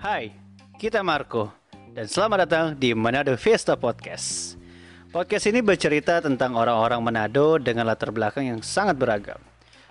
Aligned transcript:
Hai, 0.00 0.32
kita 0.80 1.04
Marco 1.04 1.52
dan 1.92 2.08
selamat 2.08 2.38
datang 2.48 2.66
di 2.72 2.96
Manado 2.96 3.36
Fiesta 3.36 3.76
Podcast. 3.76 4.56
Podcast 5.12 5.44
ini 5.52 5.60
bercerita 5.60 6.24
tentang 6.24 6.56
orang-orang 6.56 7.04
Manado 7.04 7.60
dengan 7.60 7.84
latar 7.84 8.08
belakang 8.08 8.48
yang 8.48 8.64
sangat 8.64 8.96
beragam. 8.96 9.36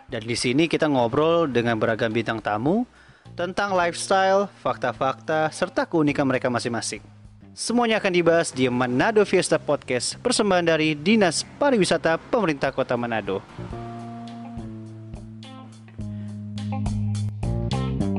Dan 0.09 0.25
di 0.25 0.33
sini 0.33 0.65
kita 0.65 0.89
ngobrol 0.89 1.45
dengan 1.53 1.77
beragam 1.77 2.09
bintang 2.09 2.41
tamu 2.41 2.89
tentang 3.38 3.77
lifestyle, 3.77 4.49
fakta-fakta, 4.65 5.54
serta 5.54 5.86
keunikan 5.86 6.25
mereka 6.25 6.49
masing-masing. 6.49 7.05
Semuanya 7.54 8.02
akan 8.02 8.13
dibahas 8.13 8.49
di 8.49 8.65
Manado 8.73 9.21
Fiesta 9.21 9.61
Podcast, 9.61 10.18
persembahan 10.25 10.65
dari 10.65 10.97
Dinas 10.97 11.45
Pariwisata 11.61 12.18
Pemerintah 12.18 12.73
Kota 12.73 12.97
Manado. 12.97 13.41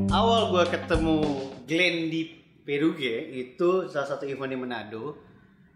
Awal 0.08 0.42
gue 0.48 0.64
ketemu 0.72 1.16
Glenn 1.68 1.96
di 2.08 2.22
Peruge 2.64 3.16
itu 3.32 3.88
salah 3.88 4.08
satu 4.08 4.24
event 4.24 4.48
di 4.48 4.58
Manado 4.58 5.16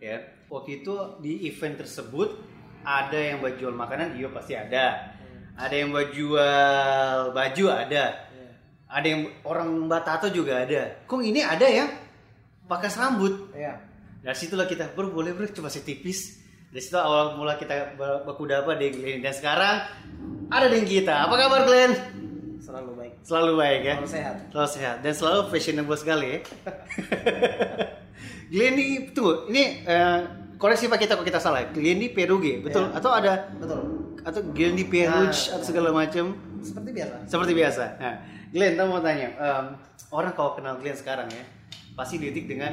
ya. 0.00 0.20
Waktu 0.48 0.84
itu 0.84 0.92
di 1.20 1.48
event 1.48 1.80
tersebut 1.80 2.28
ada 2.84 3.16
yang 3.16 3.40
buat 3.40 3.56
jual 3.56 3.73
makanan 3.73 4.16
iya 4.16 4.28
pasti 4.28 4.52
ada. 4.56 5.16
Ada 5.56 5.74
yang 5.74 5.92
buat 5.92 6.12
jual 6.12 7.16
baju 7.32 7.64
ada. 7.68 8.04
Ada 8.88 9.06
yang 9.09 9.20
orang 9.45 9.88
Batato 9.88 10.28
juga 10.28 10.64
ada. 10.64 11.04
Kok 11.04 11.20
ini 11.20 11.40
ada 11.40 11.64
ya? 11.64 11.88
Pakas 12.68 12.96
rambut 12.96 13.52
Iya. 13.52 13.80
dari 14.24 14.37
situlah 14.38 14.64
kita 14.64 14.92
bro 14.92 15.12
boleh 15.12 15.32
bro 15.34 15.45
coba 15.51 15.68
sih 15.68 15.82
tipis 15.82 16.40
dari 16.70 16.80
situ 16.80 16.95
awal 16.96 17.37
mula 17.37 17.59
kita 17.59 17.96
ber- 17.98 18.24
baku 18.24 18.48
dapat 18.48 18.80
di 18.80 18.88
Glenn. 18.92 19.20
Dan 19.20 19.32
sekarang 19.32 19.76
ada 20.48 20.66
dengan 20.68 20.88
kita. 20.88 21.14
Apa 21.24 21.34
kabar 21.37 21.64
Glenn 21.64 21.92
Selalu 22.72 22.92
baik. 22.96 23.12
selalu 23.20 23.52
baik 23.54 23.80
ya 23.82 23.95
Selalu 23.95 24.09
sehat. 24.10 24.34
Selalu 24.48 24.70
sehat 24.70 24.96
dan 24.98 25.12
selalu 25.12 25.40
fashionable 25.46 25.98
sekali 25.98 26.26
ya. 26.26 26.38
Glenn 28.48 28.74
ini 28.74 29.09
tunggu, 29.10 29.48
ini 29.48 29.80
eh, 29.82 30.18
koreksi 30.56 30.87
pak 30.87 30.96
kita 30.98 31.16
kalau 31.16 31.24
kita 31.26 31.37
salah. 31.37 31.64
Glenn 31.68 31.96
ini 31.96 32.09
Peruge, 32.09 32.60
betul? 32.60 32.84
Ya. 32.87 32.96
Atau 32.96 33.10
ada 33.10 33.48
Betul. 33.56 33.80
atau 34.20 34.40
Glenn 34.52 34.73
di 34.73 34.84
Peruge 34.84 35.09
Nah, 35.32 35.56
atau 35.56 35.64
segala 35.64 35.88
macam 35.90 36.32
Seperti 36.60 36.90
biasa. 36.92 37.14
seperti 37.24 37.52
biasa. 37.52 37.84
Nah, 37.98 38.14
Glenn, 38.48 38.73
tahu 38.76 38.86
mau 38.88 39.01
tanya, 39.01 39.29
em, 39.32 39.66
orang 40.09 40.32
kalau 40.32 40.52
kenal 40.52 40.76
Glenn 40.76 40.92
sekarang 40.95 41.29
ya, 41.29 41.45
pasti 41.92 42.16
didik 42.16 42.45
dengan 42.46 42.73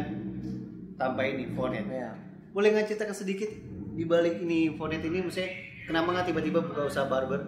tanpa 0.95 1.23
ini 1.23 1.47
fonet. 1.49 1.87
Iya. 1.87 2.11
Boleh 2.51 2.71
nggak 2.71 2.87
ceritakan 2.87 3.15
sedikit 3.15 3.47
di 3.95 4.03
balik 4.03 4.39
ini 4.39 4.75
fonet 4.75 4.99
ini, 5.01 5.23
maksudnya 5.23 5.47
kenapa 5.83 6.11
nggak 6.11 6.27
tiba-tiba 6.27 6.59
buka 6.61 6.87
usaha 6.87 7.03
barber? 7.03 7.47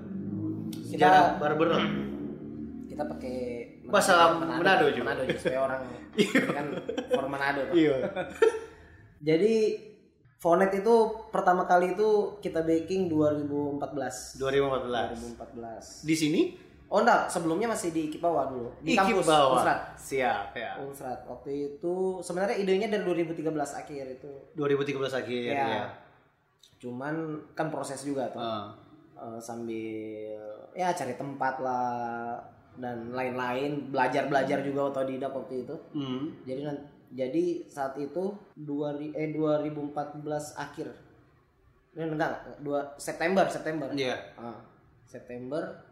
Sejarah 0.87 1.35
barber 1.35 1.67
lah. 1.69 1.83
Kita 2.91 3.07
pakai 3.07 3.35
Bahasa 3.87 4.35
Manado 4.35 4.91
juga. 4.91 5.15
Manado 5.15 5.23
juga 5.23 5.39
supaya 5.39 5.59
orang 5.63 5.81
kan 6.59 6.65
for 7.15 7.25
Manado. 7.31 7.61
Iya. 7.71 7.95
Jadi 9.27 9.55
Fonet 10.41 10.73
itu 10.73 10.95
pertama 11.29 11.69
kali 11.69 11.93
itu 11.93 12.35
kita 12.41 12.65
baking 12.65 13.07
2014. 13.07 14.41
2014. 14.41 15.39
2014. 15.39 16.09
Di 16.09 16.15
sini 16.17 16.41
Oh 16.91 16.99
enggak, 16.99 17.31
sebelumnya 17.31 17.71
masih 17.71 17.95
di 17.95 18.11
Kipawa 18.11 18.51
dulu. 18.51 18.67
Di 18.83 18.99
kampus 18.99 19.23
bawah. 19.23 19.63
Unsrat. 19.63 19.95
Siap 19.95 20.51
ya. 20.51 20.75
Unsrat. 20.83 21.23
Waktu 21.23 21.79
itu 21.79 22.19
sebenarnya 22.19 22.59
idenya 22.59 22.91
dari 22.91 23.07
2013 23.07 23.47
akhir 23.79 24.03
itu. 24.19 24.31
2013 24.59 24.99
akhir 25.23 25.41
Ya. 25.55 25.67
ya. 25.71 25.85
Cuman 26.83 27.39
kan 27.55 27.71
proses 27.71 28.03
juga 28.03 28.27
tuh. 28.27 28.43
Ah. 28.43 28.75
Eh, 29.15 29.39
sambil 29.39 30.35
ya 30.75 30.91
cari 30.91 31.15
tempat 31.15 31.63
lah 31.63 32.35
dan 32.73 33.11
lain-lain 33.11 33.89
belajar-belajar 33.89 34.61
juga 34.61 34.81
otodidak 34.89 35.29
waktu 35.29 35.61
itu 35.61 35.75
Hmm. 35.91 36.31
jadi 36.41 36.71
jadi 37.11 37.43
saat 37.67 37.97
itu 37.97 38.31
2000 38.55 39.11
eh 39.13 39.29
2014 39.29 40.23
akhir 40.55 40.87
eh, 41.91 42.07
enggak 42.07 42.31
dua 42.59 42.95
September 42.95 43.43
September 43.45 43.91
Iya. 43.91 44.15
Ah, 44.33 44.55
September 45.03 45.83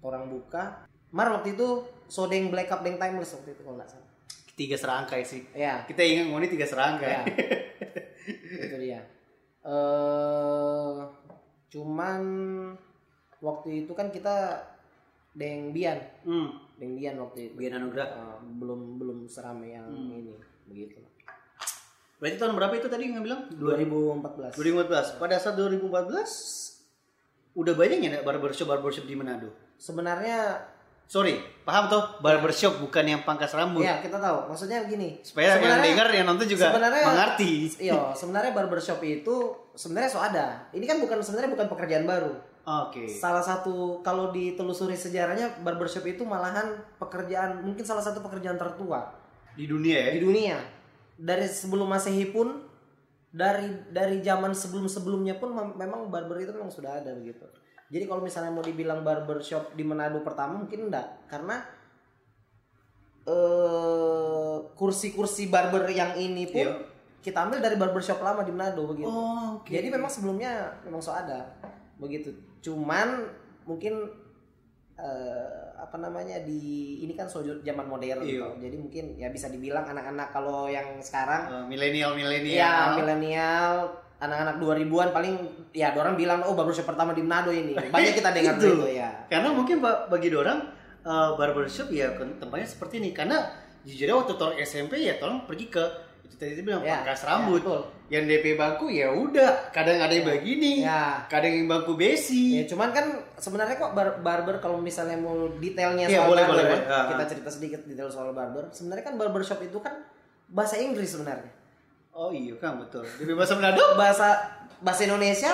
orang 0.00 0.28
buka 0.28 0.88
Mar 1.10 1.30
waktu 1.30 1.52
itu 1.52 1.68
Sodeng 2.06 2.48
Black 2.48 2.68
Up 2.68 2.80
Deng 2.80 2.96
Timeless 2.96 3.32
waktu 3.32 3.52
itu 3.52 3.60
kalau 3.60 3.76
nggak 3.76 3.86
salah 3.86 4.08
Tiga 4.54 4.74
serangkai 4.74 5.20
sih. 5.20 5.42
ya 5.52 5.82
Kita 5.82 6.00
ingat 6.00 6.24
ngomongin 6.26 6.48
tiga 6.50 6.64
serangkai. 6.64 7.10
ya 7.10 7.22
itu 8.64 8.76
dia 8.78 9.00
eh 9.64 10.96
cuman 11.68 12.22
waktu 13.38 13.68
itu 13.78 13.92
kan 13.92 14.08
kita 14.08 14.62
Deng 15.34 15.70
Bian 15.70 15.98
Hmm. 16.22 16.48
Deng 16.74 16.94
Bian 16.94 17.14
waktu 17.16 17.50
itu 17.50 17.54
Bian 17.56 17.74
Anugrah. 17.74 18.06
Ah, 18.08 18.38
belum 18.40 18.96
belum 18.96 19.18
seramai 19.24 19.72
yang 19.72 19.86
ini 19.90 20.30
begitu 20.64 21.02
Berarti 22.16 22.38
tahun 22.38 22.54
berapa 22.54 22.74
itu 22.74 22.86
tadi 22.86 23.10
nggak 23.10 23.20
bilang? 23.22 23.40
2014 23.52 24.54
2014. 24.54 25.18
Pada 25.18 25.36
saat 25.36 25.54
2014 25.54 26.86
udah 27.54 27.70
banyak 27.72 27.98
ya 28.00 28.22
barbershop 28.22 28.66
barbershop 28.68 29.04
di 29.04 29.14
Manado. 29.14 29.50
sebenarnya 29.76 30.70
Sorry, 31.04 31.36
paham 31.62 31.84
tuh? 31.86 32.00
Barbershop 32.18 32.80
bukan 32.80 33.04
yang 33.04 33.20
pangkas 33.22 33.52
rambut. 33.52 33.84
ya 33.84 34.00
kita 34.00 34.16
tahu 34.16 34.48
maksudnya 34.48 34.88
gini 34.88 35.20
Supaya 35.20 35.60
yang 35.60 35.84
dengar 35.84 36.08
yang 36.08 36.24
nonton 36.24 36.48
juga 36.48 36.72
sebenarnya- 36.72 37.04
mengerti. 37.04 37.52
iya 37.78 38.08
sebenarnya 38.10 38.50
barbershop 38.50 39.04
itu 39.04 39.36
sebenarnya 39.74 40.08
so 40.08 40.18
ada 40.18 40.64
ini 40.70 40.82
kan 40.82 40.96
bukan 40.96 41.20
sebenarnya 41.20 41.52
bukan 41.52 41.66
pekerjaan 41.68 42.08
baru 42.08 42.32
Oke. 42.64 43.04
salah 43.04 43.40
satu 43.40 44.00
kalau 44.00 44.28
ditelusuri 44.30 44.96
sejarahnya 44.96 45.60
barbershop 45.60 46.04
itu 46.04 46.24
malahan 46.24 46.64
pekerjaan 46.96 47.60
mungkin 47.60 47.84
salah 47.84 48.00
satu 48.00 48.20
pekerjaan 48.20 48.56
tertua 48.56 49.04
Di 49.52 49.64
dunia 49.64 50.08
ya. 50.08 50.10
di 50.12 50.20
dunia 50.20 50.56
dari 51.14 51.44
sebelum 51.44 51.84
masehi 51.86 52.26
pun 52.26 52.64
dari 53.28 53.68
dari 53.90 54.18
zaman 54.18 54.50
sebelum 54.50 54.86
sebelumnya 54.86 55.36
pun 55.36 55.52
mem- 55.52 55.76
memang 55.76 56.08
barber 56.08 56.38
itu 56.38 56.50
memang 56.50 56.70
sudah 56.70 56.98
ada 56.98 57.12
begitu 57.12 57.44
jadi 57.86 58.06
kalau 58.06 58.20
misalnya 58.20 58.48
mau 58.48 58.62
dibilang 58.62 59.02
barbershop 59.02 59.74
di 59.74 59.84
Manado 59.84 60.22
pertama 60.22 60.56
mungkin 60.56 60.88
enggak 60.88 61.28
karena 61.28 61.60
eh 63.24 64.56
kursi-kursi 64.74 65.48
barber 65.48 65.88
yang 65.90 66.12
ini 66.14 66.44
pun 66.46 66.64
Iya. 66.64 66.76
kita 67.20 67.38
ambil 67.42 67.58
dari 67.58 67.74
barbershop 67.74 68.20
lama 68.20 68.40
di 68.40 68.52
Manado 68.52 68.84
begitu 68.86 69.06
Oh, 69.06 69.58
oke. 69.58 69.68
jadi 69.68 69.88
memang 69.88 70.08
sebelumnya 70.08 70.50
memang 70.82 70.98
so 70.98 71.10
ada 71.10 71.44
begitu. 71.96 72.30
Cuman 72.60 73.28
mungkin 73.64 73.94
eh, 74.94 75.46
apa 75.74 75.98
namanya 75.98 76.38
di 76.40 76.60
ini 77.00 77.12
kan 77.12 77.26
so 77.26 77.42
zaman 77.42 77.84
modern 77.84 78.22
Iya. 78.22 78.30
gitu. 78.30 78.46
Jadi 78.62 78.76
mungkin 78.78 79.04
ya 79.16 79.28
bisa 79.28 79.48
dibilang 79.48 79.82
anak-anak 79.84 80.30
kalau 80.30 80.66
yang 80.66 80.86
sekarang 80.98 81.50
Eh, 81.50 81.64
milenial 81.66 82.14
milenial. 82.14 82.54
ya 82.56 82.72
milenial 82.94 83.90
anak-anak 84.16 84.56
2000-an 84.56 85.10
paling 85.10 85.34
ya 85.70 85.90
orang 85.92 86.14
bilang 86.14 86.40
oh 86.40 86.54
barbershop 86.54 86.86
pertama 86.86 87.10
di 87.10 87.20
Manado 87.20 87.50
ini. 87.50 87.74
Banyak 87.94 88.14
kita 88.14 88.30
dengar 88.30 88.54
Itu. 88.56 88.70
itu 88.72 88.88
ya. 88.94 89.10
Karena 89.26 89.50
mungkin 89.50 89.82
ba- 89.82 90.06
bagi 90.06 90.30
orang 90.30 90.62
eh, 91.02 91.30
barbershop 91.34 91.90
ya 91.90 92.14
tempatnya 92.14 92.64
seperti 92.64 93.02
ini. 93.02 93.10
Karena 93.10 93.42
jujurnya 93.82 94.14
waktu 94.14 94.32
tolong 94.34 94.56
SMP 94.56 95.02
ya 95.02 95.18
tolong 95.18 95.44
pergi 95.44 95.68
ke 95.68 95.84
itu 96.24 96.34
tadi 96.34 96.58
bilang 96.58 96.80
Ya, 96.80 96.98
pangkas 96.98 97.20
ya, 97.20 97.26
rambut. 97.26 97.60
betul. 97.60 97.82
yang 98.06 98.24
DP 98.24 98.54
bangku 98.54 98.86
ya 98.86 99.08
udah. 99.08 99.68
Kadang 99.70 99.96
ada 99.98 100.08
yang 100.08 100.24
begini, 100.24 100.80
Ya. 100.80 101.24
kadang 101.24 101.50
yang 101.50 101.66
bangku 101.66 101.94
besi. 101.94 102.52
Ya, 102.54 102.64
cuman 102.64 102.90
kan 102.90 103.06
sebenarnya 103.34 103.76
kok 103.76 103.92
bar- 103.92 104.18
barber 104.18 104.58
kalau 104.58 104.76
misalnya 104.76 105.16
mau 105.16 105.32
detailnya 105.54 106.04
Iya, 106.04 106.20
soal 106.20 106.28
boleh, 106.30 106.44
barber, 106.44 106.56
boleh, 106.58 106.84
boleh. 106.84 107.08
Kita 107.10 107.24
cerita 107.26 107.48
sedikit 107.50 107.80
detail 107.82 108.08
soal 108.08 108.30
barber. 108.30 108.68
Sebenarnya 108.70 109.04
kan 109.04 109.14
barbershop 109.14 109.60
itu 109.62 109.78
kan 109.78 110.04
bahasa 110.46 110.76
Inggris 110.76 111.10
sebenarnya. 111.10 111.48
Oh 112.10 112.28
iya 112.28 112.54
kan 112.54 112.76
betul. 112.78 113.02
DP 113.10 113.32
bahasa 113.32 113.54
Manado 113.54 113.82
bahasa 113.94 114.28
bahasa 114.78 115.02
Indonesia 115.02 115.50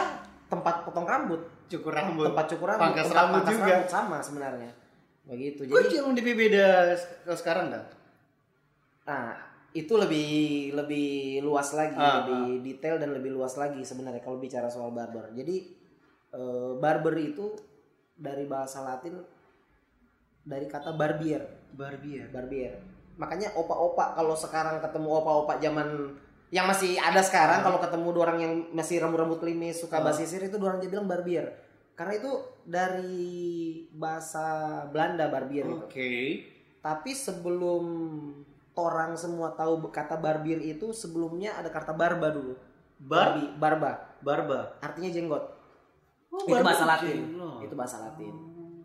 tempat 0.47 0.83
potong 0.83 1.05
rambut, 1.05 1.41
cukur 1.67 1.89
rambut. 1.91 2.27
tempat 2.27 2.47
cukur 2.49 2.67
rambut, 2.69 2.85
Pangkas 2.85 3.07
tempat 3.07 3.19
rambut 3.23 3.41
pangkas 3.41 3.55
juga. 3.57 3.73
rambut 3.73 3.89
sama 3.89 4.17
sebenarnya. 4.21 4.71
Begitu. 5.23 5.61
Kok 5.65 5.73
Jadi 5.79 5.95
yang 5.95 6.13
DP 6.13 6.29
beda 6.35 6.67
kalau 7.23 7.39
sekarang 7.39 7.67
dah? 7.71 7.85
nah, 9.03 9.35
itu 9.71 9.95
lebih 9.95 10.31
lebih 10.75 11.41
luas 11.47 11.71
lagi, 11.73 11.95
Ah, 11.95 12.27
lebih 12.27 12.67
detail 12.67 12.99
dan 12.99 13.15
lebih 13.15 13.31
luas 13.31 13.55
lagi 13.55 13.81
sebenarnya 13.87 14.19
kalau 14.19 14.43
bicara 14.43 14.67
soal 14.67 14.91
barber. 14.91 15.31
Jadi 15.31 15.57
eh, 16.35 16.73
barber 16.79 17.15
itu 17.19 17.55
dari 18.15 18.45
bahasa 18.51 18.83
Latin 18.83 19.19
dari 20.43 20.67
kata 20.67 20.97
barbier, 20.97 21.71
Barbier. 21.71 22.27
barbier. 22.33 22.73
Makanya 23.21 23.53
opa-opa 23.55 24.17
kalau 24.17 24.35
sekarang 24.35 24.81
ketemu 24.81 25.09
opa-opa 25.21 25.61
zaman 25.61 26.17
yang 26.51 26.67
masih 26.67 26.99
ada 26.99 27.23
sekarang 27.23 27.63
kalau 27.63 27.79
ketemu 27.79 28.09
dua 28.11 28.23
orang 28.27 28.39
yang 28.43 28.55
masih 28.75 28.99
rambut-rambut 28.99 29.39
limis 29.47 29.79
suka 29.79 30.03
basisir 30.03 30.43
itu 30.43 30.59
dua 30.59 30.75
orang 30.75 30.83
dia 30.83 30.91
bilang 30.91 31.07
barbier. 31.07 31.47
Karena 31.95 32.17
itu 32.17 32.33
dari 32.65 33.31
bahasa 33.93 34.83
Belanda 34.89 35.29
barbier 35.31 35.69
itu. 35.69 35.85
Oke. 35.87 36.13
Tapi 36.81 37.11
sebelum 37.13 37.85
orang 38.75 39.15
semua 39.15 39.53
tahu 39.53 39.89
kata 39.89 40.17
barbier 40.17 40.59
itu 40.59 40.91
sebelumnya 40.91 41.57
ada 41.57 41.69
kata 41.69 41.91
barba 41.91 42.31
dulu. 42.31 42.55
Bar 43.01 43.33
Barbi, 43.33 43.45
barba. 43.57 43.91
barba. 44.21 44.61
Artinya 44.79 45.09
jenggot. 45.09 45.45
Oh, 46.31 46.45
itu 46.45 46.53
barba 46.53 46.67
bahasa 46.69 46.85
Latin. 46.87 47.17
jenglot. 47.17 47.61
Itu 47.65 47.75
bahasa 47.75 47.97
Latin. 47.99 48.35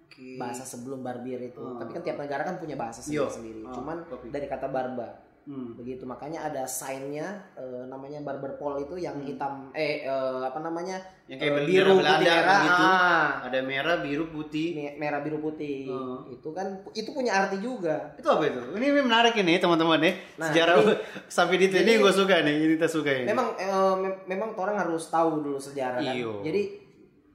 Oke. 0.05 0.39
bahasa 0.39 0.63
sebelum 0.63 1.03
barbir 1.03 1.43
itu. 1.43 1.59
Hmm. 1.59 1.75
Tapi 1.75 1.91
kan 1.91 2.01
tiap 2.01 2.15
negara 2.15 2.47
kan 2.47 2.55
punya 2.55 2.79
bahasa 2.79 3.03
Yo. 3.03 3.27
sendiri-sendiri. 3.27 3.67
Ah, 3.67 3.73
Cuman 3.75 3.97
kopi. 4.07 4.31
dari 4.31 4.47
kata 4.47 4.71
barba 4.71 5.19
Hmm. 5.45 5.77
begitu 5.77 6.03
makanya 6.03 6.41
ada 6.43 6.65
sign-nya 6.65 7.21
eh, 7.53 7.85
namanya 7.85 8.17
barber 8.19 8.57
pole 8.57 8.81
itu 8.81 8.97
yang 8.97 9.13
Hmm. 9.15 9.25
hitam 9.25 9.53
eh 9.71 10.01
eh, 10.01 10.41
apa 10.41 10.57
namanya 10.57 10.97
Yang 11.25 11.37
kayak 11.39 11.53
bendera 11.55 11.69
biru 11.69 11.93
Belanda 11.95 12.09
putih 12.11 12.25
merah 12.27 12.57
gitu. 12.59 12.83
ah. 12.83 13.25
Ada 13.41 13.59
merah, 13.61 13.95
biru, 13.99 14.25
putih. 14.27 14.67
Me- 14.73 14.95
merah 14.95 15.21
biru 15.21 15.37
putih 15.39 15.77
Hmm. 15.85 16.17
itu 16.27 16.49
kan 16.49 16.67
itu 16.91 17.09
punya 17.11 17.31
arti 17.35 17.57
juga 17.59 18.13
Itu 18.15 18.25
apa 18.27 18.41
itu? 18.43 18.57
Ini 18.73 18.85
menarik 18.99 19.33
ini 19.35 19.53
teman-teman 19.55 20.01
ya. 20.01 20.11
Nah, 20.35 20.47
Sejarah 20.49 20.75
jadi- 20.75 20.97
sampai 21.37 21.55
di 21.55 21.67
ini 21.69 21.91
gue 21.95 22.11
suka 22.11 22.35
nih. 22.41 22.53
Ini 22.55 22.73
kita 22.75 22.87
suka 22.87 23.11
ini. 23.11 23.25
memang 23.27 23.47
eh, 23.55 23.69
mem- 23.95 24.21
memang 24.27 24.49
orang 24.55 24.77
harus 24.77 25.05
tahu 25.07 25.41
dulu 25.41 25.57
sejarah 25.57 25.97
kan 25.99 26.09
Iyo. 26.11 26.41
jadi 26.41 26.61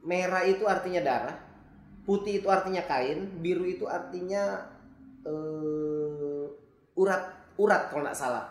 merah 0.03 0.43
itu 0.43 0.65
artinya 0.65 0.99
darah 1.01 1.37
putih 2.03 2.41
itu 2.41 2.49
artinya 2.49 2.83
kain 2.83 3.39
biru 3.39 3.63
itu 3.63 3.87
artinya 3.87 4.67
eh, 5.23 6.45
urat 6.93 7.40
urat 7.61 7.83
kalau 7.87 8.03
nggak 8.03 8.17
salah 8.17 8.47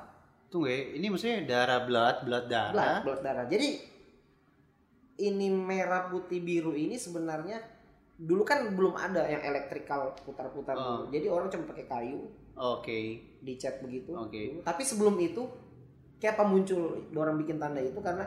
Tunggu 0.46 0.66
ya, 0.66 0.98
ini 0.98 1.06
maksudnya 1.08 1.46
darah 1.46 1.86
blood, 1.86 2.26
blood 2.26 2.46
darah. 2.48 2.74
blood, 2.74 2.98
blood 3.06 3.20
darah. 3.22 3.46
Jadi 3.46 3.70
ini 5.20 5.46
merah 5.48 6.08
putih 6.08 6.40
biru 6.40 6.72
ini 6.72 6.96
sebenarnya 6.96 7.62
dulu 8.16 8.42
kan 8.42 8.66
belum 8.70 8.96
ada 8.96 9.24
yang 9.26 9.44
elektrikal 9.44 10.18
putar-putar 10.18 10.74
Oh. 10.74 10.82
dulu. 10.82 11.04
Jadi 11.12 11.28
orang 11.28 11.48
cuma 11.48 11.64
pakai 11.68 11.86
kayu 11.86 12.34
Oke. 12.56 13.00
dicat 13.40 13.78
begitu. 13.80 14.10
Oke. 14.12 14.42
Dulu. 14.50 14.60
Tapi 14.62 14.82
sebelum 14.82 15.16
itu 15.18 15.46
kayak 16.18 16.34
apa 16.34 16.44
muncul 16.44 16.82
orang 17.14 17.38
bikin 17.38 17.56
tanda 17.56 17.80
itu 17.80 17.96
karena 17.96 18.26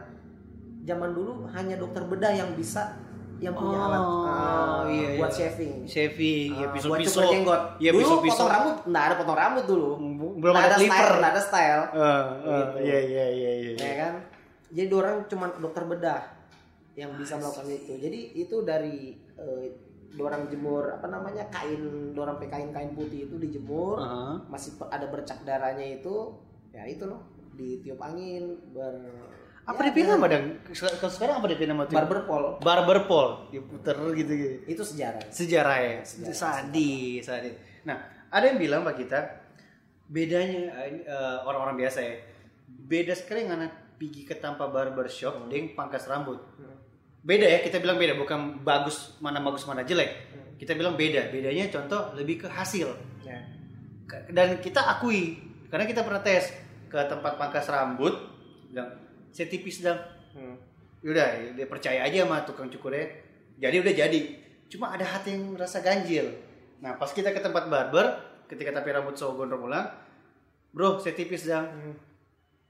zaman 0.80 1.10
dulu 1.10 1.50
hanya 1.50 1.74
dokter 1.74 2.02
bedah 2.02 2.32
yang 2.32 2.54
bisa 2.54 2.96
yang 3.36 3.52
punya 3.52 3.74
Oh, 3.74 3.84
alat 3.84 4.02
ah, 4.24 4.80
iya, 4.86 5.18
buat 5.18 5.26
iya. 5.28 5.38
shaving. 5.50 5.74
Shaving, 5.82 6.48
ya 6.52 6.62
Ah, 6.62 6.70
buat 6.70 6.74
pisau-pisau. 6.78 7.18
cukur 7.18 7.32
jenggot. 7.34 7.62
Iya, 7.76 7.90
dulu 7.90 7.98
pisau-pisau. 8.00 8.38
potong 8.38 8.50
rambut, 8.54 8.76
nggak 8.86 9.02
ada 9.02 9.14
potong 9.18 9.34
rambut 9.36 9.64
dulu. 9.66 9.90
Belum 10.42 10.54
ada 10.54 10.74
style, 10.74 10.90
clipper. 10.90 11.10
nggak 11.16 11.32
ada 11.32 11.42
style. 11.42 11.82
Ah, 11.86 12.02
ah, 12.02 12.20
Gitu. 12.74 12.76
Iya, 12.82 12.98
iya, 13.00 13.26
iya, 13.30 13.50
iya. 13.54 13.72
ya 13.78 13.92
kan 13.96 14.14
jadi 14.68 14.90
orang 14.90 15.16
cuma 15.24 15.46
dokter 15.54 15.84
bedah 15.84 16.22
yang 16.92 17.14
bisa 17.14 17.36
melakukan 17.36 17.68
itu 17.68 17.92
jadi 17.94 18.20
itu 18.34 18.56
dari 18.62 18.96
eh, 19.32 19.64
dorang 20.12 20.44
jemur 20.46 20.90
apa 20.90 21.06
namanya 21.06 21.48
kain 21.48 21.80
dorang 22.10 22.36
pakai 22.36 22.50
kain 22.52 22.70
kain 22.70 22.92
putih 22.92 23.24
itu 23.24 23.36
dijemur 23.38 23.96
Aha. 23.96 24.44
masih 24.46 24.74
pe- 24.74 24.88
ada 24.88 25.06
bercak 25.06 25.40
darahnya 25.42 25.94
itu 25.94 26.36
ya 26.68 26.84
itu 26.84 27.06
loh 27.06 27.22
ditiup 27.52 27.96
angin 27.98 28.44
ber 28.68 28.92
Apa 29.62 29.78
ya, 29.78 29.88
dipilih 29.88 30.18
madang? 30.18 30.58
Kalau 30.68 31.06
sekarang 31.08 31.38
apa 31.38 31.46
dipilih 31.46 31.70
nama 31.70 31.86
tuh? 31.86 31.94
barber 31.94 32.20
pole 32.26 32.48
Barber 32.58 32.98
pole, 33.06 33.32
diputer 33.48 33.94
gitu 34.12 34.32
gitu. 34.34 34.56
itu 34.66 34.82
sejarah 34.82 35.22
Sejarah 35.30 35.76
ya, 35.78 35.96
Sejarah. 36.02 36.34
sadis, 36.34 37.22
sadis. 37.22 37.54
Nah, 37.82 37.94
ada 38.26 38.42
yang 38.42 38.58
bilang 38.58 38.82
pak 38.82 38.98
kita 38.98 39.20
bedanya 40.12 40.68
eh, 40.84 41.38
orang-orang 41.48 41.80
biasa 41.80 41.98
ya, 42.04 42.14
beda 42.68 43.16
sekali 43.16 43.48
anak 43.48 43.96
pergi 43.96 44.28
ke 44.28 44.36
tanpa 44.36 44.68
barber 44.68 45.08
shop 45.08 45.48
dengan 45.48 45.72
pangkas 45.72 46.04
rambut. 46.04 46.36
Hmm. 46.60 46.76
Beda 47.24 47.48
ya, 47.48 47.64
kita 47.64 47.80
bilang 47.80 47.96
beda, 47.96 48.18
bukan 48.18 48.60
bagus 48.60 49.16
mana 49.24 49.40
bagus 49.40 49.64
mana 49.64 49.86
jelek. 49.86 50.10
Hmm. 50.36 50.52
Kita 50.60 50.76
bilang 50.76 50.98
beda, 51.00 51.32
bedanya 51.32 51.72
contoh 51.72 52.12
lebih 52.12 52.44
ke 52.44 52.48
hasil. 52.52 52.92
ya 53.24 53.40
Ke- 54.04 54.28
Dan 54.28 54.60
kita 54.60 54.84
akui, 54.84 55.40
karena 55.72 55.88
kita 55.88 56.04
pernah 56.04 56.20
tes 56.20 56.52
ke 56.92 56.98
tempat 57.08 57.40
pangkas 57.40 57.70
rambut, 57.72 58.12
bilang 58.68 58.90
saya 59.32 59.48
tipis 59.48 59.80
dong. 59.80 59.96
Hmm. 60.36 60.60
Yaudah, 61.02 61.56
dia 61.56 61.66
percaya 61.66 62.04
aja 62.04 62.22
sama 62.22 62.44
tukang 62.44 62.68
cukurnya. 62.68 63.06
Jadi 63.58 63.76
udah 63.80 63.94
jadi. 63.94 64.20
Cuma 64.70 64.94
ada 64.94 65.06
hati 65.06 65.34
yang 65.34 65.54
merasa 65.54 65.82
ganjil. 65.82 66.30
Nah, 66.82 66.98
pas 66.98 67.10
kita 67.10 67.30
ke 67.30 67.38
tempat 67.38 67.70
barber, 67.70 68.18
ketika 68.50 68.74
tapi 68.74 68.90
rambut 68.90 69.14
so 69.14 69.34
gondrong 69.38 69.66
ulang, 69.70 69.86
bro, 70.72 70.98
saya 70.98 71.14
tipis 71.14 71.44
dong. 71.46 71.68
Hmm. 71.68 71.94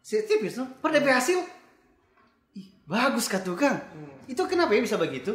Saya 0.02 0.26
tipis 0.26 0.58
tuh, 0.58 0.66
pada 0.82 0.98
dapat 0.98 1.22
hasil. 1.22 1.38
Ih, 2.58 2.66
bagus 2.84 3.30
kah 3.30 3.40
tukang? 3.40 3.78
Hmm. 3.78 4.26
Itu 4.26 4.44
kenapa 4.50 4.74
ya 4.74 4.82
bisa 4.82 4.98
begitu? 4.98 5.34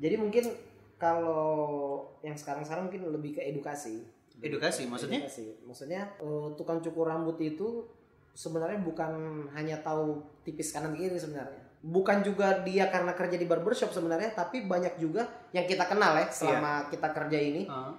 jadi 0.00 0.16
mungkin 0.16 0.48
kalau 0.96 2.00
yang 2.24 2.32
sekarang-sekarang 2.32 2.88
mungkin 2.88 3.04
lebih 3.12 3.36
ke 3.36 3.44
edukasi 3.44 4.00
Edukasi, 4.40 4.88
maksudnya? 4.88 5.20
Edukasi. 5.20 5.46
Maksudnya 5.68 6.02
eh, 6.16 6.48
tukang 6.56 6.80
cukur 6.80 7.12
rambut 7.12 7.36
itu 7.44 7.84
sebenarnya 8.32 8.80
bukan 8.80 9.44
hanya 9.52 9.76
tahu 9.84 10.24
tipis 10.48 10.72
kanan 10.72 10.96
kiri 10.96 11.20
sebenarnya. 11.20 11.60
Bukan 11.80 12.24
juga 12.24 12.60
dia 12.64 12.88
karena 12.92 13.12
kerja 13.16 13.36
di 13.36 13.44
barbershop 13.48 13.92
sebenarnya, 13.92 14.32
tapi 14.36 14.64
banyak 14.64 15.00
juga 15.00 15.28
yang 15.52 15.64
kita 15.64 15.88
kenal 15.88 16.16
ya 16.16 16.28
selama 16.28 16.88
kita 16.92 17.08
kerja 17.12 17.38
ini. 17.40 17.64
Ah, 17.68 17.92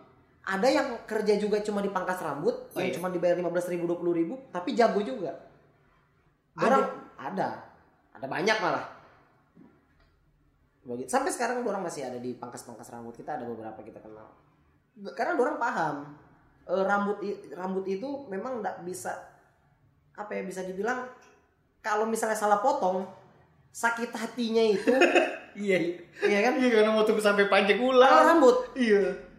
Ada 0.51 0.67
yang 0.67 0.87
kerja 1.07 1.39
juga 1.39 1.63
cuma 1.63 1.79
di 1.79 1.87
pangkas 1.87 2.19
rambut, 2.19 2.51
Oh, 2.75 2.79
yang 2.83 2.91
iya? 2.91 2.97
cuma 2.99 3.07
dibayar 3.07 3.39
15 3.39 3.71
ribu, 3.71 3.87
20 3.87 4.19
ribu, 4.19 4.33
tapi 4.51 4.75
jago 4.75 4.99
juga. 4.99 5.31
Orang 6.59 6.83
ada, 7.15 7.71
ada 8.11 8.27
banyak 8.27 8.57
malah. 8.59 8.85
Sampai 11.07 11.31
sekarang 11.31 11.63
orang 11.63 11.85
masih 11.85 12.03
ada 12.03 12.19
di 12.19 12.35
pangkas-pangkas 12.35 12.91
rambut 12.91 13.15
kita 13.15 13.39
ada 13.39 13.47
beberapa 13.47 13.79
kita 13.79 14.01
kenal. 14.01 14.27
Karena 15.15 15.39
orang 15.39 15.55
paham 15.55 15.95
eh, 16.67 16.83
rambut 16.83 17.17
rambut 17.53 17.85
itu 17.87 18.27
memang 18.27 18.59
nggak 18.59 18.83
bisa 18.83 19.13
apa 20.11 20.35
ya 20.35 20.43
bisa 20.43 20.67
dibilang 20.67 21.07
kalau 21.79 22.03
misalnya 22.03 22.35
salah 22.35 22.59
potong 22.59 23.07
sakit 23.71 24.11
hatinya 24.11 24.59
itu 24.59 24.91
iya, 25.55 25.79
iya. 25.79 25.95
ya 26.27 26.39
kan 26.43 26.59
Iya, 26.59 26.67
karena 26.75 26.91
mau 26.91 27.07
tunggu 27.07 27.23
sampai 27.23 27.47
panjang 27.47 27.79
ulang. 27.79 28.35
rambut 28.35 28.75
Iya. 28.75 29.30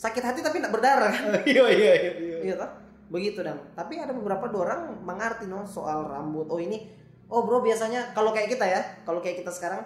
Sakit 0.00 0.22
hati 0.24 0.40
tapi 0.40 0.56
nggak 0.58 0.72
berdarah 0.72 1.12
Iya, 1.44 1.64
iya, 1.68 1.92
iya. 1.92 2.12
iya. 2.16 2.36
Iya 2.40 2.54
toh? 2.56 2.70
Begitu 3.12 3.44
dan 3.44 3.60
tapi 3.76 4.00
ada 4.00 4.16
beberapa 4.16 4.48
orang 4.48 4.96
mengerti 5.04 5.44
no 5.44 5.66
soal 5.68 6.08
rambut. 6.08 6.48
Oh 6.48 6.56
ini 6.56 6.88
oh 7.28 7.44
bro 7.44 7.60
biasanya 7.60 8.16
kalau 8.16 8.32
kayak 8.32 8.48
kita 8.48 8.64
ya, 8.64 8.80
kalau 9.04 9.20
kayak 9.20 9.44
kita 9.44 9.52
sekarang 9.52 9.84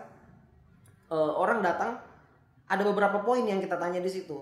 eh, 1.10 1.32
orang 1.34 1.58
datang 1.60 1.98
ada 2.64 2.82
beberapa 2.82 3.20
poin 3.20 3.42
yang 3.42 3.58
kita 3.58 3.74
tanya 3.74 3.98
di 3.98 4.08
situ. 4.08 4.38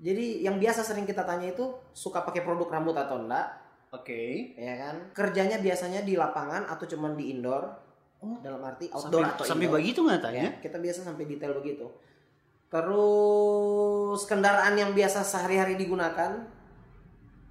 Jadi 0.00 0.40
yang 0.40 0.56
biasa 0.56 0.80
sering 0.80 1.04
kita 1.04 1.28
tanya 1.28 1.52
itu 1.52 1.64
suka 1.92 2.24
pakai 2.24 2.40
produk 2.40 2.72
rambut 2.72 2.96
atau 2.96 3.20
enggak, 3.20 3.52
Oke. 3.92 4.56
ya 4.56 4.72
kan? 4.80 4.96
Kerjanya 5.12 5.60
biasanya 5.60 6.00
di 6.00 6.16
lapangan 6.16 6.64
atau 6.64 6.88
cuman 6.88 7.20
di 7.20 7.36
indoor. 7.36 7.68
Oh, 8.20 8.36
dalam 8.40 8.60
arti 8.60 8.88
outdoor 8.92 9.24
Sampai, 9.24 9.32
atau 9.32 9.44
sampai 9.44 9.64
indoor. 9.68 9.76
begitu 9.80 10.00
nggak 10.04 10.20
Ya, 10.20 10.24
tanya? 10.24 10.44
kita 10.60 10.76
biasa 10.76 11.00
sampai 11.04 11.24
detail 11.24 11.52
begitu. 11.56 11.84
Terus 12.70 14.20
kendaraan 14.24 14.74
yang 14.74 14.94
biasa 14.94 15.20
sehari-hari 15.20 15.74
digunakan. 15.74 16.38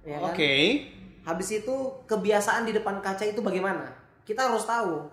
Ya 0.02 0.16
kan? 0.18 0.32
Oke. 0.32 0.52
Habis 1.20 1.60
itu 1.60 1.74
kebiasaan 2.08 2.64
di 2.64 2.72
depan 2.72 2.98
kaca 2.98 3.22
itu 3.22 3.38
bagaimana? 3.38 3.84
Kita 4.24 4.48
harus 4.48 4.64
tahu. 4.64 5.04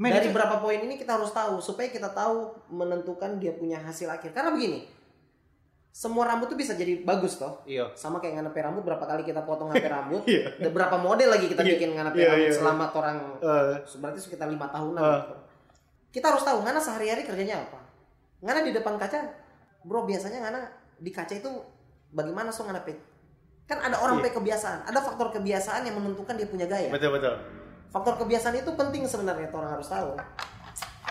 Men, 0.00 0.08
Dari 0.10 0.28
itu- 0.28 0.34
berapa 0.34 0.56
poin 0.58 0.80
ini 0.80 0.96
kita 0.96 1.20
harus 1.20 1.30
tahu 1.30 1.60
supaya 1.60 1.92
kita 1.92 2.08
tahu 2.10 2.48
menentukan 2.72 3.36
dia 3.36 3.52
punya 3.52 3.76
hasil 3.76 4.08
akhir. 4.08 4.32
Karena 4.32 4.48
begini, 4.50 4.88
semua 5.92 6.24
rambut 6.24 6.48
tuh 6.48 6.56
bisa 6.56 6.72
jadi 6.72 7.04
bagus 7.04 7.36
toh. 7.36 7.60
Iya. 7.68 7.92
Sama 7.92 8.16
kayak 8.16 8.40
nganepe 8.40 8.56
rambut 8.58 8.82
berapa 8.82 9.04
kali 9.04 9.22
kita 9.22 9.44
potong 9.44 9.68
nganepe 9.68 9.92
rambut, 10.00 10.24
Iya. 10.24 10.64
berapa 10.72 10.96
model 10.96 11.28
lagi 11.28 11.46
kita 11.46 11.60
Iya. 11.60 11.70
bikin 11.76 11.90
nganepe 11.92 12.16
Iya, 12.16 12.28
rambut 12.32 12.40
iya, 12.40 12.50
iya. 12.50 12.56
selama 12.56 12.84
orang 12.88 13.16
Eh, 13.36 13.72
berarti 14.00 14.18
sekitar 14.18 14.48
lima 14.48 14.66
tahunan. 14.66 14.96
Ah. 14.98 15.20
gitu. 15.20 15.34
Kita 16.10 16.32
harus 16.32 16.40
tahu 16.42 16.64
Ngana 16.64 16.80
sehari-hari 16.80 17.22
kerjanya 17.22 17.60
apa. 17.60 17.78
Ngana 18.40 18.64
di 18.64 18.72
depan 18.72 18.96
kaca, 18.96 19.20
bro 19.82 20.04
biasanya 20.04 20.38
Ngana 20.40 20.60
di 20.98 21.10
kaca 21.10 21.34
itu 21.34 21.50
bagaimana 22.10 22.50
so 22.50 22.62
Ngana 22.62 22.82
pe? 22.82 22.94
Kan 23.64 23.78
ada 23.78 23.98
orang 23.98 24.18
Iya. 24.18 24.24
pe 24.26 24.30
kebiasaan, 24.34 24.78
ada 24.86 24.98
faktor 25.00 25.30
kebiasaan 25.32 25.86
yang 25.86 25.96
menentukan 25.98 26.34
dia 26.34 26.46
punya 26.46 26.66
gaya. 26.66 26.90
betul 26.90 27.14
betul. 27.14 27.34
Faktor 27.92 28.16
kebiasaan 28.18 28.56
itu 28.56 28.70
penting 28.72 29.04
sebenarnya 29.04 29.52
orang 29.52 29.76
harus 29.76 29.88
tahu. 29.88 30.16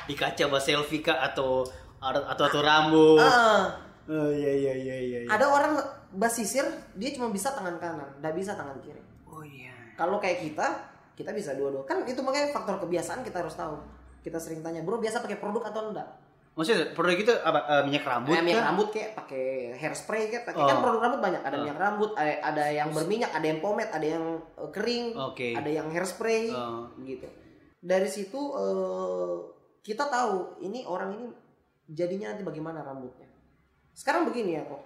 Di 0.10 0.16
kaca 0.18 0.44
bahas 0.50 0.66
selfie 0.66 1.00
kah 1.00 1.22
atau 1.22 1.62
atau 2.02 2.44
atau 2.48 2.60
rambut. 2.62 3.22
Ah, 3.22 3.78
Oh 4.10 4.28
iya 4.34 4.52
iya 4.52 4.74
iya 4.74 4.98
iya. 4.98 5.20
iya. 5.24 5.30
ada 5.30 5.46
orang 5.46 5.78
basisir 6.12 6.66
dia 6.98 7.14
cuma 7.14 7.30
bisa 7.30 7.54
tangan 7.54 7.78
kanan, 7.78 8.10
nggak 8.20 8.34
bisa 8.34 8.58
tangan 8.58 8.76
kiri. 8.82 9.00
Oh 9.30 9.46
iya. 9.46 9.72
Kalau 9.94 10.18
kayak 10.18 10.42
kita, 10.42 10.68
kita 11.14 11.32
bisa 11.32 11.54
dua-dua. 11.54 11.86
Kan 11.86 12.04
itu 12.04 12.18
makanya 12.20 12.50
faktor 12.52 12.82
kebiasaan 12.82 13.22
kita 13.22 13.46
harus 13.46 13.54
tahu. 13.54 13.78
Kita 14.20 14.42
sering 14.42 14.66
tanya, 14.66 14.82
bro 14.82 14.98
biasa 14.98 15.22
pakai 15.22 15.38
produk 15.38 15.70
atau 15.70 15.94
enggak? 15.94 16.10
Maksudnya 16.52 16.92
produk 16.92 17.16
itu 17.16 17.32
apa 17.32 17.60
eh, 17.64 17.84
minyak 17.86 18.04
rambut 18.04 18.36
Kayak 18.36 18.44
minyak 18.44 18.60
kah? 18.60 18.68
rambut 18.68 18.88
kayak 18.92 19.10
pakai 19.16 19.46
hairspray 19.74 20.24
kayak 20.28 20.44
pakai 20.44 20.60
Oh. 20.60 20.68
kan 20.68 20.78
produk 20.80 21.00
rambut 21.02 21.22
banyak 21.22 21.42
ada 21.42 21.56
Oh. 21.56 21.62
minyak 21.64 21.80
rambut 21.80 22.12
ada, 22.14 22.34
ada 22.44 22.64
yang 22.68 22.90
berminyak 22.92 23.32
ada 23.32 23.46
yang 23.46 23.60
pomade 23.60 23.88
ada 23.90 24.04
yang 24.06 24.26
eh, 24.38 24.70
kering 24.70 25.06
Oke. 25.16 25.50
ada 25.54 25.70
yang 25.70 25.88
hairspray 25.88 26.52
Oh. 26.52 26.92
gitu 27.00 27.24
dari 27.80 28.06
situ 28.06 28.36
eh, 28.52 29.36
kita 29.82 30.06
tahu 30.06 30.60
ini 30.60 30.84
orang 30.84 31.16
ini 31.16 31.26
jadinya 31.88 32.30
nanti 32.30 32.44
bagaimana 32.44 32.84
rambutnya 32.84 33.32
sekarang 33.94 34.28
begini 34.28 34.56
ya 34.56 34.64
kok 34.64 34.82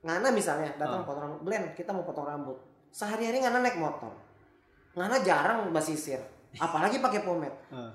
Ngana 0.00 0.30
misalnya 0.30 0.68
datang 0.74 1.02
Oh. 1.02 1.06
potong 1.06 1.22
rambut 1.24 1.40
blend 1.42 1.74
kita 1.74 1.90
mau 1.90 2.02
potong 2.02 2.24
rambut 2.24 2.54
sehari-hari 2.88 3.42
Ngana 3.42 3.58
naik 3.60 3.76
motor 3.76 4.14
Ngana 4.94 5.18
jarang 5.20 5.68
basisir 5.68 6.22
apalagi 6.62 6.98
pakai 6.98 7.20
pomade 7.20 7.58
Eh. 7.68 7.90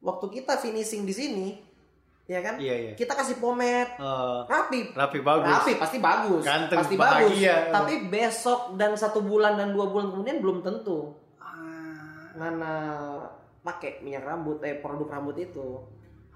waktu 0.00 0.26
kita 0.32 0.56
finishing 0.56 1.04
di 1.04 1.12
sini 1.12 1.46
ya 2.24 2.40
kan? 2.40 2.54
Iya, 2.56 2.74
iya. 2.76 2.92
Kita 2.94 3.12
kasih 3.12 3.36
pomade, 3.36 3.94
Eh, 3.94 4.40
rapi, 4.44 4.90
rapi 4.90 5.18
bagus. 5.20 5.48
rapi 5.50 5.72
pasti 5.76 5.98
bagus, 5.98 6.42
Ganteng, 6.42 6.78
pasti 6.78 6.94
bagus. 6.94 7.30
bahagia. 7.30 7.56
Tapi 7.70 7.94
besok 8.06 8.60
dan 8.74 8.92
satu 8.94 9.20
bulan 9.20 9.54
dan 9.54 9.70
dua 9.70 9.86
bulan 9.86 10.10
kemudian 10.10 10.38
belum 10.38 10.60
tentu 10.60 11.14
Ah, 11.36 12.30
mana 12.34 12.72
pakai 13.60 14.00
minyak 14.00 14.22
rambut, 14.22 14.60
eh 14.60 14.76
produk 14.76 15.08
rambut 15.10 15.36
itu 15.36 15.80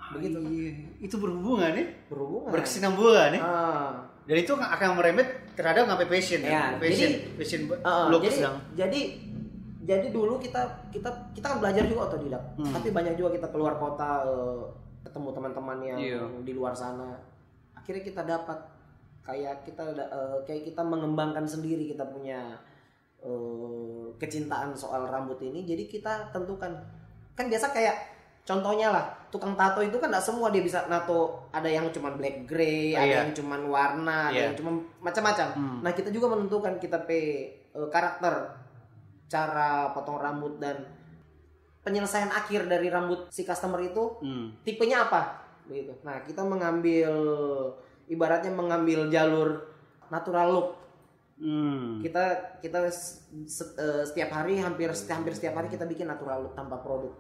begitu 0.07 0.37
iya. 0.45 0.73
Itu 1.01 1.17
berhubungan 1.17 1.71
ya? 1.71 1.85
berhubungan. 2.07 2.51
Berkesinambungan 2.51 3.31
ya? 3.31 3.41
Ah. 3.41 3.93
Dan 4.25 4.37
itu 4.39 4.53
akan 4.53 4.89
merembet 4.95 5.29
terhadap 5.53 5.85
ngapain 5.87 6.09
passion 6.11 6.41
Ya, 6.41 6.49
ya? 6.49 6.63
Passion, 6.77 7.09
jadi- 7.09 7.21
passion 7.35 7.61
Uh, 7.79 8.09
jadi 8.15 8.29
sedang. 8.31 8.57
jadi 8.75 9.01
jadi 9.83 10.07
dulu 10.09 10.37
kita 10.39 10.61
kita 10.91 11.09
kita 11.31 11.45
kan 11.47 11.59
belajar 11.59 11.85
juga 11.85 12.09
otodidak 12.09 12.41
Hmm. 12.55 12.73
tapi 12.73 12.89
banyak 12.91 13.15
juga 13.15 13.31
kita 13.31 13.49
keluar 13.49 13.77
kota 13.77 14.25
eh, 14.25 14.61
ketemu 15.15 15.31
teman-teman 15.31 15.79
yang 15.81 15.95
Iya. 15.97 16.21
di 16.43 16.53
luar 16.53 16.75
sana 16.75 17.15
akhirnya 17.73 18.03
kita 18.03 18.23
dapat 18.25 18.59
kayak 19.23 19.63
kita 19.63 19.95
eh, 19.95 20.39
kayak 20.43 20.67
kita 20.67 20.83
mengembangkan 20.83 21.47
sendiri 21.47 21.87
kita 21.87 22.03
punya 22.05 22.59
eh, 23.21 24.07
kecintaan 24.17 24.75
soal 24.75 25.07
rambut 25.07 25.39
ini 25.41 25.63
jadi 25.63 25.87
kita 25.87 26.13
tentukan 26.29 26.75
kan 27.33 27.47
biasa 27.47 27.71
kayak 27.71 27.95
contohnya 28.43 28.91
lah 28.91 29.07
tukang 29.31 29.55
tato 29.55 29.81
itu 29.81 29.97
kan 29.97 30.11
tidak 30.11 30.21
semua 30.21 30.51
dia 30.51 30.61
bisa 30.61 30.85
nato 30.85 31.33
ada 31.49 31.65
yang 31.65 31.89
cuma 31.89 32.11
black 32.11 32.45
gray 32.45 32.93
ada 32.93 33.07
Iya. 33.07 33.17
yang 33.21 33.31
cuma 33.33 33.57
warna 33.57 34.29
ada 34.29 34.35
Iya. 34.35 34.43
yang 34.45 34.57
cuma 34.57 34.71
macam-macam 35.01 35.49
Hmm. 35.55 35.79
Nah 35.81 35.93
kita 35.93 36.11
juga 36.11 36.27
menentukan 36.29 36.77
kita 36.77 36.99
pe 37.01 37.21
eh, 37.71 37.89
karakter, 37.89 38.35
cara 39.25 39.91
potong 39.91 40.15
rambut 40.17 40.59
dan 40.59 40.79
penyelesaian 41.85 42.33
akhir 42.33 42.65
dari 42.65 42.89
rambut 42.89 43.29
si 43.29 43.45
customer 43.45 43.79
itu 43.79 44.17
Hmm. 44.19 44.57
tipenya 44.61 45.05
apa, 45.05 45.45
begitu. 45.65 45.93
Nah 46.01 46.25
kita 46.25 46.41
mengambil 46.43 47.13
ibaratnya 48.07 48.51
mengambil 48.51 49.07
jalur 49.09 49.69
natural 50.09 50.49
look. 50.51 50.69
Hmm. 51.35 52.01
Kita 52.01 52.57
kita 52.59 52.89
eh, 52.89 52.95
setiap 54.03 54.31
hari 54.33 54.57
hampir 54.59 54.89
hampir 54.91 55.33
setiap 55.33 55.55
hari 55.55 55.69
kita 55.69 55.85
bikin 55.85 56.07
natural 56.07 56.43
look 56.43 56.55
tanpa 56.55 56.81
produk. 56.81 57.13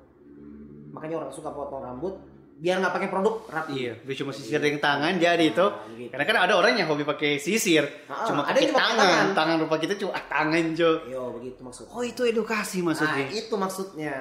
Makanya 0.90 1.21
orang 1.21 1.33
suka 1.35 1.50
potong 1.50 1.83
rambut 1.83 2.14
biar 2.54 2.78
nggak 2.78 2.94
pakai 2.94 3.11
produk 3.11 3.35
rapi. 3.50 3.75
Iya, 3.75 3.92
dia 3.99 4.14
cuma 4.14 4.30
sisir 4.30 4.62
dengan 4.62 4.78
tangan 4.78 5.18
jadi 5.18 5.42
itu. 5.42 5.59
Nah, 5.59 5.90
gitu. 5.90 6.11
Karena 6.14 6.25
kan 6.25 6.37
ada 6.38 6.54
orang 6.54 6.78
yang 6.78 6.87
hobi 6.87 7.02
pakai 7.02 7.42
sisir, 7.42 7.83
Ah, 8.06 8.23
cuma 8.23 8.47
ada 8.47 8.54
pakai 8.54 8.71
cuma 8.71 8.78
tangan. 8.78 8.94
tangan. 9.02 9.26
tangan. 9.35 9.56
rupa 9.66 9.76
kita 9.83 9.94
cuma 9.99 10.14
ah, 10.14 10.25
tangan 10.25 10.64
jo. 10.73 10.90
Yo 11.11 11.35
begitu 11.35 11.61
maksudnya. 11.66 11.90
Oh 11.90 12.06
itu 12.06 12.23
edukasi 12.23 12.78
maksudnya. 12.78 13.26
Nah, 13.26 13.35
itu 13.35 13.54
maksudnya. 13.59 14.14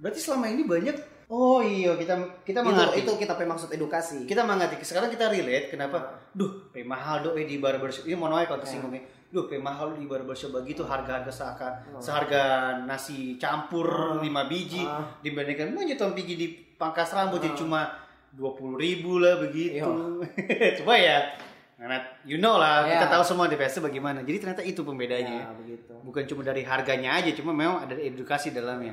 Berarti 0.00 0.18
selama 0.18 0.48
ini 0.48 0.64
banyak. 0.64 0.96
Oh 1.30 1.62
iya 1.62 1.94
kita 1.94 2.18
kita 2.42 2.58
Itu, 2.58 2.68
mengerti. 2.74 2.96
itu 3.06 3.12
kita 3.14 3.38
pe 3.38 3.46
maksud 3.46 3.70
edukasi. 3.70 4.26
Kita 4.26 4.42
mengerti. 4.42 4.82
Sekarang 4.82 5.06
kita 5.06 5.30
relate 5.30 5.70
kenapa? 5.70 6.26
Duh, 6.34 6.66
pe 6.74 6.82
mahal 6.82 7.22
do 7.22 7.30
eh, 7.38 7.46
di 7.46 7.62
barbershop. 7.62 8.02
Ini 8.02 8.18
mau 8.18 8.34
kalau 8.34 8.58
tersinggung 8.58 8.90
ya. 8.90 8.98
Duh, 9.30 9.46
pe 9.46 9.54
mahal 9.62 9.94
di 9.94 10.10
barbershop 10.10 10.50
begitu 10.50 10.82
harga-harga 10.82 11.30
seakan 11.30 12.02
seharga 12.02 12.42
nasi 12.82 13.38
campur 13.38 14.18
5 14.18 14.26
biji 14.50 14.82
Ah. 14.82 15.06
dibandingkan 15.22 15.70
mau 15.70 15.86
nyetor 15.86 16.10
pergi 16.10 16.34
di 16.34 16.48
pangkas 16.74 17.14
rambut 17.14 17.38
yang 17.38 17.54
cuma 17.54 17.94
20 18.34 18.74
ribu 18.74 19.22
lah 19.22 19.38
begitu. 19.38 19.86
Coba 20.82 20.94
ya. 20.98 21.30
Karena 21.78 21.96
you 22.26 22.36
know 22.36 22.58
lah, 22.58 22.84
kita 22.84 23.06
Iya. 23.06 23.12
tahu 23.14 23.22
semua 23.24 23.46
DPS 23.46 23.78
bagaimana. 23.80 24.20
Jadi 24.20 24.36
ternyata 24.36 24.60
itu 24.66 24.82
pembedanya. 24.82 25.46
Ya, 25.46 25.54
begitu. 25.54 25.94
Bukan 26.04 26.26
cuma 26.26 26.42
dari 26.42 26.60
harganya 26.60 27.16
aja, 27.16 27.30
cuma 27.32 27.54
memang 27.54 27.86
ada 27.86 27.94
edukasi 27.96 28.50
dalamnya. 28.50 28.92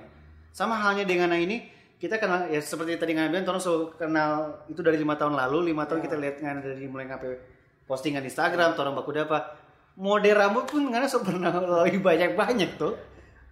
Sama 0.51 0.77
halnya 0.77 1.03
dengan 1.07 1.33
yang 1.33 1.47
ini, 1.47 1.67
kita 1.97 2.21
kenal 2.21 2.49
ya 2.49 2.61
seperti 2.61 2.97
tadi 2.97 3.17
nggak 3.17 3.29
bilang, 3.33 3.45
Tono 3.45 3.59
so 3.61 3.93
kenal 3.97 4.63
itu 4.69 4.81
dari 4.85 5.01
lima 5.01 5.17
tahun 5.17 5.33
lalu, 5.33 5.73
lima 5.73 5.89
tahun 5.89 6.05
kita 6.05 6.15
lihat 6.17 6.35
nggak 6.41 6.55
dari 6.61 6.85
mulai 6.85 7.09
ngapain 7.09 7.37
postingan 7.87 8.21
di 8.21 8.29
Instagram, 8.29 8.75
Torong 8.75 8.93
Baku 8.93 9.15
apa 9.15 9.57
model 9.97 10.35
rambut 10.37 10.69
pun 10.69 10.93
karena 10.93 11.09
so 11.09 11.25
pernah 11.25 11.49
lebih 11.85 12.03
banyak 12.05 12.37
banyak 12.37 12.77
tuh. 12.77 12.93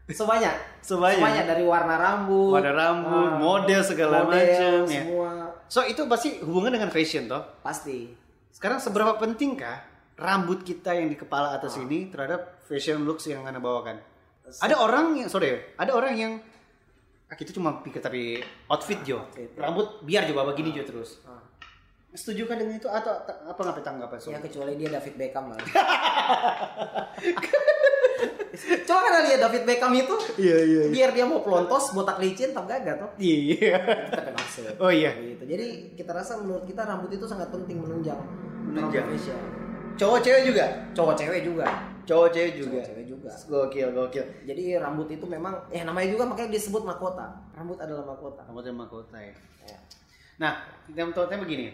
Sebanyak. 0.06 0.86
Sebanyak. 0.86 1.50
dari 1.50 1.66
warna 1.66 1.98
rambut. 1.98 2.54
Warna 2.54 2.74
rambut, 2.78 3.30
ah, 3.34 3.42
model 3.42 3.82
segala 3.82 4.22
macam, 4.22 4.86
ya. 4.86 5.02
Semua 5.02 5.50
So 5.66 5.82
itu 5.82 6.06
pasti 6.06 6.38
hubungan 6.46 6.78
dengan 6.78 6.94
fashion 6.94 7.26
toh. 7.26 7.42
pasti. 7.66 8.14
Sekarang 8.54 8.78
seberapa 8.78 9.18
pentingkah 9.18 9.82
rambut 10.16 10.62
kita 10.62 10.96
yang 10.96 11.10
di 11.10 11.18
kepala 11.18 11.58
atas 11.58 11.76
ini 11.82 12.08
terhadap 12.14 12.64
fashion 12.70 13.04
looks 13.04 13.26
yang 13.26 13.44
anda 13.44 13.58
bawakan? 13.58 14.00
Ada 14.62 14.78
orang 14.78 15.26
yang 15.26 15.28
sorry, 15.28 15.58
ada 15.76 15.92
orang 15.98 16.14
yang 16.14 16.34
kita 17.36 17.52
cuma 17.52 17.80
pikir 17.80 18.00
tapi 18.00 18.40
outfit 18.66 19.00
Jo, 19.02 19.22
Outfit. 19.22 19.52
rambut 19.56 20.02
biar 20.02 20.26
coba 20.26 20.50
begini 20.50 20.72
Jo 20.72 20.84
terus. 20.84 21.20
Ah. 21.24 21.40
Setuju 22.10 22.48
kan 22.48 22.56
dengan 22.56 22.80
itu 22.80 22.88
atau 22.88 23.12
ta- 23.22 23.44
apa 23.44 23.60
nggak 23.60 23.84
tanggapan 23.84 24.16
so? 24.16 24.32
Ya 24.32 24.40
kecuali 24.40 24.80
dia 24.80 24.88
David 24.90 25.16
Beckham 25.16 25.52
lah. 25.52 25.60
Coba 28.88 29.00
kan 29.04 29.28
lihat 29.28 29.40
David 29.42 29.68
Beckham 29.68 29.92
itu 29.92 30.16
Iya 30.40 30.58
iya. 30.64 30.82
biar 30.88 31.10
dia 31.12 31.28
mau 31.28 31.44
pelontos 31.44 31.92
botak 31.92 32.24
licin 32.24 32.56
tak 32.56 32.72
gagah 32.72 32.96
tuh. 32.98 33.10
Iya. 33.20 33.76
Kita. 34.08 34.80
Oh 34.80 34.88
iya. 34.88 35.12
Gitu. 35.12 35.44
Jadi 35.44 35.68
kita 35.94 36.16
rasa 36.16 36.40
menurut 36.40 36.64
kita 36.64 36.88
rambut 36.88 37.12
itu 37.12 37.28
sangat 37.28 37.52
penting 37.52 37.84
menunjang. 37.84 38.16
Menunjang. 38.64 39.12
Indonesia. 39.12 39.36
Cowok 39.96 40.20
cewek 40.22 40.42
juga. 40.52 40.66
Cowok 40.92 41.16
cewek 41.16 41.42
juga. 41.44 41.66
Cowok 42.06 42.30
cewek 42.30 42.54
juga. 42.60 42.80
Cowok 42.80 42.86
cewek 42.92 43.06
juga. 43.08 43.32
Gokil 43.48 43.90
gokil. 43.96 44.26
Jadi 44.46 44.64
rambut 44.78 45.08
itu 45.10 45.26
memang 45.26 45.58
ya 45.72 45.88
namanya 45.88 46.08
juga 46.12 46.24
makanya 46.28 46.52
disebut 46.54 46.84
mahkota. 46.84 47.26
Rambut 47.56 47.80
adalah 47.80 48.04
mahkota. 48.06 48.44
Rambut 48.46 48.64
dan 48.64 48.76
mahkota 48.78 49.18
ya. 49.18 49.34
Ya. 49.66 49.78
Nah, 50.38 50.54
yang 50.94 51.16
tanya 51.16 51.42
begini. 51.42 51.74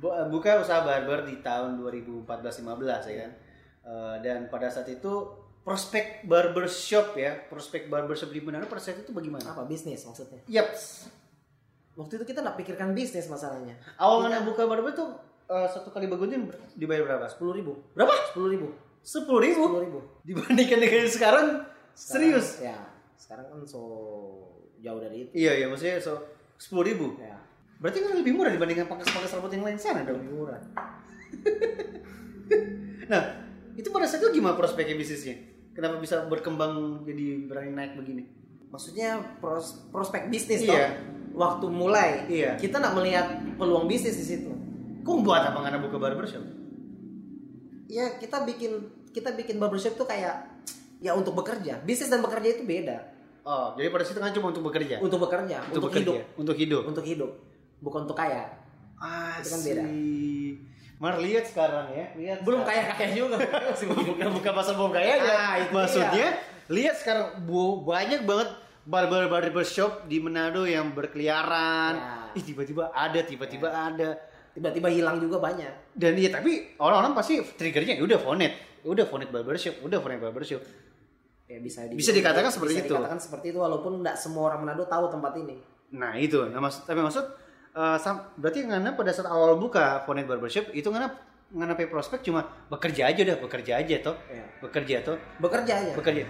Bu- 0.00 0.10
Buka 0.32 0.58
usaha 0.58 0.82
barber 0.82 1.28
di 1.28 1.38
tahun 1.38 1.78
2014-15 1.78 3.12
ya 3.12 3.16
kan. 3.28 3.32
Eh, 3.84 4.16
dan 4.24 4.48
pada 4.48 4.72
saat 4.72 4.88
itu 4.88 5.12
prospek 5.62 6.24
barbershop 6.26 7.14
ya, 7.14 7.36
prospek 7.46 7.86
barbershop 7.86 8.32
di 8.32 8.40
Manado 8.40 8.66
pada 8.66 8.80
saat 8.80 9.04
itu 9.04 9.12
bagaimana? 9.12 9.52
Apa 9.52 9.68
bisnis 9.68 10.02
maksudnya? 10.02 10.40
Yap. 10.48 10.72
Waktu 11.94 12.12
itu 12.18 12.24
kita 12.26 12.42
nggak 12.42 12.58
pikirkan 12.58 12.90
bisnis 12.90 13.30
masalahnya. 13.30 13.76
Awal 14.00 14.26
mana 14.26 14.42
buka 14.42 14.66
barber 14.66 14.96
tuh 14.96 15.14
eh, 15.46 15.68
satu 15.68 15.88
kali 15.88 16.06
bagunin 16.06 16.46
ber- 16.46 16.60
dibayar 16.72 17.04
berapa? 17.04 17.26
Sepuluh 17.26 17.52
ribu. 17.52 17.72
Berapa? 17.92 18.12
Sepuluh 18.28 18.48
ribu. 18.50 18.68
Sepuluh 19.00 19.40
ribu. 19.42 19.62
Sepuluh 19.62 19.84
ribu. 19.84 19.98
Dibandingkan 20.22 20.78
dengan 20.78 21.06
sekarang, 21.06 21.46
serius? 21.92 22.58
Ya. 22.58 22.78
Sekarang 23.14 23.46
kan 23.46 23.60
so 23.62 23.80
jauh 24.78 24.98
dari 24.98 25.24
itu. 25.24 25.30
Iya 25.34 25.52
iya 25.54 25.66
maksudnya 25.66 25.96
so 25.98 26.16
sepuluh 26.56 26.84
ribu. 26.86 27.06
Ya. 27.16 27.36
Berarti 27.76 28.00
kan 28.00 28.16
lebih 28.16 28.32
murah 28.32 28.48
dibandingkan 28.48 28.86
pangkas-pangkas 28.86 29.34
rambut 29.34 29.52
yang 29.52 29.64
lain 29.64 29.76
sana 29.76 30.02
dong. 30.02 30.16
Lebih 30.18 30.32
murah. 30.34 30.60
Nah, 33.04 33.22
itu 33.74 33.88
pada 33.90 34.08
saat 34.08 34.24
itu 34.24 34.40
gimana 34.40 34.56
prospeknya 34.56 34.96
bisnisnya? 34.96 35.36
Kenapa 35.76 36.00
bisa 36.00 36.24
berkembang 36.24 37.04
jadi 37.04 37.44
berani 37.44 37.76
naik 37.76 38.00
begini? 38.00 38.24
Maksudnya 38.70 39.20
pros- 39.38 39.84
prospek 39.90 40.32
bisnis 40.32 40.64
Iya. 40.64 40.72
toh. 40.72 40.80
Waktu 41.36 41.66
mulai. 41.68 42.24
Iya. 42.24 42.56
Kita 42.56 42.78
nak 42.78 42.94
melihat 42.94 43.28
peluang 43.58 43.84
bisnis 43.84 44.16
di 44.16 44.24
situ. 44.24 44.50
Kok 45.04 45.16
buat 45.20 45.42
apa 45.44 45.58
nggak 45.60 45.84
buka 45.84 45.96
barbershop? 46.00 46.44
Ya 47.86 48.16
kita 48.16 48.48
bikin 48.48 48.72
kita 49.12 49.36
bikin 49.36 49.60
barbershop 49.60 50.00
tuh 50.00 50.08
kayak 50.08 50.48
ya 50.98 51.12
untuk 51.12 51.36
bekerja. 51.36 51.84
Bisnis 51.84 52.08
dan 52.08 52.24
bekerja 52.24 52.56
itu 52.56 52.64
beda. 52.64 52.96
Oh, 53.44 53.76
jadi 53.76 53.92
pada 53.92 54.04
situ 54.08 54.16
kan 54.16 54.32
cuma 54.32 54.48
untuk 54.48 54.64
bekerja. 54.64 55.04
Untuk 55.04 55.20
bekerja, 55.20 55.60
untuk, 55.68 55.92
bekerja. 55.92 56.00
hidup, 56.00 56.16
Untuk 56.40 56.56
hidup. 56.56 56.82
untuk 56.88 57.04
hidup, 57.04 57.30
bukan 57.84 58.08
untuk 58.08 58.16
kaya. 58.16 58.48
Ah, 58.96 59.36
Itu 59.36 59.52
kan 59.52 59.60
beda. 59.60 59.84
Mar 60.96 61.14
lihat 61.20 61.44
sekarang 61.52 61.92
ya, 61.92 62.06
lihat. 62.16 62.38
Belum 62.40 62.64
kaya 62.64 62.88
kaya 62.96 63.12
juga. 63.12 63.36
Bukan 63.84 64.28
bukan 64.40 64.52
pasal 64.56 64.80
belum 64.80 64.96
kaya 64.96 65.20
aja. 65.20 65.32
Ah, 65.36 65.54
itu 65.60 65.76
Maksudnya 65.76 66.40
lihat 66.72 66.96
sekarang 66.96 67.44
bu, 67.44 67.84
banyak 67.84 68.24
banget 68.24 68.48
barber 68.88 69.28
barbershop 69.28 70.08
di 70.08 70.24
Manado 70.24 70.64
yang 70.64 70.96
berkeliaran. 70.96 71.92
Ya. 72.00 72.40
Ih 72.40 72.44
tiba-tiba 72.48 72.88
ada, 72.96 73.20
tiba-tiba 73.20 73.68
ada. 73.68 74.16
Tiba-tiba 74.54 74.86
hilang 74.86 75.18
juga 75.18 75.42
banyak. 75.42 75.92
Dan 75.92 76.14
iya 76.14 76.30
tapi 76.30 76.78
orang-orang 76.78 77.12
pasti 77.12 77.42
triggernya 77.42 77.98
ya 77.98 78.02
udah 78.02 78.18
Fonet, 78.18 78.52
udah 78.82 79.04
Fonet 79.04 79.28
barbershop, 79.28 79.82
udah 79.82 79.98
Fonet 79.98 80.18
barbershop. 80.18 80.62
Ya 81.44 81.58
bisa 81.58 81.84
Bisa 81.90 82.10
dikatakan 82.10 82.48
seperti 82.48 82.72
bisa 82.72 82.84
itu. 82.84 82.94
dikatakan 82.94 83.18
seperti 83.18 83.46
itu 83.50 83.58
walaupun 83.58 84.00
tidak 84.00 84.16
semua 84.16 84.48
orang 84.48 84.64
Manado 84.64 84.86
tahu 84.86 85.10
tempat 85.10 85.34
ini. 85.36 85.58
Nah 85.92 86.14
itu, 86.14 86.40
nah, 86.46 86.58
maksud, 86.58 86.82
tapi 86.84 86.98
maksud 86.98 87.24
eh, 87.72 87.98
sam- 87.98 88.30
berarti 88.34 88.62
ngana 88.62 88.94
pada 88.94 89.10
saat 89.10 89.26
awal 89.26 89.58
buka 89.58 90.02
Fonet 90.02 90.24
barbershop 90.24 90.70
itu 90.70 90.86
ngana 90.86 91.10
ngana 91.50 91.74
pay 91.74 91.86
prospek 91.86 92.22
cuma 92.22 92.42
bekerja 92.66 93.06
aja 93.06 93.22
dah, 93.24 93.36
bekerja 93.36 93.72
aja 93.76 93.94
toh, 94.00 94.16
Ya. 94.26 94.42
bekerja 94.58 94.96
toh, 95.02 95.18
Bekerja 95.38 95.72
aja. 95.76 95.92
bekerja. 95.92 96.22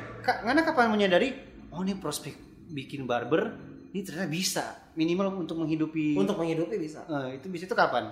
Ngana 0.43 0.61
kapan 0.63 0.89
menyadari 0.91 1.33
oh 1.71 1.81
ini 1.81 1.95
prospek 1.95 2.33
bikin 2.67 3.05
barber 3.05 3.53
ini 3.95 4.03
ternyata 4.03 4.27
bisa 4.27 4.65
minimal 4.93 5.31
untuk 5.39 5.55
menghidupi 5.57 6.19
Untuk 6.19 6.35
menghidupi 6.35 6.75
bisa. 6.77 7.07
Eh, 7.07 7.39
itu 7.39 7.47
bisa 7.47 7.65
itu 7.65 7.73
kapan? 7.73 8.11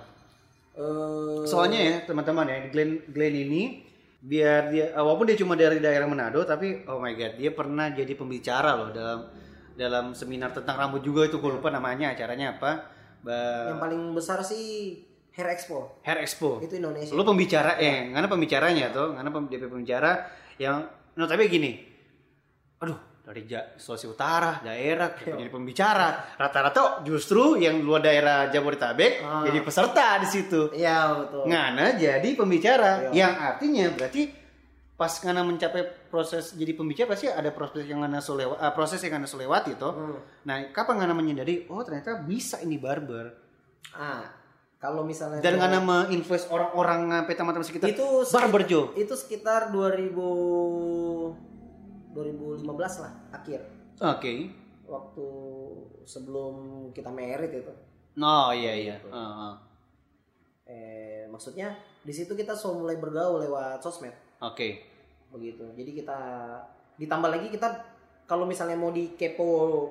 Eh, 0.73 1.43
Soalnya 1.43 1.77
ya 1.77 1.95
teman-teman 2.03 2.47
ya 2.47 2.57
Glenn 2.71 3.03
Glenn 3.05 3.35
ini 3.35 3.61
biar 4.17 4.71
dia 4.71 4.89
eh, 4.89 4.97
walaupun 4.97 5.27
dia 5.27 5.35
cuma 5.35 5.53
dari 5.53 5.77
daerah 5.77 6.07
Manado 6.07 6.41
tapi 6.41 6.87
oh 6.87 6.97
my 6.97 7.11
god 7.13 7.35
dia 7.35 7.51
pernah 7.51 7.91
jadi 7.91 8.15
pembicara 8.15 8.73
loh 8.73 8.89
dalam 8.89 9.19
dalam 9.75 10.05
seminar 10.15 10.49
tentang 10.49 10.79
rambut 10.79 11.03
juga 11.03 11.27
itu 11.27 11.37
gue 11.37 11.51
lupa 11.51 11.67
namanya 11.67 12.15
acaranya 12.15 12.55
apa 12.55 12.71
Ba- 13.19 13.67
Yang 13.69 13.79
paling 13.79 14.01
besar 14.11 14.39
sih 14.39 14.99
Hair 15.33 15.49
Expo. 15.49 15.97
Hair 16.05 16.21
Expo. 16.21 16.61
Itu 16.61 16.77
Indonesia. 16.77 17.11
Lu 17.11 17.25
pembicara 17.25 17.75
eh 17.75 18.13
karena 18.13 18.29
pembicaranya 18.29 18.93
tuh, 18.93 19.17
karena 19.17 19.33
pem, 19.33 19.43
DP 19.49 19.63
pembicara 19.65 20.11
yang 20.55 20.85
no 21.17 21.25
tapi 21.25 21.49
gini. 21.49 21.81
Aduh, 22.79 22.93
dari 23.23 23.47
Sulawesi 23.73 24.05
Utara, 24.05 24.59
daerah 24.59 25.15
Iya. 25.15 25.39
jadi 25.39 25.47
pembicara. 25.47 26.35
Rata-rata 26.35 26.99
justru 27.01 27.55
yang 27.55 27.79
luar 27.79 28.03
daerah 28.03 28.51
Jabodetabek 28.51 29.23
Ah. 29.23 29.43
jadi 29.43 29.59
peserta 29.59 30.19
di 30.19 30.27
situ. 30.27 30.67
Iya 30.71 31.15
betul. 31.17 31.47
Ngana 31.47 31.95
jadi 31.95 32.29
pembicara 32.33 33.07
Iya. 33.07 33.15
yang 33.15 33.33
artinya 33.33 33.85
berarti 33.91 34.27
pas 34.93 35.09
Ngana 35.09 35.41
mencapai 35.41 35.81
proses 36.05 36.51
jadi 36.51 36.75
pembicara 36.75 37.09
pasti 37.09 37.25
ada 37.25 37.47
proses 37.49 37.87
yang 37.87 38.03
Ngana 38.03 38.19
sulewa, 38.19 38.55
ah, 38.55 38.69
proses 38.69 38.99
yang 38.99 39.15
Ngana 39.15 39.25
sulewati 39.25 39.73
toh. 39.73 39.95
Hmm. 39.95 40.19
Nah, 40.43 40.67
kapan 40.69 40.99
Ngana 40.99 41.13
menyadari 41.13 41.63
oh 41.65 41.79
ternyata 41.81 42.19
bisa 42.19 42.59
ini 42.59 42.75
barber 42.75 43.39
Ah, 43.93 44.25
kalau 44.77 45.01
misalnya 45.01 45.39
dan 45.39 45.55
dari- 45.55 45.63
Ngana 45.63 45.79
menginfluence 45.79 46.49
orang-orang 46.49 46.99
ngapain 47.07 47.35
teman-teman 47.35 47.63
sekitar 47.63 47.87
itu 47.87 48.03
barber 48.27 48.61
Jo. 48.65 48.91
Itu 48.93 49.15
sekitar 49.15 49.71
2000 49.71 51.52
2015 52.13 52.63
lah 53.01 53.13
akhir 53.31 53.59
Oke. 53.99 54.49
waktu 54.85 55.25
sebelum 56.03 56.53
kita 56.91 57.09
merit 57.09 57.51
itu. 57.51 57.73
Oh 58.15 58.49
iya 58.49 58.73
iya. 58.73 58.95
Ah, 59.09 59.17
ah. 59.49 59.55
Eh 60.63 61.25
maksudnya 61.27 61.73
di 62.01 62.11
situ 62.11 62.31
kita 62.31 62.53
so 62.53 62.75
mulai 62.75 62.95
bergaul 62.95 63.41
lewat 63.41 63.81
sosmed 63.81 64.13
Oke. 64.39 64.79
begitu. 65.29 65.65
Jadi 65.73 65.91
kita 65.95 66.19
ditambah 66.95 67.29
lagi 67.29 67.49
kita 67.49 67.67
kalau 68.23 68.47
misalnya 68.47 68.79
mau 68.79 68.87
dikepo 68.89 69.47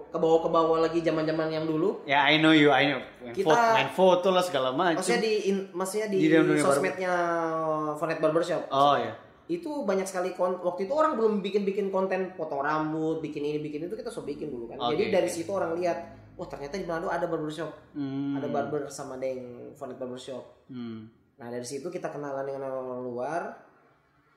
ke 0.08 0.16
bawah 0.16 0.40
ke 0.40 0.48
bawah 0.48 0.78
lagi 0.80 1.04
zaman-zaman 1.04 1.52
yang 1.52 1.68
dulu, 1.68 2.00
Ya 2.08 2.24
I 2.24 2.40
know 2.40 2.48
you, 2.50 2.72
I 2.72 2.88
know. 2.88 3.00
Main, 3.20 3.36
Kita- 3.36 3.52
foto, 3.52 3.74
main 3.76 3.90
foto 3.92 4.28
lah 4.32 4.40
segala 4.40 4.68
macam. 4.72 4.96
maksudnya 4.96 5.20
di 5.20 5.34
in- 5.52 5.68
maksudnya 5.70 6.08
di, 6.08 6.18
Di 6.24 6.56
sosmednya 6.56 7.12
Fonet 8.00 8.18
Barbershop. 8.18 8.72
Oh 8.72 8.96
iya. 8.96 9.12
Itu 9.54 9.82
banyak 9.82 10.04
sekali 10.04 10.32
kon- 10.32 10.58
waktu 10.58 10.84
itu 10.84 10.92
orang 10.92 11.14
belum 11.14 11.38
bikin-bikin 11.38 11.88
konten 11.88 12.32
potong 12.32 12.60
rambut, 12.60 13.18
bikin 13.18 13.42
ini 13.42 13.58
bikin 13.58 13.84
itu 13.84 13.94
kita 13.94 14.08
so 14.08 14.22
bikin 14.22 14.48
dulu 14.48 14.66
kan. 14.66 14.78
Oke, 14.78 14.94
Jadi 14.94 15.04
dari 15.10 15.28
situ 15.28 15.48
orang 15.48 15.74
lihat, 15.74 15.98
oh 16.34 16.44
ternyata 16.44 16.74
di 16.74 16.84
Manado 16.84 17.06
ada 17.06 17.24
barbershop, 17.24 17.70
Hmm. 17.92 18.34
ada 18.34 18.46
barber 18.46 18.88
sama 18.88 19.16
deng 19.16 19.72
Fonet 19.74 19.94
Barbershop. 19.94 20.64
Hmm. 20.66 21.06
Nah 21.34 21.48
dari 21.48 21.62
situ 21.62 21.86
kita 21.86 22.08
kenalan 22.08 22.44
dengan 22.44 22.66
orang 22.66 23.02
luar, 23.02 23.42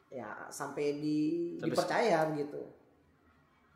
ya 0.10 0.48
sampai 0.48 0.98
di 0.98 1.20
Sampai- 1.56 1.70
dipercaya 1.70 2.20
gitu, 2.34 2.62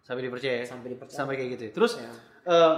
Sampai 0.01 0.21
dipercaya. 0.23 0.61
sampai 0.63 0.87
dipercaya. 0.89 1.15
Sampai 1.15 1.33
kayak 1.35 1.49
gitu. 1.51 1.63
ya. 1.63 1.71
Terus 1.71 1.91
Ya. 1.95 2.11
eh 2.45 2.75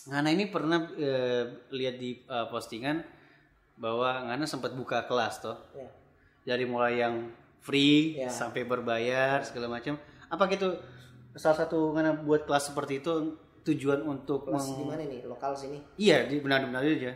Ngana 0.00 0.32
ini 0.32 0.48
pernah 0.48 0.88
eh, 0.90 1.44
lihat 1.68 1.94
di 1.94 2.16
eh, 2.18 2.46
postingan 2.48 3.04
bahwa 3.76 4.24
Ngana 4.24 4.44
sempat 4.44 4.72
buka 4.72 5.04
kelas 5.04 5.40
toh. 5.40 5.60
Ya. 5.76 5.92
Dari 6.42 6.64
mulai 6.64 6.96
yang 6.96 7.28
free 7.60 8.16
Ya. 8.16 8.28
sampai 8.28 8.64
berbayar 8.64 9.44
segala 9.44 9.68
macam. 9.70 9.96
Apa 10.26 10.48
gitu 10.48 10.74
salah 11.36 11.58
satu 11.58 11.92
Ngana 11.92 12.24
buat 12.24 12.44
kelas 12.44 12.72
seperti 12.72 12.98
itu 12.98 13.36
tujuan 13.62 14.00
untuk 14.02 14.48
Kelas 14.48 14.64
meng- 14.66 14.76
di 14.76 14.84
mana 14.84 15.02
nih? 15.04 15.20
Lokal 15.24 15.52
sini. 15.52 15.78
Iya, 15.94 16.24
di 16.26 16.40
benar-benar 16.40 16.80
aja. 16.80 17.12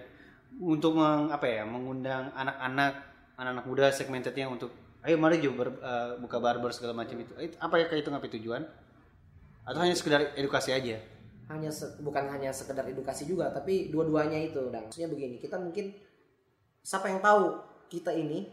Untuk 0.55 0.95
meng, 0.95 1.33
apa 1.33 1.49
ya, 1.49 1.65
mengundang 1.65 2.31
anak-anak 2.31 2.93
anak-anak 3.35 3.65
muda 3.67 3.91
segmentednya 3.91 4.47
untuk 4.47 4.71
ayo 5.03 5.19
mari 5.19 5.37
juga 5.37 5.67
ber- 5.67 5.81
eh, 5.81 6.11
buka 6.17 6.39
barber 6.39 6.71
segala 6.71 6.95
macam 6.95 7.19
itu. 7.19 7.33
Apa 7.59 7.75
ya 7.77 7.91
itu 7.91 8.07
ngapain 8.07 8.33
tujuan? 8.39 8.63
Atau 9.65 9.81
hanya 9.81 9.97
sekedar 9.97 10.37
edukasi 10.37 10.71
aja? 10.71 11.01
Hanya 11.45 11.69
se- 11.69 11.99
bukan 11.99 12.25
hanya 12.29 12.53
sekedar 12.53 12.85
edukasi 12.85 13.25
juga, 13.25 13.51
tapi 13.51 13.89
dua-duanya 13.89 14.39
itu. 14.39 14.69
Dan 14.71 14.87
maksudnya 14.87 15.09
begini, 15.09 15.37
kita 15.37 15.57
mungkin 15.57 15.93
siapa 16.81 17.09
yang 17.09 17.19
tahu 17.19 17.57
kita 17.89 18.13
ini 18.13 18.49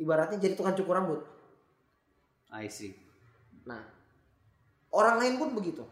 ibaratnya 0.00 0.38
jadi 0.40 0.54
tukang 0.58 0.74
cukur 0.74 0.98
rambut. 0.98 1.20
I 2.54 2.70
see. 2.70 2.94
Nah, 3.66 3.82
orang 4.94 5.18
lain 5.18 5.34
pun 5.38 5.50
begitu. 5.54 5.82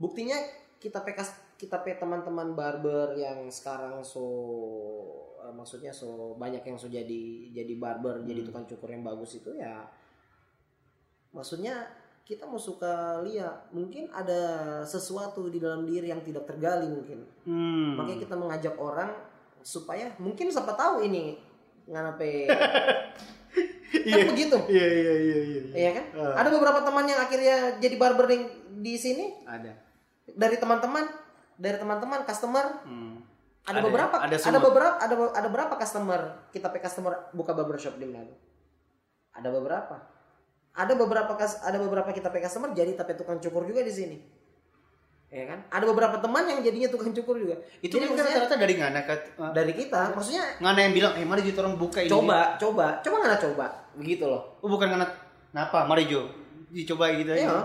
Buktinya 0.00 0.36
kita 0.80 1.04
pekas 1.04 1.36
kita 1.60 1.84
pe 1.84 1.92
teman-teman 2.00 2.56
barber 2.56 3.12
yang 3.20 3.44
sekarang 3.52 4.00
so 4.00 4.24
eh, 5.44 5.52
maksudnya 5.52 5.92
so 5.92 6.32
banyak 6.40 6.64
yang 6.64 6.80
so 6.80 6.88
jadi 6.88 7.52
jadi 7.52 7.74
barber 7.76 8.24
jadi 8.24 8.40
tukang 8.48 8.64
cukur 8.64 8.88
yang 8.88 9.04
bagus 9.04 9.36
itu 9.36 9.52
ya 9.60 9.84
maksudnya 11.36 11.84
kita 12.24 12.48
mau 12.48 12.56
suka 12.56 13.20
lihat 13.28 13.68
mungkin 13.76 14.08
ada 14.08 14.80
sesuatu 14.88 15.52
di 15.52 15.60
dalam 15.60 15.84
diri 15.84 16.08
yang 16.08 16.24
tidak 16.24 16.48
tergali 16.48 16.88
mungkin 16.88 17.28
Hmm. 17.44 18.00
makanya 18.00 18.24
kita 18.24 18.34
mengajak 18.40 18.74
orang 18.80 19.12
supaya 19.60 20.16
mungkin 20.16 20.48
siapa 20.48 20.72
tahu 20.72 21.04
ini 21.04 21.36
nganape 21.90 22.46
kan 23.90 24.18
begitu 24.30 24.56
Iya 24.70 24.86
iya 24.86 25.14
iya 25.18 25.36
iya. 25.42 25.60
Iya 25.70 25.90
kan? 25.98 26.04
Ah. 26.14 26.34
Ada 26.40 26.48
beberapa 26.54 26.80
teman 26.80 27.04
yang 27.04 27.18
akhirnya 27.18 27.76
jadi 27.78 27.94
barber 27.98 28.26
di, 28.30 28.94
sini 28.94 29.34
Ada. 29.42 29.74
dari 30.30 30.56
teman-teman, 30.56 31.04
dari 31.58 31.76
teman-teman 31.76 32.22
customer. 32.22 32.80
Hmm. 32.86 33.18
Ada, 33.66 33.76
Ada 33.76 33.80
beberapa, 33.82 34.14
ya? 34.16 34.22
Ada 34.24 34.30
ada, 34.30 34.38
semua. 34.40 34.62
beberapa, 34.62 34.94
ada 34.96 35.14
ada 35.36 35.48
berapa 35.50 35.74
customer 35.76 36.20
kita 36.50 36.70
pe 36.70 36.78
customer 36.78 37.28
buka 37.30 37.52
barbershop 37.52 37.98
di 37.98 38.06
Manado? 38.06 38.34
Ada 39.34 39.50
beberapa. 39.50 39.96
Ada 40.70 40.92
beberapa 40.94 41.32
kas- 41.34 41.60
ada 41.60 41.76
beberapa 41.76 42.10
kita 42.10 42.30
pe 42.30 42.38
customer 42.40 42.70
jadi 42.72 42.94
tapi 42.94 43.18
tukang 43.18 43.42
cukur 43.42 43.66
juga 43.66 43.82
di 43.82 43.90
sini. 43.90 44.16
Ya 45.30 45.46
kan? 45.46 45.62
Ada 45.70 45.84
beberapa 45.86 46.18
teman 46.18 46.42
yang 46.42 46.58
jadinya 46.58 46.90
tukang 46.90 47.14
cukur 47.14 47.38
juga. 47.38 47.54
Itu 47.78 47.96
Jadi 47.96 48.02
kan 48.02 48.18
maksudnya 48.18 48.34
rata-rata 48.34 48.56
dari 48.58 48.74
Ngana 48.74 49.00
kat. 49.06 49.20
eh, 49.38 49.52
dari 49.54 49.72
kita, 49.78 50.00
maksudnya 50.10 50.44
Ngana 50.58 50.80
yang 50.82 50.94
bilang, 50.94 51.12
eh 51.14 51.22
mari 51.22 51.42
kita 51.46 51.62
orang 51.62 51.78
buka 51.78 52.02
ini. 52.02 52.10
coba, 52.10 52.58
coba, 52.58 52.86
coba 52.98 53.16
nggak 53.22 53.42
coba, 53.46 53.66
begitu 53.94 54.26
loh. 54.26 54.42
Oh 54.58 54.66
bukan 54.66 54.90
Ngana. 54.90 55.06
Kenapa? 55.54 55.86
Mari 55.86 56.10
Jo. 56.10 56.26
Dicoba 56.70 57.14
gitu 57.14 57.30
aja. 57.30 57.46
Iya. 57.46 57.58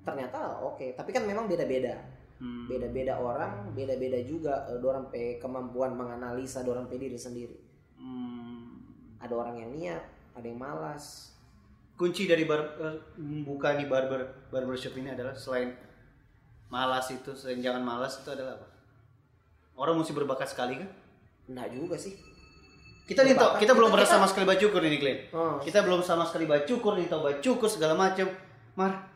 Ternyata 0.00 0.38
oke, 0.62 0.94
tapi 0.94 1.10
kan 1.10 1.26
memang 1.26 1.50
beda-beda. 1.50 1.94
Hmm. 2.38 2.64
Beda-beda 2.64 3.18
orang, 3.18 3.74
beda-beda 3.74 4.16
juga 4.22 4.64
eh, 4.70 4.78
dorang 4.78 5.10
pe 5.10 5.36
kemampuan 5.36 5.92
menganalisa 5.92 6.62
dorang 6.62 6.86
pe 6.86 6.96
diri 6.96 7.18
sendiri. 7.18 7.58
Hmm. 7.98 8.78
Ada 9.18 9.34
orang 9.34 9.58
yang 9.58 9.70
niat, 9.74 10.02
ada 10.32 10.46
yang 10.46 10.56
malas. 10.56 11.34
kunci 12.00 12.24
dari 12.24 12.48
bar 12.48 12.80
eh, 12.80 12.96
membuka 13.20 13.76
nih 13.76 13.84
barber 13.84 14.48
barbershop 14.48 14.96
ini 14.96 15.12
adalah 15.12 15.36
selain 15.36 15.76
malas 16.70 17.10
itu 17.10 17.30
jangan 17.58 17.82
malas 17.82 18.16
itu 18.16 18.28
adalah 18.28 18.54
apa 18.54 18.66
orang 19.74 19.98
mesti 19.98 20.12
berbakat 20.12 20.48
sekali 20.48 20.78
kan 20.78 20.90
Enggak 21.46 21.68
juga 21.70 21.96
sih. 21.96 22.14
kita 23.02 23.20
nih 23.20 23.34
tau 23.34 23.58
kita 23.58 23.74
belum 23.74 23.90
pernah 23.90 24.06
sama 24.06 24.22
sekali 24.24 24.46
bacukur 24.46 24.78
ini 24.80 24.96
Glenn 24.96 25.18
Oh. 25.30 25.58
kita 25.58 25.82
belum 25.82 25.98
sama 26.00 26.22
sekali 26.22 26.46
bacukur 26.46 26.94
nih 26.94 27.06
tau 27.06 27.20
bacukur 27.20 27.66
segala 27.66 27.92
macam 27.92 28.30
mar 28.72 29.10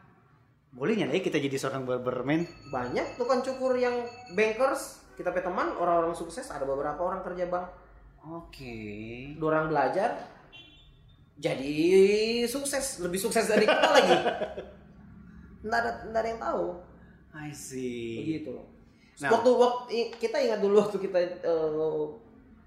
boleh 0.70 0.98
nggak 0.98 1.14
ya 1.14 1.22
kita 1.22 1.38
jadi 1.38 1.54
seorang 1.54 1.86
barberman 1.86 2.42
Banyak 2.68 3.14
tukang 3.14 3.38
cukur 3.38 3.78
yang 3.78 3.94
bankers, 4.34 4.98
kita 5.14 5.30
pe 5.30 5.38
teman 5.38 5.70
orang-orang 5.72 6.10
sukses, 6.10 6.50
ada 6.50 6.66
beberapa 6.66 6.98
orang 6.98 7.22
kerja 7.22 7.46
bank. 7.46 7.70
oke 8.20 8.74
Dorang 9.38 9.70
belajar 9.70 10.18
jadi 11.34 11.74
sukses, 12.44 12.98
lebih 12.98 13.18
sukses 13.18 13.42
dari 13.44 13.62
kita 13.62 13.88
lagi. 13.88 14.14
Nggak 15.64 15.78
ada, 15.80 15.90
nggak 16.04 16.20
ada 16.20 16.28
yang 16.28 16.42
tahu. 16.42 16.66
I 17.34 17.50
see 17.50 18.22
begitu 18.22 18.54
loh. 18.54 18.66
Nah. 19.16 19.30
Waktu 19.30 19.50
waktu 19.52 19.90
kita 20.16 20.36
ingat 20.38 20.58
dulu 20.58 20.78
waktu 20.80 20.98
kita 20.98 21.18
eh, 21.40 22.04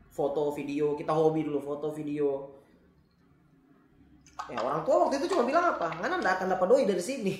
foto 0.10 0.52
video, 0.52 0.94
kita 0.94 1.12
hobi 1.12 1.44
dulu 1.44 1.60
foto 1.60 1.90
video. 1.90 2.52
Ya 4.48 4.60
orang 4.60 4.80
tua 4.82 5.04
waktu 5.04 5.20
itu 5.20 5.28
cuma 5.28 5.44
bilang 5.44 5.66
apa? 5.68 5.92
Ngana 5.98 6.20
nggak 6.20 6.34
akan 6.40 6.48
dapat 6.50 6.68
doi 6.68 6.84
dari 6.86 7.02
sini. 7.02 7.34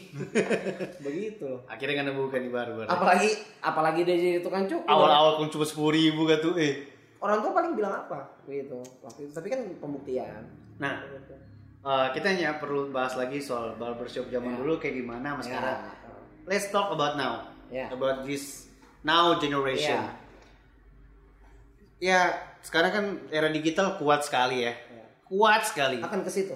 begitu 1.06 1.46
loh. 1.46 1.62
akhirnya 1.66 2.02
kan 2.02 2.12
buka 2.12 2.36
nih 2.36 2.50
barber 2.50 2.84
Apalagi 2.84 3.30
apalagi 3.62 4.02
dia 4.02 4.16
jadi 4.18 4.40
tukang 4.42 4.66
cukur. 4.66 4.88
awal-awal 4.88 5.38
pun 5.38 5.48
cuma 5.48 5.64
sepuluh 5.64 5.94
ribu 5.94 6.26
kan 6.26 6.42
tuh 6.42 6.56
eh 6.56 6.84
Orang 7.18 7.40
tua 7.40 7.50
paling 7.52 7.74
bilang 7.74 8.04
apa? 8.04 8.36
Gitu. 8.44 8.76
Waktu 9.00 9.20
itu 9.24 9.32
tapi 9.32 9.48
kan 9.48 9.60
pembuktian. 9.78 10.44
nah 10.78 11.00
eh, 11.82 12.08
kita 12.12 12.28
hanya 12.28 12.58
perlu 12.58 12.90
bahas 12.90 13.16
lagi 13.16 13.40
soal 13.40 13.74
barbershop 13.76 14.28
zaman 14.28 14.54
Ya. 14.54 14.60
dulu 14.60 14.76
kayak 14.78 14.96
gimana 14.98 15.34
mas 15.34 15.46
Ya. 15.46 15.54
sekarang 15.54 15.78
let's 16.48 16.72
talk 16.72 16.90
about 16.90 17.16
now 17.16 17.44
Ya. 17.68 17.92
about 17.92 18.24
this 18.24 18.72
now 19.04 19.36
generation 19.36 20.00
ya 22.00 22.32
sekarang 22.62 22.92
kan 22.94 23.06
era 23.28 23.50
digital 23.50 23.98
kuat 23.98 24.24
sekali 24.24 24.64
ya 24.64 24.74
Ya. 24.74 25.04
kuat 25.26 25.62
sekali 25.64 26.00
Akan 26.00 26.22
ke 26.22 26.32
situ. 26.32 26.56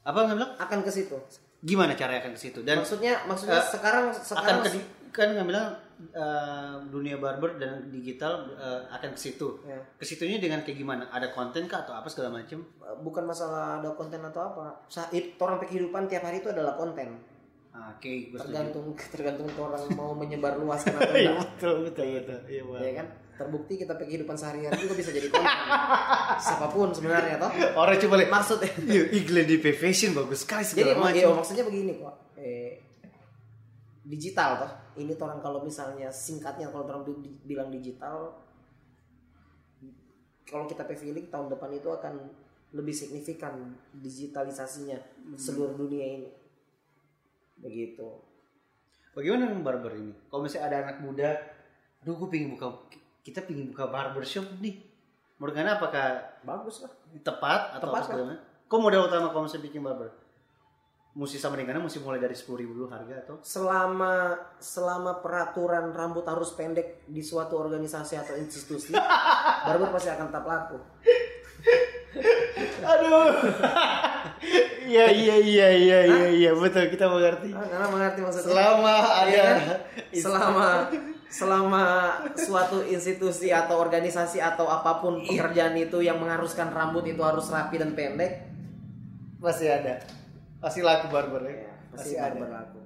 apa 0.00 0.16
nggak 0.16 0.36
bilang 0.38 0.52
Akan 0.56 0.80
ke 0.80 0.90
situ. 0.90 1.16
gimana 1.60 1.92
caranya 1.92 2.22
akan 2.22 2.32
ke 2.32 2.40
situ 2.40 2.60
dan 2.62 2.78
maksudnya 2.78 3.26
maksudnya 3.26 3.58
eh, 3.58 3.66
sekarang 3.68 4.04
akan 4.08 4.22
sekarang 4.22 4.58
ke 4.62 4.70
kan 5.10 5.28
nggak 5.32 5.48
bilang 5.48 5.68
eh, 6.14 6.74
dunia 6.88 7.16
barber 7.18 7.56
dan 7.56 7.88
digital 7.90 8.46
eh, 8.54 8.80
akan 8.88 9.10
ke 9.12 9.20
situ 9.20 9.48
Ya. 9.66 9.80
ke 9.96 10.04
situnya 10.06 10.38
dengan 10.38 10.62
kayak 10.62 10.78
gimana 10.78 11.04
ada 11.10 11.32
konten 11.32 11.66
kah 11.66 11.82
atau 11.82 11.92
apa 11.92 12.06
segala 12.06 12.38
macam 12.38 12.62
bukan 13.02 13.24
masalah 13.26 13.80
ada 13.80 13.90
konten 13.92 14.20
atau 14.22 14.40
apa. 14.46 14.84
Saat 14.86 15.10
orang 15.36 15.58
kehidupan 15.58 16.06
tiap 16.06 16.22
hari 16.22 16.38
itu 16.40 16.48
adalah 16.48 16.76
konten. 16.76 17.18
Ah, 17.76 17.92
oke 17.92 18.08
gue 18.08 18.32
setuju. 18.32 18.48
Tergantung 18.48 18.86
tergantung 18.96 19.48
orang 19.60 19.84
mau 19.92 20.10
menyebar 20.12 20.56
luaskan 20.56 20.96
atau 20.96 21.12
Iya 21.14 21.28
enggak. 21.28 21.44
betul 21.52 21.74
betul 21.84 22.06
betul 22.16 22.40
iya. 22.48 22.62
Ya 22.80 22.92
kan? 22.96 23.08
terbukti 23.36 23.76
kita 23.76 23.92
pakai 23.92 24.08
kehidupan 24.08 24.32
sehari-hari 24.32 24.80
juga 24.80 24.96
bisa 24.96 25.12
jadi 25.12 25.28
konten 25.28 25.44
siapa 26.40 26.72
pun 26.72 26.88
sebenarnya 26.88 27.36
toh 27.36 27.52
Orang 27.76 28.00
coba 28.00 28.14
lihat. 28.16 28.32
maksudnya 28.32 28.72
Iya, 28.80 29.02
iklan 29.12 29.44
di 29.44 29.56
fashion 29.60 30.16
bagus 30.16 30.40
sekali 30.40 30.64
jadi 30.64 30.96
segala 30.96 31.12
iya, 31.12 31.28
macam. 31.28 31.44
maksudnya 31.44 31.64
begini 31.68 32.00
kok 32.00 32.16
eh, 32.34 32.80
digital 34.02 34.50
toh 34.56 34.72
ini 34.96 35.12
tuh 35.12 35.28
orang 35.28 35.44
kalau 35.44 35.60
misalnya 35.60 36.08
singkatnya 36.08 36.72
kalau 36.72 36.88
orang 36.88 37.04
bilang 37.44 37.68
digital 37.68 38.40
kalau 40.48 40.64
kita 40.64 40.88
feeling 40.96 41.28
tahun 41.28 41.52
depan 41.52 41.70
itu 41.74 41.92
akan 41.92 42.14
lebih 42.72 42.94
signifikan 42.94 43.52
digitalisasinya 43.92 44.96
seluruh 45.36 45.76
dunia 45.76 46.06
ini 46.08 46.28
begitu 47.60 48.06
Bagaimana 49.16 49.48
dengan 49.48 49.64
barber 49.64 49.96
ini? 49.96 50.12
Kalau 50.28 50.44
misalnya 50.44 50.64
ada 50.68 50.76
anak 50.84 51.00
muda, 51.00 51.40
aduh 52.04 52.20
gue 52.20 52.28
pengen 52.28 52.52
buka, 52.52 52.84
kita 53.24 53.40
pengen 53.48 53.72
buka 53.72 53.88
barbershop 53.88 54.44
nih. 54.60 54.76
Menurut 55.40 55.56
kalian 55.56 55.72
apakah 55.72 56.36
bagus 56.44 56.84
lah 56.84 56.92
tepat 57.24 57.80
atau 57.80 57.88
Tepat 57.88 58.02
apa 58.04 58.12
macam? 58.12 58.36
Kok 58.68 58.76
modal 58.76 59.08
utama 59.08 59.32
kalau 59.32 59.48
misalnya 59.48 59.72
bikin 59.72 59.80
barber? 59.80 60.12
Mesti 61.16 61.40
sama 61.40 61.56
dengan 61.56 61.80
mesti 61.80 61.96
mulai 62.04 62.20
dari 62.20 62.36
sepuluh 62.36 62.60
ribu 62.60 62.76
dulu 62.76 62.92
harga 62.92 63.24
atau? 63.24 63.40
selama 63.40 64.36
selama 64.60 65.24
peraturan 65.24 65.96
rambut 65.96 66.28
harus 66.28 66.52
pendek 66.52 67.08
di 67.08 67.24
suatu 67.24 67.56
organisasi 67.56 68.20
atau 68.20 68.36
institusi 68.36 68.92
barber 69.66 69.96
pasti 69.96 70.12
akan 70.12 70.28
tetap 70.28 70.44
laku 70.44 70.76
Aduh. 72.84 73.32
Iya 74.86 75.06
iya 75.10 75.36
iya 75.36 75.68
iya 75.74 75.98
iya 76.06 76.26
iya 76.30 76.50
betul 76.54 76.86
kita 76.88 77.10
mengerti. 77.10 77.50
Ah, 77.50 77.66
karena 77.66 77.86
mengerti 77.90 78.18
maksudnya 78.22 78.46
Selama 78.54 78.94
ada 79.02 79.26
Iya 79.28 79.42
kan? 79.42 79.58
selama 80.24 80.68
selama 81.26 81.84
suatu 82.38 82.86
institusi 82.86 83.50
atau 83.50 83.82
organisasi 83.82 84.38
atau 84.38 84.70
apa 84.70 85.02
pun 85.02 85.18
pekerjaan 85.20 85.74
itu 85.74 85.98
yang 86.00 86.22
mengharuskan 86.22 86.70
rambut 86.70 87.02
itu 87.04 87.18
harus 87.20 87.50
rapi 87.50 87.82
dan 87.82 87.92
pendek 87.98 88.46
pasti 89.42 89.66
ada. 89.66 90.00
Pasti 90.62 90.80
laku 90.80 91.12
barber 91.12 91.42
ya. 91.44 91.66
ya, 91.66 91.72
Pasti 91.92 92.14
pasti 92.14 92.14
ada. 92.16 92.34
barber 92.38 92.50
laku 92.50 92.80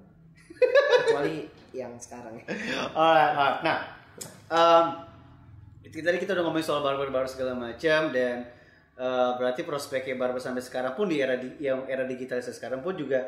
kecuali 1.06 1.36
yang 1.70 1.94
sekarang 1.96 2.34
ya 2.42 2.44
Alright, 2.92 3.32
alright. 3.32 3.58
Nah, 3.62 3.78
um, 4.50 4.84
tadi 5.84 6.18
kita 6.18 6.34
udah 6.34 6.42
ngomongin 6.42 6.66
soal 6.66 6.82
barber-barber 6.82 7.28
segala 7.28 7.54
macam 7.54 8.10
dan 8.10 8.42
uh, 9.00 9.40
berarti 9.40 9.64
prospeknya 9.64 10.14
barber 10.14 10.36
sampai 10.38 10.60
sekarang 10.60 10.92
pun 10.92 11.08
di 11.08 11.18
era 11.18 11.34
di, 11.34 11.56
yang 11.58 11.88
era 11.88 12.04
digitalisasi 12.04 12.52
sekarang 12.52 12.84
pun 12.84 12.92
juga 12.94 13.24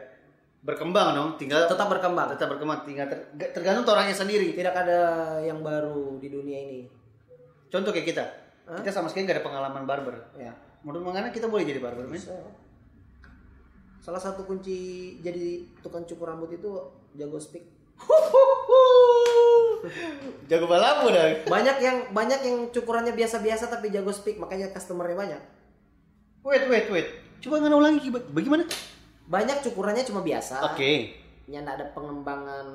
berkembang 0.62 1.16
dong. 1.16 1.28
Tinggal 1.40 1.64
tetap 1.66 1.88
berkembang 1.88 2.30
tetap 2.30 2.52
berkembang. 2.52 2.84
Tinggal 2.84 3.08
ter- 3.08 3.50
tergantung 3.50 3.88
orangnya 3.88 4.14
sendiri. 4.14 4.52
tidak 4.52 4.76
ada 4.76 5.00
yang 5.40 5.58
baru 5.58 6.20
di 6.20 6.28
dunia 6.28 6.60
ini 6.60 6.80
Contoh 7.66 7.88
kayak 7.88 8.04
kita, 8.04 8.24
kita 8.84 8.92
sama 8.92 9.08
sekali 9.08 9.24
nggak 9.24 9.40
ada 9.40 9.46
pengalaman 9.48 9.82
barber. 9.82 10.12
ya 10.36 10.52
Menurut 10.84 11.08
Mangana 11.08 11.32
kita 11.32 11.48
boleh 11.48 11.64
jadi 11.64 11.80
barber, 11.80 12.04
men? 12.04 12.20
Bisa. 12.20 12.36
salah 13.98 14.18
satu 14.18 14.42
kunci 14.42 15.14
jadi 15.22 15.62
tukang 15.78 16.02
cukur 16.02 16.26
rambut 16.26 16.50
itu 16.50 16.66
jago 17.14 17.38
speak 17.38 17.62
Jago 20.46 20.66
balamu 20.66 21.10
dah. 21.10 21.46
banyak 21.46 21.76
yang 21.78 21.96
banyak 22.10 22.40
yang 22.42 22.56
cukurannya 22.70 23.14
biasa-biasa 23.14 23.66
tapi 23.66 23.90
jago 23.90 24.10
speak 24.10 24.38
makanya 24.38 24.70
customernya 24.70 25.14
banyak 25.14 25.40
Wait, 26.42 26.64
wait, 26.66 26.86
wait. 26.88 27.08
Coba 27.38 27.58
nggak 27.58 27.74
ulangi 27.74 28.08
bagaimana? 28.10 28.64
banyak 29.22 29.62
cukurannya 29.62 30.02
cuma 30.02 30.20
biasa 30.20 30.74
Oke. 30.74 31.14
yang 31.46 31.62
nggak 31.64 31.78
ada 31.78 31.86
pengembangan 31.94 32.66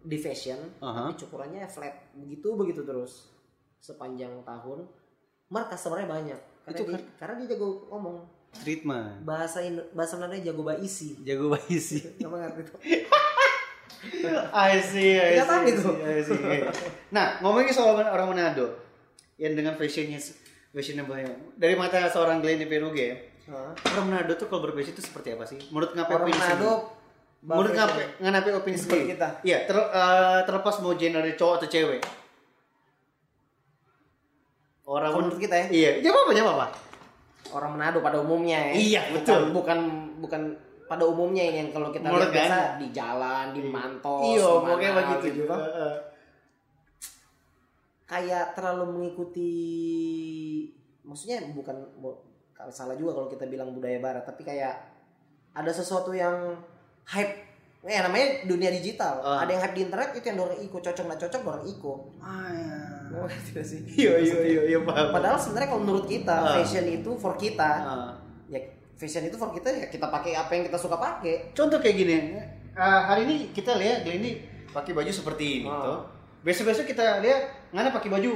di 0.00 0.16
fashion 0.16 0.56
Aha. 0.78 1.10
tapi 1.10 1.20
cukurannya 1.20 1.66
flat 1.66 1.90
begitu 2.14 2.54
begitu 2.54 2.80
terus 2.80 3.28
sepanjang 3.76 4.30
tahun 4.40 4.88
mar 5.48 5.68
customernya 5.68 6.08
banyak 6.08 6.40
karena 6.64 6.72
Itu 6.72 6.82
dia, 6.86 6.94
kan- 6.96 7.06
karena 7.18 7.34
dia 7.42 7.48
jago 7.52 7.68
ngomong 7.90 8.16
Treatment. 8.56 9.26
bahasa 9.26 9.60
Indo- 9.60 9.90
bahasa 9.92 10.16
Belanda 10.16 10.38
jago 10.40 10.62
baisi 10.62 11.18
Jago 11.20 11.52
sih. 11.68 12.00
nggak 12.22 12.30
ngerti 12.30 12.60
tuh 12.64 12.78
I 14.54 14.78
see, 14.78 15.18
I 15.18 15.34
see, 15.34 15.42
I 15.42 15.66
itu. 15.66 15.82
see, 15.82 15.98
I 16.06 16.22
see. 16.22 16.40
Nah, 17.10 17.42
ngomongin 17.42 17.74
soal 17.74 17.98
orang 17.98 18.30
Manado 18.30 18.78
yang 19.34 19.52
dengan 19.52 19.74
fashionnya 19.74 20.22
fashionnya 20.78 21.02
banyak. 21.02 21.58
Dari 21.58 21.74
mata 21.74 22.06
seorang 22.06 22.38
Glenn 22.38 22.62
Peruge 22.64 23.02
ya, 23.02 23.16
Hah? 23.50 23.74
orang 23.90 24.06
Manado 24.06 24.32
tuh 24.32 24.46
kalau 24.46 24.62
berfashion 24.62 24.94
itu 24.94 25.02
seperti 25.02 25.34
apa 25.34 25.42
sih? 25.42 25.58
Menurut 25.68 25.90
ngapain 25.92 26.14
orang 26.14 26.24
opini 26.24 26.38
Manado? 26.38 26.70
Menurut 27.38 27.72
ngapain 27.72 28.08
ngapain 28.20 28.54
opini 28.54 28.76
Seperti 28.76 28.94
sendiri? 28.94 29.12
kita. 29.12 29.28
Iya, 29.42 29.58
ter- 29.66 29.90
eh, 29.90 30.40
terlepas 30.42 30.74
mau 30.78 30.94
gender 30.94 31.26
cowok 31.32 31.54
atau 31.56 31.68
cewek. 31.68 32.02
Orang 34.84 35.12
menurut 35.12 35.36
kita 35.36 35.54
ya 35.54 35.66
Iya, 35.68 35.90
ya 36.00 36.10
apa 36.10 36.32
ya 36.32 36.42
apa? 36.46 36.66
orang 37.48 37.70
Manado 37.74 37.98
pada 38.00 38.16
umumnya 38.18 38.56
ya 38.60 38.72
Iya, 38.72 39.02
Bukan- 39.10 39.16
betul. 39.20 39.40
bukan 39.52 39.78
bukan 40.20 40.42
pada 40.84 41.04
umumnya 41.04 41.44
ini 41.44 41.56
yang 41.58 41.70
kalau 41.70 41.88
kita 41.88 42.08
lihat 42.08 42.28
biasa 42.30 42.56
Anda? 42.56 42.80
di 42.80 42.86
jalan 42.90 43.44
di 43.52 43.60
mantos 43.66 44.24
Iya, 44.24 44.40
di 44.40 44.56
pokoknya 44.62 44.90
begitu 44.94 45.26
gitu 45.26 45.36
juga. 45.44 45.54
kan. 45.56 45.92
Kayak 48.08 48.52
terlalu 48.52 48.84
mengikuti 48.90 49.52
maksudnya 51.02 51.44
bukan 51.50 51.76
bu- 51.96 52.20
kalau 52.50 52.70
salah 52.70 52.94
juga 52.94 53.14
kalau 53.14 53.28
kita 53.28 53.46
bilang 53.46 53.70
budaya 53.70 53.98
barat 53.98 54.24
tapi 54.24 54.42
kayak 54.42 54.74
ada 55.52 55.68
sesuatu 55.70 56.10
yang 56.10 56.56
hype 57.04 57.46
ya 57.80 58.02
namanya 58.02 58.42
dunia 58.44 58.68
digital 58.70 59.20
Ah. 59.20 59.40
ada 59.40 59.50
yang 59.50 59.62
hype 59.62 59.72
di 59.72 59.82
internet 59.82 60.10
itu 60.12 60.26
yang 60.26 60.40
orang 60.40 60.58
ikut 60.58 60.80
cocok 60.82 61.04
nggak 61.06 61.20
cocok 61.22 61.40
orang 61.46 61.64
ikut 61.64 62.00
Ah, 62.18 62.48
iya. 62.50 62.76
Lo 63.08 63.24
ngerti 63.24 63.48
nggak 63.50 63.66
sih 63.66 63.80
Iya, 63.98 64.12
iya, 64.18 64.38
iya, 64.42 64.62
iya, 64.66 64.78
paham. 64.82 65.08
padahal 65.10 65.38
sebenarnya 65.38 65.68
kalau 65.68 65.82
menurut 65.82 66.06
kita 66.06 66.34
Ah. 66.34 66.54
fashion 66.54 66.86
itu 66.86 67.10
for 67.14 67.34
kita 67.36 67.70
Ah. 67.78 68.10
ya 68.46 68.58
fashion 68.94 69.22
itu 69.22 69.36
for 69.36 69.50
kita 69.50 69.68
ya 69.70 69.86
kita 69.86 70.06
pakai 70.06 70.34
apa 70.34 70.50
yang 70.50 70.64
kita 70.64 70.76
suka 70.76 70.96
pakai 70.96 71.52
Contoh 71.52 71.78
kayak 71.78 71.96
gini, 71.96 72.12
eh, 72.34 72.42
hari 72.74 73.22
ini 73.22 73.34
kita 73.48 73.72
lihat 73.74 74.02
Glenn 74.02 74.18
ini 74.18 74.30
pakai 74.68 74.92
baju 74.92 75.08
seperti 75.08 75.62
ini, 75.62 75.70
toh. 75.70 76.17
Besok-besok 76.42 76.86
kita 76.86 77.18
lihat 77.18 77.70
Ngana 77.74 77.92
pakai 77.92 78.08
baju 78.08 78.32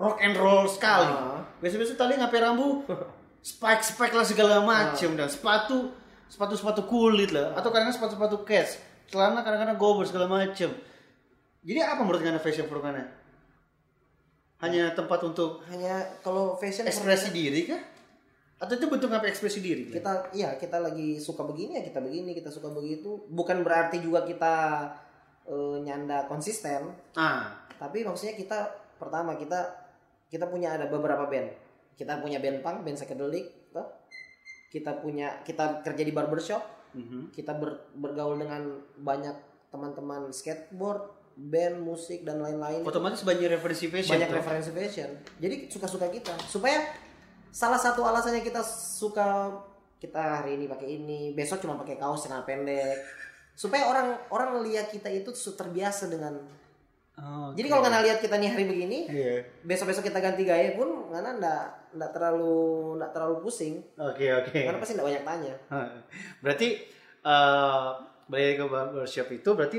rock 0.00 0.18
and 0.20 0.36
roll 0.36 0.64
sekali. 0.68 1.12
Ah. 1.12 1.44
Besok-besok 1.60 1.96
tadi 1.96 2.16
ngapain 2.16 2.42
rambut 2.42 2.84
spike 3.50 3.84
spike 3.84 4.14
lah 4.16 4.26
segala 4.26 4.64
macem 4.64 5.14
dan 5.14 5.30
sepatu 5.30 5.92
sepatu 6.26 6.58
sepatu 6.58 6.82
kulit 6.90 7.30
lah 7.30 7.54
atau 7.54 7.70
kadang 7.70 7.94
sepatu 7.94 8.18
sepatu 8.18 8.42
cats 8.42 8.82
celana 9.06 9.46
kadang-kadang 9.46 9.78
gober 9.78 10.04
segala 10.08 10.26
macem. 10.26 10.72
Jadi 11.66 11.80
apa 11.82 12.02
menurut 12.02 12.22
Ngana 12.22 12.40
fashion 12.42 12.66
for 12.66 12.82
Ngana? 12.82 13.04
Hanya 14.64 14.96
tempat 14.96 15.20
untuk 15.22 15.60
hanya 15.68 16.00
kalau 16.24 16.56
fashion 16.56 16.88
ekspresi 16.88 17.30
diri 17.30 17.68
kah? 17.68 17.82
Atau 18.56 18.80
itu 18.80 18.88
bentuk 18.88 19.12
apa 19.12 19.28
ekspresi 19.28 19.60
diri? 19.60 19.92
Kita 19.92 20.32
iya 20.32 20.56
kita 20.56 20.80
lagi 20.80 21.20
suka 21.20 21.44
begini 21.44 21.76
ya 21.76 21.82
kita 21.84 22.00
begini 22.00 22.32
kita 22.32 22.48
suka 22.48 22.72
begitu 22.72 23.28
bukan 23.28 23.60
berarti 23.60 24.00
juga 24.00 24.24
kita 24.24 24.54
eh, 25.46 25.76
nyanda 25.82 26.26
konsisten 26.26 26.90
Ah, 27.16 27.66
tapi 27.78 28.02
maksudnya 28.02 28.34
kita 28.34 28.58
pertama 28.96 29.36
kita 29.36 29.86
kita 30.26 30.48
punya 30.50 30.74
ada 30.74 30.90
beberapa 30.90 31.28
band 31.30 31.48
kita 31.96 32.20
punya 32.20 32.42
band 32.42 32.60
punk 32.60 32.84
band 32.84 32.96
psychedelic 32.98 33.72
toh. 33.72 33.86
kita 34.68 35.00
punya 35.00 35.40
kita 35.46 35.80
kerja 35.80 36.02
di 36.04 36.12
barbershop 36.12 36.62
mhm. 36.92 37.32
kita 37.32 37.56
ber- 37.56 37.88
bergaul 37.96 38.36
dengan 38.36 38.82
banyak 39.00 39.36
teman-teman 39.72 40.28
skateboard 40.32 41.08
band 41.36 41.80
musik 41.84 42.24
dan 42.24 42.40
lain-lain 42.40 42.80
otomatis 42.84 43.20
banyak 43.20 43.48
referensi 43.52 43.88
fashion. 43.92 44.12
banyak 44.16 44.28
toh. 44.32 44.36
referensi 44.40 44.70
fashion 44.72 45.10
jadi 45.40 45.68
suka-suka 45.68 46.08
kita 46.08 46.34
supaya 46.48 46.84
salah 47.52 47.80
satu 47.80 48.04
alasannya 48.04 48.44
kita 48.44 48.60
suka 48.64 49.52
kita 49.96 50.44
hari 50.44 50.60
ini 50.60 50.68
pakai 50.68 50.88
ini 51.00 51.20
besok 51.32 51.64
cuma 51.64 51.80
pakai 51.80 51.96
kaos 51.96 52.28
celana 52.28 52.44
pendek 52.44 53.00
supaya 53.56 53.88
orang 53.88 54.20
orang 54.28 54.60
lihat 54.62 54.92
kita 54.92 55.08
itu 55.08 55.32
terbiasa 55.32 56.06
dengan 56.06 56.36
Oh, 57.16 57.48
jadi 57.56 57.72
kalau 57.72 57.80
nggak 57.80 58.04
lihat 58.04 58.18
kita 58.20 58.36
nih 58.36 58.52
hari 58.52 58.68
begini 58.68 59.08
Iya. 59.08 59.40
besok 59.64 59.88
besok 59.88 60.04
kita 60.04 60.20
ganti 60.20 60.44
gaya 60.44 60.76
pun 60.76 61.08
karena 61.08 61.40
ndak 61.40 61.62
ndak 61.96 62.12
terlalu 62.12 62.52
ndak 63.00 63.08
terlalu 63.16 63.40
pusing 63.40 63.80
Oke 63.96 64.28
oke. 64.36 64.52
karena 64.52 64.76
pasti 64.76 65.00
ndak 65.00 65.08
banyak 65.08 65.24
tanya 65.24 65.54
Berarti 66.44 66.76
eh 67.24 67.88
balik 68.28 68.60
ke 68.60 68.64
barbershop 68.68 69.32
itu 69.32 69.48
berarti 69.56 69.78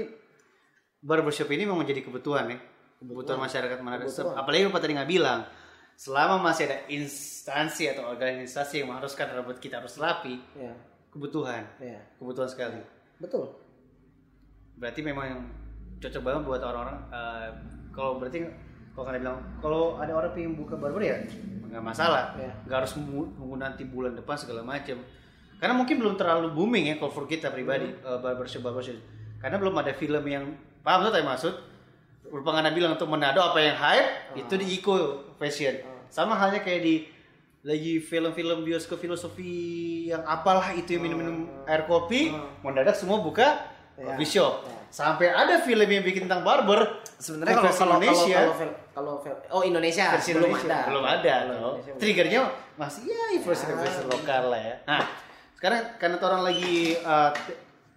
barbershop 0.98 1.46
ini 1.54 1.70
memang 1.70 1.86
menjadi 1.86 2.02
kebutuhan 2.02 2.50
ya. 2.50 2.58
Kebutuhan 2.98 3.38
masyarakat 3.38 3.78
mana 3.86 4.02
Kebutuhan. 4.02 4.34
Apalagi 4.34 4.63
Bapak 4.74 4.82
tadi 4.82 4.94
nggak 4.98 5.12
bilang 5.13 5.46
selama 5.94 6.42
masih 6.42 6.66
ada 6.74 6.90
instansi 6.90 7.94
atau 7.94 8.10
organisasi 8.18 8.82
yang 8.82 8.90
mengharuskan 8.90 9.30
rambut 9.30 9.62
kita 9.62 9.78
harus 9.78 9.98
rapi, 9.98 10.42
ya 10.58 10.74
kebutuhan, 11.10 11.62
ya 11.78 12.02
kebutuhan 12.18 12.50
sekali. 12.50 12.82
betul 13.18 13.50
Berarti 14.78 15.02
memang 15.02 15.44
cocok 15.98 16.22
banget 16.22 16.42
buat 16.46 16.62
orang-orang 16.62 16.98
eh, 17.10 17.48
kalau 17.90 18.22
berarti 18.22 18.46
kalau 18.94 19.06
kalian 19.10 19.22
bilang 19.26 19.40
kalau 19.58 19.84
ada 19.98 20.13
orang 20.13 20.32
pengen 20.34 20.54
buka 20.54 20.78
barber 20.78 21.02
ya 21.02 21.18
nggak 21.68 21.84
masalah. 21.84 22.34
Ya. 22.38 22.54
nggak 22.66 22.78
harus 22.86 22.94
menunggu 22.98 23.58
nanti 23.58 23.84
bulan 23.86 24.13
depan 24.13 24.38
segala 24.38 24.62
macam 24.63 24.98
karena 25.58 25.74
mungkin 25.74 25.98
belum 25.98 26.16
terlalu 26.16 26.54
booming 26.54 26.94
ya 26.94 26.96
kalau 27.02 27.10
for 27.10 27.26
kita 27.26 27.50
pribadi 27.50 27.90
Hmm. 27.90 28.06
eh, 28.06 28.20
barbershop 28.22 28.62
barbershop. 28.62 28.98
Karena 29.38 29.58
belum 29.58 29.74
ada 29.78 29.94
film 29.94 30.24
yang 30.26 30.46
paham 30.82 31.06
tuh 31.06 31.13
saya 31.13 31.26
maksud? 31.26 31.54
Rupangana 32.28 32.74
bilang 32.74 32.94
untuk 32.94 33.08
Manado 33.08 33.40
apa 33.40 33.58
yang 33.58 33.78
hype 33.78 34.10
itu 34.36 34.54
di 34.54 34.78
Iko 34.78 34.96
Fashion. 35.38 35.80
Sama 36.10 36.36
halnya 36.36 36.60
kayak 36.60 36.82
di 36.84 36.96
lagi 37.63 38.00
film-film 38.00 38.63
bioskop 38.63 39.00
filosofi 39.00 39.50
yang 40.08 40.24
apalah 40.24 40.72
itu 40.72 40.96
yang 40.96 41.04
minum-minum 41.04 41.38
air 41.66 41.84
kopi, 41.84 42.32
mendadak 42.62 42.96
semua 42.96 43.20
buka 43.20 43.60
Ya. 43.97 44.13
coffee 44.13 44.29
shop. 44.29 44.53
Ya. 44.62 44.77
Sampai 44.88 45.27
ada 45.33 45.57
film 45.65 45.89
yang 45.89 46.05
bikin 46.05 46.29
tentang 46.29 46.45
barber. 46.45 47.01
Sebenarnya 47.17 47.57
kalau 47.57 47.73
kalau 47.73 47.75
kalau 47.75 47.95
Indonesia, 47.97 48.39
kalau 48.93 49.15
kalau 49.25 49.57
oh 49.57 49.62
Indonesia 49.65 50.03
versi 50.13 50.31
belum 50.38 50.53
Indonesia 50.53 50.69
ada. 50.69 50.88
belum 50.88 51.05
ada. 51.05 51.33
Belum. 51.49 51.73
Triggernya 51.97 52.41
masih 52.77 53.01
ya 53.10 53.23
influencer 53.33 53.73
influencer 53.73 54.05
lokal 54.05 54.53
lah 54.53 54.62
ya. 54.62 54.75
Nah, 54.86 55.01
sekarang 55.57 55.81
karena 55.97 56.15
orang 56.21 56.41
lagi 56.45 56.93
uh, 57.01 57.33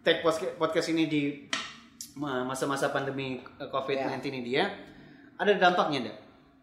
take 0.01 0.25
podcast 0.25 0.57
podcast 0.57 0.89
ini 0.89 1.05
di 1.05 1.23
ma- 2.17 2.49
masa-masa 2.49 2.89
pandemi 2.89 3.45
uh, 3.61 3.69
COVID-19 3.69 4.25
ini 4.33 4.41
dia 4.41 4.65
ada 5.37 5.53
dampaknya 5.57 6.09
enggak? 6.09 6.19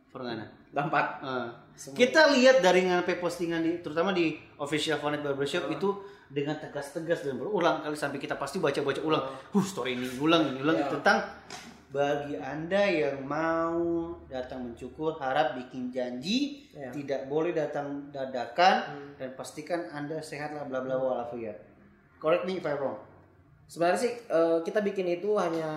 Fernanda? 0.09 0.45
Dampak. 0.73 1.05
Uh, 1.21 1.49
kita 1.77 2.33
lihat 2.33 2.59
dari 2.59 2.89
ngapain 2.89 3.21
postingan 3.21 3.61
di 3.61 3.77
terutama 3.79 4.09
di 4.09 4.33
official 4.57 4.97
Fonet 4.97 5.21
Barbershop 5.21 5.69
itu 5.69 5.93
dengan 6.27 6.57
tegas-tegas 6.57 7.23
dan 7.23 7.37
berulang 7.37 7.85
kali 7.85 7.93
sampai 7.93 8.17
kita 8.17 8.33
pasti 8.35 8.57
baca-baca 8.57 8.99
ulang. 8.99 9.23
Huh, 9.53 9.61
story 9.61 9.93
ini 9.93 10.09
ulang 10.17 10.51
ini 10.51 10.59
ulang 10.59 10.75
Ya. 10.75 10.89
tentang 10.89 11.23
bagi 11.87 12.35
Anda 12.35 12.83
yang 12.83 13.23
mau 13.23 14.11
datang 14.27 14.67
mencukur 14.67 15.15
harap 15.21 15.55
bikin 15.55 15.87
janji 15.87 16.67
Ya. 16.75 16.91
tidak 16.91 17.29
boleh 17.31 17.55
datang 17.55 18.09
dadakan 18.11 19.13
dan 19.15 19.37
pastikan 19.37 19.87
Anda 19.93 20.19
sehat 20.19 20.51
lah 20.51 20.65
bla 20.67 20.81
bla 20.83 20.97
walafiat. 20.97 21.55
Correct 22.17 22.43
me 22.43 22.57
if 22.57 22.65
I'm 22.65 22.75
wrong. 22.75 22.97
Sebenarnya 23.69 23.99
sih 24.01 24.13
eh, 24.17 24.57
kita 24.65 24.81
bikin 24.81 25.05
itu 25.07 25.37
hanya 25.37 25.69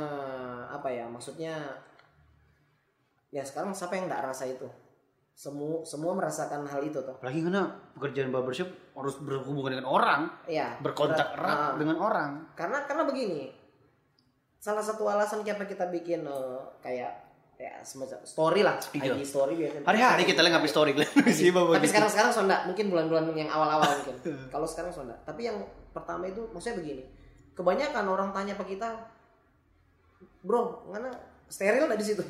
apa 0.66 0.88
ya? 0.90 1.04
Maksudnya 1.06 1.54
ya 3.30 3.44
sekarang 3.46 3.70
siapa 3.70 3.94
yang 3.94 4.10
nggak 4.10 4.24
rasa 4.26 4.48
itu? 4.48 4.66
Semua 5.40 5.81
semua 5.83 6.12
merasakan 6.12 6.68
hal 6.68 6.85
itu 6.85 7.00
toh. 7.00 7.16
Apalagi 7.16 7.40
karena 7.40 7.64
pekerjaan 7.96 8.29
barbershop 8.29 8.68
harus 8.92 9.16
berhubungan 9.18 9.72
dengan 9.72 9.88
orang, 9.88 10.29
Iya. 10.44 10.76
berkontak 10.79 11.33
erat 11.33 11.57
Ah. 11.57 11.72
dengan 11.74 11.96
orang. 11.96 12.31
karena 12.53 12.85
karena 12.85 13.09
begini 13.09 13.48
salah 14.61 14.85
satu 14.85 15.09
alasan 15.09 15.40
kenapa 15.40 15.64
kita 15.64 15.88
bikin 15.88 16.20
eh, 16.20 16.61
kayak 16.85 17.09
ya 17.57 17.72
semacam 17.81 18.20
story 18.22 18.61
lah 18.61 18.76
Iya. 18.92 19.16
IG 19.16 19.24
story 19.26 19.57
biasanya 19.57 19.85
Hari-hari 19.85 20.29
kita 20.29 20.40
lihat 20.40 20.53
ngapain 20.55 20.68
story 20.68 20.92
sih 21.33 21.48
Bapak 21.48 21.76
tapi 21.76 21.85
gitu. 21.85 21.92
sekarang 21.92 22.11
sekarang 22.11 22.33
sonda 22.35 22.57
mungkin 22.64 22.88
bulan-bulan 22.88 23.24
yang 23.33 23.48
awal-awal 23.48 23.88
mungkin 23.96 24.16
kalau 24.53 24.64
sekarang 24.64 24.92
sonda 24.92 25.16
tapi 25.24 25.44
yang 25.44 25.57
pertama 25.90 26.24
itu 26.24 26.44
maksudnya 26.53 26.76
begini 26.76 27.05
kebanyakan 27.53 28.05
orang 28.07 28.29
tanya 28.31 28.53
ke 28.55 28.64
kita 28.70 28.88
bro 30.40 30.85
mana 30.87 31.09
steril 31.46 31.85
nggak 31.85 31.96
di 31.96 32.07
situ 32.07 32.24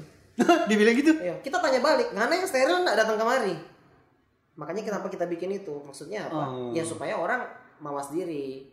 dibilang 0.71 0.97
gitu. 0.97 1.13
Iya, 1.17 1.35
kita 1.45 1.61
tanya 1.61 1.81
balik 1.83 2.13
mana 2.17 2.33
yang 2.33 2.47
steril 2.49 2.83
nggak 2.83 2.97
datang 2.97 3.17
kemari? 3.21 3.55
Makanya 4.61 4.83
kenapa 4.85 5.07
kita 5.09 5.25
bikin 5.25 5.57
itu? 5.57 5.73
Maksudnya 5.85 6.29
apa? 6.29 6.53
Oh. 6.53 6.73
ya 6.77 6.85
supaya 6.85 7.17
orang 7.17 7.49
mawas 7.81 8.13
diri. 8.13 8.69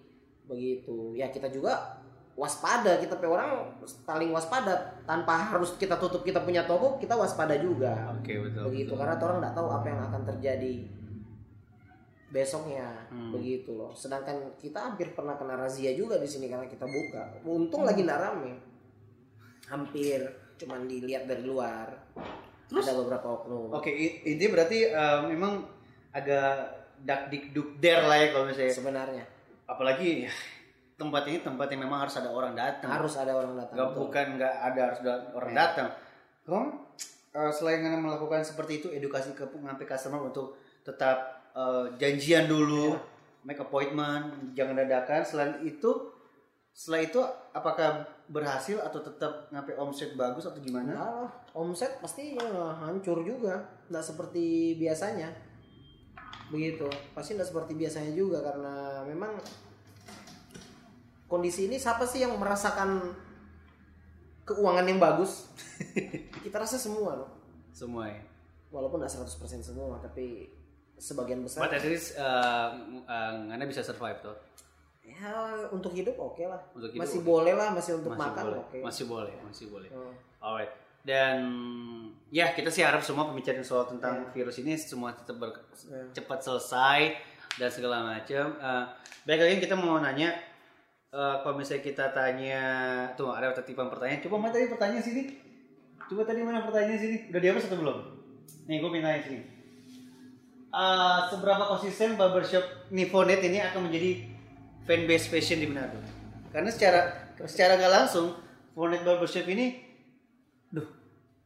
Begitu. 0.48 1.16
Ya 1.16 1.32
kita 1.32 1.48
juga 1.48 2.04
waspada. 2.36 3.00
Kita 3.00 3.16
pe 3.16 3.28
orang 3.28 3.80
saling 3.86 4.36
waspada. 4.36 5.00
Tanpa 5.08 5.40
harus 5.56 5.80
kita 5.80 5.96
tutup 5.96 6.28
kita 6.28 6.44
punya 6.44 6.68
toko 6.68 7.00
kita 7.00 7.16
waspada 7.16 7.56
juga. 7.56 8.12
Oke 8.20 8.36
betul. 8.36 8.68
begitu. 8.68 8.94
karena 9.00 9.16
orang 9.16 9.40
nggak 9.40 9.56
tahu 9.56 9.68
apa 9.72 9.86
yang 9.88 10.02
akan 10.12 10.22
terjadi 10.36 10.74
besoknya. 12.28 13.08
Hmm. 13.08 13.32
begitu 13.32 13.72
loh. 13.72 13.96
Sedangkan 13.96 14.60
kita 14.60 14.92
hampir 14.92 15.16
pernah 15.16 15.40
kena 15.40 15.56
razia 15.56 15.96
juga 15.96 16.20
di 16.20 16.28
sini 16.28 16.52
karena 16.52 16.68
kita 16.68 16.84
buka. 16.84 17.40
Untung 17.48 17.88
lagi 17.88 18.04
nggak 18.04 18.20
rame. 18.20 18.54
Hampir 19.72 20.47
cuman 20.58 20.84
dilihat 20.84 21.24
dari 21.24 21.42
luar 21.42 21.88
ada 22.68 22.92
beberapa 22.94 23.28
oknum 23.34 23.72
Oke, 23.72 23.88
i- 23.88 24.26
ini 24.28 24.46
berarti 24.46 24.78
eh, 24.86 25.20
memang 25.26 25.64
agak 26.12 26.68
dak 27.00 27.30
dik 27.30 27.54
duk 27.54 27.78
der 27.78 28.02
lah 28.02 28.18
ya 28.18 28.28
kalau 28.32 28.46
misalnya. 28.46 28.74
sebenarnya 28.74 29.24
Apalagi 29.64 30.26
ya, 30.26 30.32
tempat 30.96 31.24
ini 31.26 31.40
tempat 31.40 31.68
yang 31.68 31.84
memang 31.84 32.02
harus 32.02 32.16
ada 32.16 32.28
orang 32.28 32.54
datang. 32.54 32.90
harus 32.90 33.14
ada 33.16 33.32
orang 33.32 33.54
datang 33.54 33.76
betul. 33.78 34.00
bukan 34.02 34.26
nggak 34.36 34.54
ada 34.64 34.82
harus 34.82 35.00
ada 35.02 35.14
orang 35.32 35.52
Ya. 35.52 35.58
datang. 35.62 35.88
Kamu 36.44 36.64
eh, 37.32 37.52
selain 37.52 37.80
melakukan 37.94 38.42
seperti 38.42 38.80
itu 38.80 38.88
edukasi 38.90 39.32
ke 39.32 39.46
ngampe 39.46 39.84
customer 39.84 40.24
untuk 40.24 40.56
tetap 40.82 41.18
eh, 41.54 41.86
janjian 41.96 42.48
dulu, 42.48 42.92
Ya. 42.92 43.00
make 43.44 43.60
appointment, 43.60 44.26
jangan 44.52 44.76
dadakan. 44.78 45.22
Selain 45.22 45.54
itu 45.62 45.90
setelah 46.78 47.02
itu 47.02 47.18
apakah 47.58 48.06
berhasil 48.30 48.78
atau 48.86 49.02
tetap 49.02 49.50
ngapain 49.50 49.82
omset 49.82 50.14
bagus 50.14 50.46
atau 50.46 50.62
gimana? 50.62 50.94
Nah, 50.94 51.26
omset 51.58 51.98
pasti 51.98 52.38
ya, 52.38 52.78
hancur 52.78 53.26
juga 53.26 53.66
nggak 53.90 54.06
seperti 54.06 54.78
biasanya 54.78 55.34
begitu 56.54 56.86
pasti 57.18 57.34
nggak 57.34 57.50
seperti 57.50 57.74
biasanya 57.76 58.14
juga 58.14 58.40
karena 58.46 59.02
memang 59.10 59.36
kondisi 61.26 61.66
ini 61.66 61.76
siapa 61.82 62.06
sih 62.08 62.24
yang 62.24 62.38
merasakan 62.38 63.12
keuangan 64.48 64.86
yang 64.88 65.02
bagus 65.02 65.50
kita 66.46 66.62
rasa 66.62 66.80
semua 66.80 67.20
loh 67.20 67.30
Semua 67.76 68.08
ya. 68.08 68.22
walaupun 68.72 69.02
nggak 69.04 69.12
100% 69.12 69.60
semua 69.66 70.00
tapi 70.00 70.48
sebagian 70.96 71.42
besar 71.42 71.68
But 71.68 71.76
at 71.76 71.84
least 71.84 72.16
uh, 72.16 72.70
uh, 73.06 73.34
Anda 73.50 73.66
bisa 73.70 73.82
survive 73.86 74.22
tuh. 74.24 74.34
Ya 75.08 75.32
untuk 75.70 75.92
hidup 75.92 76.14
oke 76.14 76.44
lah 76.44 76.60
Untuk 76.72 76.92
hidup 76.92 77.02
masih 77.02 77.20
oke. 77.20 77.26
boleh 77.26 77.54
lah 77.54 77.72
masih 77.72 77.96
untuk 77.96 78.12
Masih 78.12 78.22
makan 78.28 78.46
oke 78.60 78.78
Masih 78.84 79.06
boleh, 79.06 79.34
masih 79.42 79.66
boleh. 79.68 79.90
Oh. 79.90 80.12
Alright. 80.44 80.70
Dan 81.02 81.40
ya 82.28 82.52
kita 82.52 82.68
sih 82.68 82.84
harap 82.84 83.00
semua 83.00 83.24
pembicaraan 83.26 83.64
soal 83.64 83.88
tentang 83.88 84.28
virus 84.30 84.60
ini 84.60 84.76
semua 84.76 85.16
tetap 85.16 85.40
ber- 85.40 85.56
Ya. 85.88 86.04
cepat 86.14 86.44
selesai 86.44 87.16
dan 87.56 87.70
segala 87.70 88.04
macam. 88.06 88.60
Uh, 88.60 88.84
baik 89.24 89.40
lagi 89.40 89.64
kita 89.64 89.74
mau 89.74 89.98
nanya 89.98 90.36
uh, 91.10 91.40
kalau 91.40 91.56
misalnya 91.56 91.80
kita 91.82 92.12
tanya 92.12 92.62
tuh 93.16 93.32
ada 93.32 93.56
titipan 93.56 93.88
pertanyaan. 93.88 94.20
Coba 94.20 94.36
mana 94.38 94.52
tadi 94.52 94.68
pertanyaan 94.68 95.00
sini? 95.02 95.24
Coba 96.06 96.28
tadi 96.28 96.44
mana 96.44 96.60
pertanyaan 96.62 97.00
sini? 97.00 97.18
Udah 97.32 97.40
dihapus 97.40 97.66
atau 97.66 97.80
belum? 97.80 97.98
Nih 98.68 98.78
gue 98.78 98.92
minta 98.92 99.16
sini. 99.18 99.40
Uh, 100.68 101.24
seberapa 101.26 101.64
konsisten 101.66 102.20
barbershop 102.20 102.62
Nifonet 102.92 103.40
ini 103.40 103.64
akan 103.64 103.88
menjadi 103.88 104.28
fanbase 104.88 105.28
fashion 105.28 105.60
di 105.60 105.68
Manado? 105.68 106.00
Karena 106.50 106.72
secara 106.72 107.02
secara 107.44 107.76
nggak 107.76 107.94
langsung 107.94 108.34
Fonet 108.72 109.04
Barbershop 109.04 109.46
ini, 109.46 109.78
duh 110.70 110.88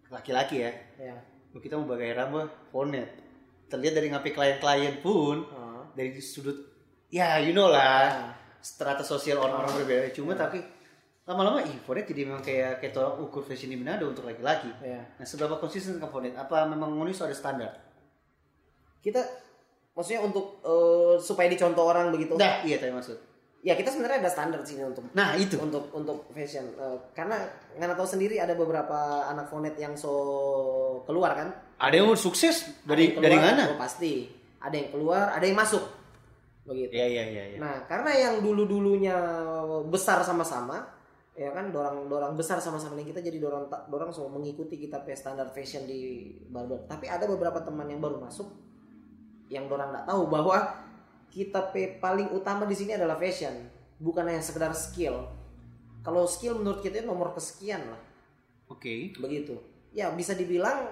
laki-laki 0.07 0.61
ya. 0.61 0.71
ya 0.95 1.15
kita 1.51 1.75
mau 1.75 1.89
bagai 1.89 2.13
rambut 2.13 2.47
Fonet. 2.69 3.09
Terlihat 3.67 3.93
dari 3.95 4.07
ngapain 4.07 4.31
klien-klien 4.31 4.99
pun 4.99 5.47
Oh. 5.47 5.83
dari 5.91 6.11
sudut 6.17 6.55
ya 7.07 7.39
you 7.39 7.51
know 7.51 7.67
lah 7.67 8.07
Ya. 8.07 8.31
strata 8.59 9.01
sosial 9.01 9.39
orang-orang 9.39 9.81
berbeda. 9.81 10.11
Cuma 10.11 10.35
tapi 10.35 10.59
lama-lama 11.23 11.63
ih 11.63 11.79
Fonet 11.81 12.03
jadi 12.05 12.23
memang 12.23 12.39
kayak 12.39 12.79
kayak 12.79 12.91
tolak 12.91 13.15
ukur 13.17 13.41
fashion 13.41 13.67
di 13.67 13.79
Manado 13.79 14.07
untuk 14.07 14.23
laki-laki. 14.23 14.67
ya 14.79 14.99
Nah 15.15 15.25
seberapa 15.25 15.55
konsisten 15.55 15.97
ke 15.97 16.07
Fonet? 16.07 16.35
Apa 16.35 16.67
memang 16.67 16.91
Monis 16.91 17.19
ada 17.19 17.33
standar? 17.33 17.71
kita 19.01 19.17
maksudnya 19.97 20.21
untuk 20.21 20.61
eh, 20.61 21.15
supaya 21.17 21.49
dicontoh 21.49 21.89
orang 21.89 22.13
begitu 22.13 22.37
Nah 22.37 22.61
iya 22.61 22.77
tadi 22.77 22.93
maksud. 22.93 23.17
Ya 23.61 23.73
kita 23.73 23.89
sebenarnya 23.89 24.25
ada 24.25 24.31
standar 24.31 24.59
sini 24.61 24.81
untuk 24.83 25.05
Nah 25.13 25.37
itu. 25.37 25.53
untuk 25.57 25.93
untuk 25.93 26.25
fashion 26.29 26.65
Eh, 26.73 26.97
karena 27.13 27.37
nggak 27.73 27.93
tahu 27.93 28.09
sendiri 28.09 28.35
ada 28.35 28.53
beberapa 28.53 28.97
anak 29.25 29.47
fonet 29.47 29.77
yang 29.77 29.93
so 29.93 30.11
keluar 31.05 31.37
kan 31.37 31.49
Ada 31.77 32.01
yang 32.01 32.09
sukses 32.13 32.65
dari 32.83 33.13
yang 33.13 33.21
dari 33.21 33.37
keluar, 33.37 33.53
mana? 33.53 33.63
oh, 33.69 33.77
pasti 33.77 34.11
ada 34.57 34.73
yang 34.73 34.89
keluar 34.89 35.25
ada 35.29 35.45
yang 35.45 35.57
masuk 35.57 35.83
begitu 36.61 36.93
Iya 36.93 37.05
iya 37.07 37.23
iya. 37.27 37.43
iya. 37.53 37.57
nah 37.57 37.75
karena 37.85 38.11
yang 38.13 38.35
dulu 38.39 38.65
dulunya 38.65 39.17
besar 39.85 40.21
sama-sama 40.21 40.77
ya 41.31 41.49
kan 41.49 41.69
dorang 41.69 42.05
dorang 42.05 42.33
besar 42.35 42.59
sama-sama 42.59 42.93
nih 42.93 43.09
kita 43.09 43.23
jadi 43.23 43.37
dorang 43.39 43.65
dorang 43.87 44.11
semua 44.11 44.35
mengikuti 44.35 44.77
kita 44.77 45.01
pe 45.01 45.13
standar 45.13 45.49
fashion 45.49 45.85
di 45.85 46.27
barber 46.45 46.85
tapi 46.85 47.07
ada 47.07 47.25
beberapa 47.25 47.61
teman 47.61 47.87
yang 47.87 47.97
baru 47.97 48.19
masuk 48.19 48.45
yang 49.47 49.65
dorang 49.65 49.89
nggak 49.89 50.05
tahu 50.05 50.27
bahwa 50.27 50.57
kita 51.31 51.71
paling 51.97 52.29
utama 52.35 52.67
di 52.67 52.75
sini 52.75 52.93
adalah 52.93 53.15
fashion 53.15 53.55
bukan 53.97 54.27
hanya 54.27 54.43
sekedar 54.43 54.75
skill 54.75 55.25
kalau 56.03 56.27
skill 56.27 56.59
menurut 56.59 56.83
kita 56.83 56.99
itu 56.99 57.07
nomor 57.07 57.31
kesekian 57.31 57.87
lah 57.87 58.01
Oke. 58.67 59.15
begitu 59.15 59.55
ya 59.91 60.11
bisa 60.11 60.35
dibilang 60.35 60.91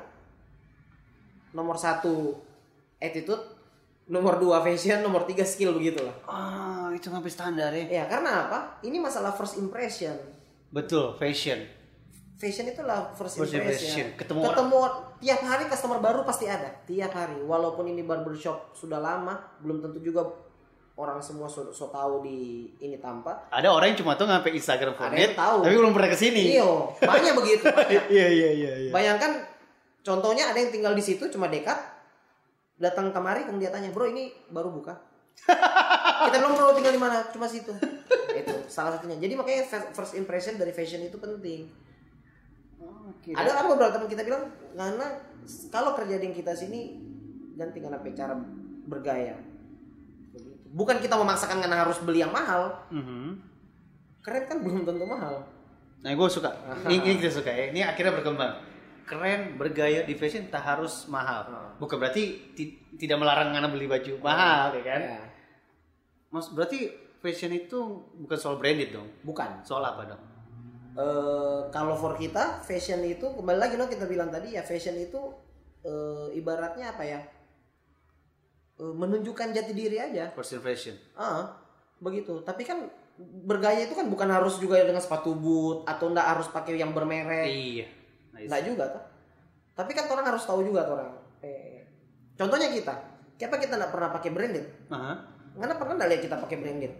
nomor 1.51 1.75
satu 1.75 2.39
attitude 2.97 3.41
nomor 4.07 4.39
dua 4.39 4.61
fashion 4.61 5.01
nomor 5.01 5.25
tiga 5.25 5.45
skill 5.45 5.73
begitulah 5.73 6.13
Ah, 6.25 6.89
itu 6.93 7.09
ngapain 7.09 7.29
standar 7.29 7.69
ya? 7.69 7.85
ya 7.85 8.03
karena 8.09 8.49
apa 8.49 8.81
ini 8.81 8.97
masalah 8.97 9.33
first 9.33 9.57
impression 9.57 10.15
Betul, 10.69 11.17
fashion. 11.17 11.65
Fashion 12.39 12.71
itulah 12.71 13.11
first, 13.13 13.35
First 13.35 13.51
impression. 13.51 13.91
impression. 13.91 14.07
Ketemu 14.15 14.39
Ketemu 14.47 14.79
tiap 15.19 15.41
hari 15.43 15.63
customer 15.67 15.99
baru 15.99 16.23
pasti 16.23 16.47
ada, 16.47 16.71
tiap 16.87 17.11
hari. 17.11 17.35
Walaupun 17.43 17.91
ini 17.91 18.07
barbershop 18.07 18.71
sudah 18.71 18.97
lama, 18.97 19.35
belum 19.59 19.83
tentu 19.83 19.99
juga 19.99 20.23
orang 20.95 21.19
semua 21.19 21.47
so, 21.47 21.71
so 21.71 21.87
tahu 21.91 22.23
di 22.27 22.67
ini 22.83 22.99
tanpa 22.99 23.47
Ada 23.51 23.71
orang 23.71 23.95
yang 23.95 23.99
cuma 24.03 24.19
tuh 24.19 24.27
ngampe 24.27 24.51
Instagram 24.51 24.95
Fonet, 24.99 25.31
yang 25.31 25.35
tahu. 25.35 25.63
tapi 25.63 25.75
belum 25.79 25.93
pernah 25.95 26.09
ke 26.11 26.19
sini. 26.19 26.43
iya 26.59 26.67
banyak 26.99 27.33
begitu. 27.39 27.63
Iya 28.11 28.27
iya 28.27 28.49
iya. 28.51 28.71
iya. 28.83 28.91
bayangkan 28.91 29.39
contohnya 30.03 30.51
ada 30.51 30.59
yang 30.59 30.71
tinggal 30.75 30.91
di 30.91 31.03
situ 31.03 31.31
cuma 31.31 31.47
dekat 31.47 31.75
datang 32.79 33.11
kemari 33.15 33.47
kemudian 33.47 33.71
dia 33.71 33.75
tanya 33.75 33.91
bro 33.91 34.07
ini 34.07 34.31
baru 34.51 34.71
buka 34.71 34.95
kita 36.27 36.35
belum 36.39 36.55
bro 36.55 36.71
tinggal 36.75 36.95
di 36.95 37.01
mana 37.01 37.27
cuma 37.31 37.47
situ 37.47 37.71
itu 38.31 38.55
salah 38.71 38.95
satunya 38.95 39.19
jadi 39.19 39.35
makanya 39.35 39.67
first 39.91 40.15
impression 40.15 40.55
dari 40.55 40.71
fashion 40.71 41.03
itu 41.03 41.19
penting 41.19 41.67
Oke. 42.79 43.31
ada 43.31 43.49
ada 43.51 43.67
beberapa 43.67 43.91
teman 43.91 44.07
kita 44.07 44.23
bilang 44.23 44.43
karena 44.71 45.07
kalau 45.67 45.91
kerja 45.93 46.15
di 46.15 46.31
kita 46.31 46.53
sini 46.53 46.95
ganti 47.53 47.77
karena 47.77 47.99
cara 48.13 48.33
bergaya 48.85 49.35
Begitu. 50.31 50.55
bukan 50.71 50.97
kita 50.97 51.15
memaksakan 51.15 51.59
karena 51.59 51.83
harus 51.83 51.99
beli 51.99 52.19
yang 52.19 52.31
mahal 52.31 52.87
Mhm. 52.89 53.29
keren 54.19 54.43
kan 54.45 54.57
belum 54.59 54.83
tentu 54.83 55.03
mahal 55.03 55.43
Nah, 55.99 56.15
gue 56.15 56.29
suka. 56.31 56.47
Ini, 56.87 56.95
ini 56.95 57.19
kita 57.19 57.43
suka 57.43 57.51
ya. 57.51 57.75
Ini 57.75 57.83
akhirnya 57.83 58.15
berkembang. 58.15 58.55
Keren, 59.03 59.59
bergaya 59.59 60.07
di 60.07 60.15
fashion 60.15 60.47
tak 60.47 60.63
harus 60.63 61.11
mahal. 61.11 61.43
Ah. 61.43 61.75
Bukan 61.75 61.99
berarti 61.99 62.55
ti- 62.55 62.79
tidak 62.95 63.19
melarang 63.19 63.51
karena 63.51 63.67
beli 63.67 63.83
baju 63.83 64.15
mahal, 64.23 64.71
ya 64.79 64.83
kan? 64.87 65.01
Ya, 65.03 65.21
Mas, 66.31 66.55
berarti 66.55 66.87
fashion 67.19 67.51
itu 67.51 67.75
bukan 68.15 68.37
soal 68.39 68.55
branded 68.55 68.95
dong. 68.95 69.11
bukan 69.25 69.59
Soal 69.59 69.83
apa 69.83 70.07
dong? 70.07 70.23
Eh, 70.97 71.59
kalau 71.69 71.93
for 71.93 72.17
kita 72.17 72.65
fashion 72.65 73.05
itu 73.05 73.21
kembali 73.21 73.59
lagi 73.61 73.75
loh 73.77 73.85
kita 73.85 74.09
bilang 74.09 74.33
tadi 74.33 74.57
ya 74.57 74.65
fashion 74.65 74.97
itu 74.97 75.21
eh, 75.85 76.33
ibaratnya 76.33 76.97
apa 76.97 77.03
ya? 77.05 77.21
Eh, 78.79 78.93
menunjukkan 78.97 79.53
jati 79.53 79.73
diri 79.77 80.01
aja. 80.01 80.33
First 80.33 80.57
impression. 80.57 80.97
ah 81.13 81.53
begitu. 82.01 82.41
Tapi 82.41 82.63
kan 82.65 82.89
bergaya 83.19 83.83
itu 83.83 83.93
kan 83.93 84.07
bukan 84.07 84.31
harus 84.31 84.57
juga 84.57 84.79
dengan 84.79 85.03
sepatu 85.03 85.35
boot 85.35 85.83
atau 85.85 86.09
enggak 86.09 86.27
harus 86.35 86.47
pakai 86.49 86.79
yang 86.79 86.95
bermerek. 86.95 87.47
Iya. 87.51 87.85
Nice. 88.33 88.47
enggak 88.49 88.61
juga 88.65 88.83
tuh. 88.89 89.03
Tapi 89.77 89.91
kan 89.93 90.09
orang 90.09 90.25
harus 90.31 90.43
tahu 90.43 90.65
juga 90.65 90.87
orang. 90.89 91.11
Eh, 91.45 91.85
contohnya 92.39 92.71
kita. 92.71 92.95
Kenapa 93.37 93.55
kita 93.61 93.73
enggak 93.77 93.91
pernah 93.93 94.09
pakai 94.15 94.29
branded? 94.33 94.65
Aha. 94.89 95.13
karena 95.49 95.75
pernah 95.75 95.93
enggak 95.99 96.09
lihat 96.13 96.21
kita 96.23 96.35
pakai 96.39 96.57
branded 96.61 96.93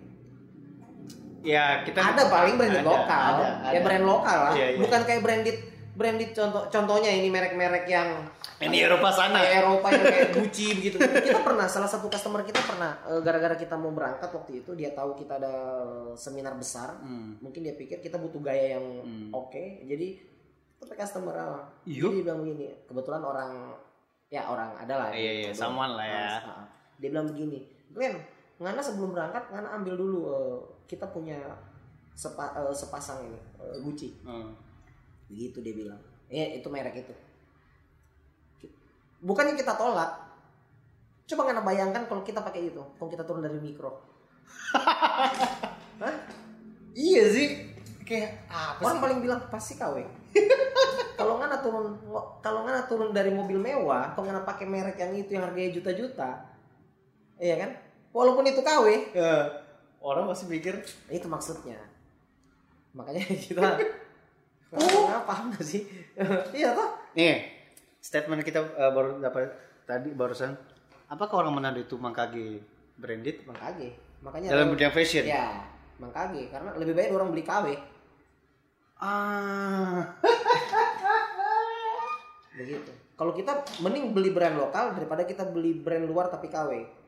Ya, 1.42 1.82
kita 1.82 2.00
ada 2.04 2.28
paling 2.28 2.56
branded 2.56 2.82
Ada, 2.82 2.90
lokal 2.90 3.32
ada, 3.34 3.48
ya 3.66 3.72
ada. 3.72 3.80
brand 3.82 4.06
lokal 4.06 4.38
lah 4.42 4.54
Iya, 4.54 4.68
iya. 4.70 4.80
bukan 4.80 5.02
kayak 5.04 5.22
branded 5.22 5.58
branded 5.92 6.32
contoh 6.32 6.64
contohnya 6.68 7.12
ini 7.12 7.28
merek-merek 7.28 7.84
yang 7.86 8.24
di 8.58 8.78
Eropa 8.78 9.08
sana. 9.10 9.40
kayak 9.40 9.62
Eropa 9.62 9.88
yang 9.90 10.04
kayak 10.06 10.30
Gucci 10.32 10.68
begitu 10.74 10.96
kita 10.96 11.40
pernah 11.40 11.64
salah 11.66 11.88
satu 11.88 12.08
customer 12.08 12.40
kita 12.42 12.60
pernah 12.62 12.92
eh, 13.06 13.20
gara-gara 13.20 13.54
kita 13.54 13.76
mau 13.76 13.88
berangkat 13.90 14.28
waktu 14.30 14.52
itu 14.60 14.72
dia 14.74 14.92
tahu 14.92 15.16
kita 15.16 15.36
ada 15.36 15.54
seminar 16.14 16.56
besar 16.56 17.00
Hmm. 17.00 17.36
mungkin 17.40 17.62
dia 17.62 17.72
pikir 17.74 18.00
kita 18.00 18.16
butuh 18.16 18.40
gaya 18.42 18.76
yang 18.76 18.86
Hmm. 19.00 19.28
oke 19.30 19.60
jadi 19.86 20.20
tapi 20.78 20.94
customer 20.94 21.36
awal 21.36 21.64
Iya. 21.84 22.00
jadi 22.02 22.14
dia 22.14 22.24
bilang 22.26 22.40
begini 22.42 22.66
kebetulan 22.86 23.22
orang 23.22 23.52
ya 24.30 24.42
orang 24.46 24.70
ada 24.78 24.94
lah 24.98 25.10
Iya, 25.12 25.32
iya, 25.38 25.50
someone 25.52 25.94
lah 25.94 26.06
ya. 26.06 26.24
Ah, 26.38 26.40
ah. 26.54 26.66
dia 26.96 27.10
bilang 27.10 27.28
begini 27.28 27.60
Glenn 27.90 28.16
ngana 28.60 28.82
sebelum 28.84 29.16
berangkat 29.16 29.48
ngana 29.50 29.80
ambil 29.80 29.96
dulu 29.96 30.20
eh, 30.36 30.58
kita 30.86 31.08
punya 31.10 31.40
sepa- 32.14 32.52
eh, 32.60 32.76
sepasang 32.76 33.24
ini 33.24 33.40
eh, 33.60 33.78
Gucci. 33.82 34.20
Hmm. 34.28 34.52
begitu 35.30 35.62
dia 35.62 35.74
bilang. 35.78 36.02
Eh 36.28 36.58
itu 36.58 36.68
merek 36.68 37.06
itu. 37.06 37.14
Bukannya 39.22 39.54
kita 39.54 39.78
tolak. 39.78 40.10
Coba 41.30 41.46
nggak 41.46 41.66
bayangkan 41.66 42.04
kalau 42.10 42.26
kita 42.26 42.42
pakai 42.42 42.74
itu 42.74 42.82
kalau 42.98 43.10
kita 43.10 43.24
turun 43.24 43.46
dari 43.46 43.62
mikro. 43.62 43.94
Hah? 46.02 46.16
Iya 46.98 47.24
sih. 47.30 47.48
Kayak 48.10 48.50
apa 48.50 48.82
orang 48.82 49.00
paling 49.06 49.20
bilang 49.22 49.38
pasti 49.54 49.78
KW 49.78 50.02
kalau 51.20 51.38
nggak 51.38 51.62
turun 51.62 51.94
kalau 52.42 52.66
nggak 52.66 52.90
turun 52.90 53.14
dari 53.14 53.30
mobil 53.30 53.62
mewah 53.62 54.18
kalau 54.18 54.26
nggak 54.26 54.50
pakai 54.50 54.66
merek 54.66 54.98
yang 54.98 55.14
itu 55.14 55.38
yang 55.38 55.46
harganya 55.46 55.78
juta-juta 55.78 56.42
iya 57.38 57.62
kan 57.62 57.72
walaupun 58.16 58.46
itu 58.48 58.62
KW 58.62 59.14
Ya, 59.14 59.64
orang 60.00 60.26
masih 60.30 60.50
mikir 60.50 60.80
itu 61.10 61.28
maksudnya. 61.30 61.78
Makanya 62.94 63.24
kita 63.46 63.78
oh 64.76 65.22
paham 65.26 65.54
gak 65.54 65.66
sih? 65.66 65.86
Iya 66.58 66.74
toh. 66.74 66.90
Nih 67.16 67.46
statement 68.00 68.42
kita 68.48 68.64
uh, 68.64 68.92
baru 68.96 69.20
dapat 69.20 69.52
tadi 69.84 70.10
barusan. 70.16 70.56
Apakah 71.10 71.42
orang 71.46 71.58
Manado 71.58 71.82
itu 71.82 71.98
mangkage 71.98 72.62
branded? 72.96 73.42
Mangkage. 73.50 73.98
Makanya 74.22 74.48
dalam 74.54 74.70
bidang 74.76 74.94
fashion? 74.94 75.26
Ya, 75.26 75.64
mangkage. 75.98 76.52
Karena 76.54 76.76
lebih 76.78 76.94
baik 76.94 77.10
orang 77.16 77.34
beli 77.34 77.44
KW. 77.44 77.66
ah. 79.00 80.04
Begitu. 82.60 82.92
Kalau 83.16 83.32
kita 83.36 83.64
mending 83.84 84.12
beli 84.16 84.32
brand 84.32 84.56
lokal 84.60 84.96
daripada 84.96 85.24
kita 85.24 85.48
beli 85.48 85.76
brand 85.80 86.08
luar 86.08 86.28
tapi 86.28 86.52
KW. 86.52 86.99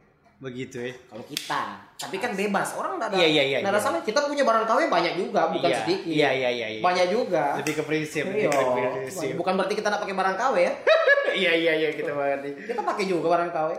Begitu 0.42 0.82
ya 0.82 0.94
Kalau 1.06 1.22
kita, 1.24 1.62
tapi 1.96 2.18
kan 2.18 2.34
bebas. 2.34 2.74
Orang 2.74 2.98
enggak 2.98 3.14
ada 3.14 3.16
Iya, 3.16 3.28
iya, 3.30 3.44
iya, 3.46 3.58
iya. 3.62 3.78
salah. 3.78 4.02
Kita 4.02 4.26
punya 4.26 4.42
barang 4.42 4.66
KW 4.66 4.90
banyak 4.90 5.14
juga, 5.16 5.48
bukan 5.48 5.70
Iya, 5.70 5.78
sedikit. 5.80 6.10
iya 6.10 6.30
iya 6.34 6.50
iya 6.50 6.68
iya. 6.68 6.82
Banyak 6.82 7.08
juga. 7.08 7.44
lebih 7.56 7.74
ke 7.78 7.84
prinsip 7.84 8.26
lebih 8.26 8.46
Iya. 8.46 8.50
ke 8.50 8.90
prinsip 8.98 9.34
Bukan 9.38 9.54
berarti 9.54 9.74
kita 9.74 9.88
nggak 9.88 10.02
pakai 10.02 10.18
barang 10.18 10.36
KW 10.36 10.56
ya. 10.60 10.74
iya 11.42 11.52
iya 11.54 11.74
iya 11.78 11.90
kita 11.94 12.12
mengerti 12.12 12.50
Kita 12.66 12.82
pakai 12.82 13.06
juga 13.06 13.28
barang 13.32 13.50
KW. 13.50 13.70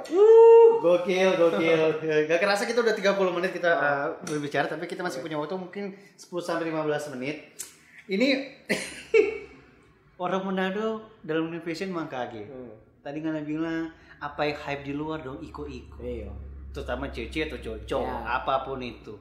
gokil 0.78 1.30
gokil 1.36 1.82
gak 2.26 2.38
kerasa 2.38 2.62
kita 2.64 2.80
udah 2.80 2.90
30 2.90 3.12
menit 3.32 3.50
kita 3.52 3.70
uh, 3.70 4.06
berbicara 4.24 4.66
tapi 4.66 4.86
kita 4.86 4.98
masih 4.98 5.20
punya 5.20 5.36
waktu 5.36 5.54
mungkin 5.54 5.84
10 6.16 6.26
sampai 6.38 6.66
15 6.66 7.12
menit 7.12 7.54
ini 8.08 8.50
orang 10.18 10.42
Manado 10.42 10.86
dalam 11.20 11.50
fashion 11.60 11.90
mangkage 11.90 12.46
Hmm. 12.46 12.72
tadi 12.98 13.18
nggak 13.18 13.42
bilang 13.44 13.90
apa 14.18 14.42
yang 14.44 14.56
hype 14.56 14.82
di 14.82 14.92
luar 14.92 15.18
dong 15.20 15.38
iko-iko 15.40 15.98
Iya. 15.98 16.30
Terutama 16.72 17.06
cewek 17.06 17.46
atau 17.46 17.56
cowok 17.78 18.08
Ya. 18.18 18.34
apa 18.34 18.54
pun 18.62 18.80
itu 18.80 19.14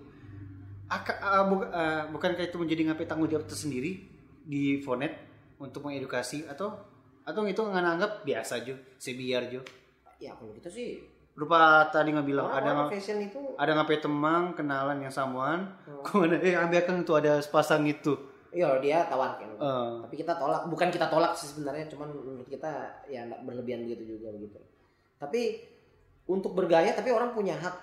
Aka, 0.88 1.14
uh, 1.18 1.44
bu- 1.46 1.64
uh, 1.66 2.04
bukankah 2.10 2.44
itu 2.44 2.58
menjadi 2.58 2.82
ngapain 2.86 3.08
tanggung 3.08 3.28
jawab 3.28 3.46
tersendiri 3.46 4.04
di 4.42 4.76
Fonet 4.78 5.16
untuk 5.56 5.80
mengedukasi 5.82 6.44
atau 6.46 6.76
atau 7.22 7.46
itu 7.46 7.58
nggak 7.58 7.80
anggap 7.86 8.12
biasa 8.22 8.60
jo 8.62 8.76
sebiar 8.98 9.48
jo 9.48 9.64
Ya 10.18 10.32
kalau 10.32 10.52
gitu 10.52 10.68
sih. 10.68 11.00
rupa 11.32 11.88
tadi 11.88 12.12
nggak 12.12 12.28
bilang 12.28 12.44
ada 12.46 12.76
nggak 12.76 12.92
fashion 12.92 13.24
itu 13.24 13.40
ada 13.56 13.72
ngapain 13.72 14.00
teman 14.00 14.52
kenalan 14.52 15.00
yang 15.00 15.10
samaan 15.10 15.64
Hmm. 15.82 16.04
ke 16.04 16.12
mana 16.14 16.36
eh 16.38 16.54
ambil 16.54 16.82
kan 16.82 16.96
itu 17.00 17.14
ada 17.14 17.40
sepasang 17.40 17.84
itu 17.86 18.12
Iya 18.52 18.68
dia 18.78 19.08
tawarkan. 19.08 19.48
Eh, 19.48 19.92
Tapi 20.04 20.16
kita 20.18 20.36
tolak, 20.36 20.68
bukan 20.68 20.92
kita 20.92 21.08
tolak 21.08 21.32
sih 21.32 21.48
sebenarnya, 21.48 21.88
cuman 21.88 22.12
menurut 22.12 22.44
kita 22.46 22.68
ya 23.08 23.24
nggak 23.24 23.48
berlebihan 23.48 23.88
begitu 23.88 24.04
juga 24.12 24.28
begitu. 24.30 24.60
Tapi 25.16 25.71
untuk 26.32 26.56
bergaya, 26.56 26.96
tapi 26.96 27.12
orang 27.12 27.36
punya 27.36 27.60
hak 27.60 27.76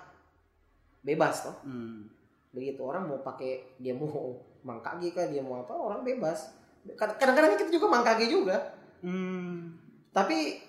bebas 1.05 1.45
toh, 1.45 1.55
hmm. 1.63 2.09
begitu 2.51 2.81
orang 2.81 3.05
mau 3.07 3.21
pakai 3.21 3.77
dia 3.77 3.93
mau 3.93 4.35
mangkage 4.65 5.13
kah, 5.13 5.29
dia 5.29 5.39
mau 5.39 5.61
apa, 5.61 5.71
orang 5.71 6.01
bebas. 6.03 6.51
Kadang-kadang 6.97 7.55
kita 7.55 7.71
juga 7.71 7.87
mangkage 7.87 8.25
juga, 8.27 8.57
Hmm. 8.99 9.79
tapi 10.11 10.59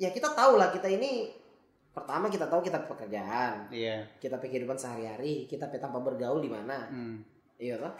ya 0.00 0.08
kita 0.08 0.32
tahu 0.32 0.56
lah 0.56 0.72
kita 0.72 0.88
ini 0.88 1.28
pertama 1.92 2.32
kita 2.32 2.48
tahu 2.48 2.64
kita 2.64 2.86
pekerjaan, 2.88 3.68
iya 3.68 4.08
kita 4.16 4.40
kehidupan 4.40 4.78
sehari-hari, 4.78 5.44
kita 5.44 5.68
tanpa 5.68 6.00
bergaul 6.00 6.40
di 6.40 6.48
mana, 6.48 6.88
Hmm. 6.88 7.20
Iya 7.60 7.76
toh? 7.76 7.92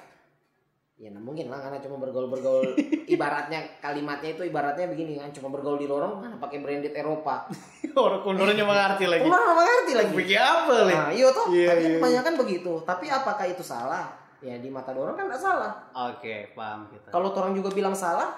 Ya 1.00 1.08
nah 1.08 1.16
mungkin 1.16 1.48
lah 1.48 1.64
karena 1.64 1.80
cuma 1.80 1.96
bergaul-bergaul 1.96 2.76
ibaratnya 3.16 3.80
kalimatnya 3.80 4.36
itu 4.36 4.44
ibaratnya 4.44 4.84
begini 4.84 5.16
kan 5.16 5.32
cuma 5.32 5.48
bergaul 5.48 5.80
di 5.80 5.88
lorong 5.88 6.20
mana 6.20 6.36
pakai 6.36 6.60
branded 6.60 6.92
Eropa. 6.92 7.48
orang 7.96 8.20
kondornya 8.20 8.60
mengerti 8.68 9.08
lagi 9.08 9.24
nggak 9.24 9.56
mengerti 9.56 9.92
lagi. 9.96 10.12
Pikir 10.12 10.36
apa 10.36 10.72
lagi 10.84 10.92
Nah, 10.92 11.08
iya 11.08 11.28
toh. 11.32 11.46
Iya, 11.48 11.66
Tapi 11.72 11.80
kan 11.80 11.88
iya. 11.88 11.96
kebanyakan 11.96 12.34
begitu. 12.36 12.72
Tapi 12.84 13.04
apakah 13.08 13.46
itu 13.48 13.64
salah? 13.64 14.12
Ya 14.44 14.60
di 14.60 14.68
mata 14.68 14.92
orang 14.92 15.16
kan 15.16 15.24
nggak 15.24 15.40
salah. 15.40 15.72
oke 15.96 16.52
paham 16.52 16.88
kita 16.92 17.08
Kalau 17.08 17.32
orang 17.32 17.56
juga 17.56 17.72
bilang 17.72 17.96
salah, 17.96 18.36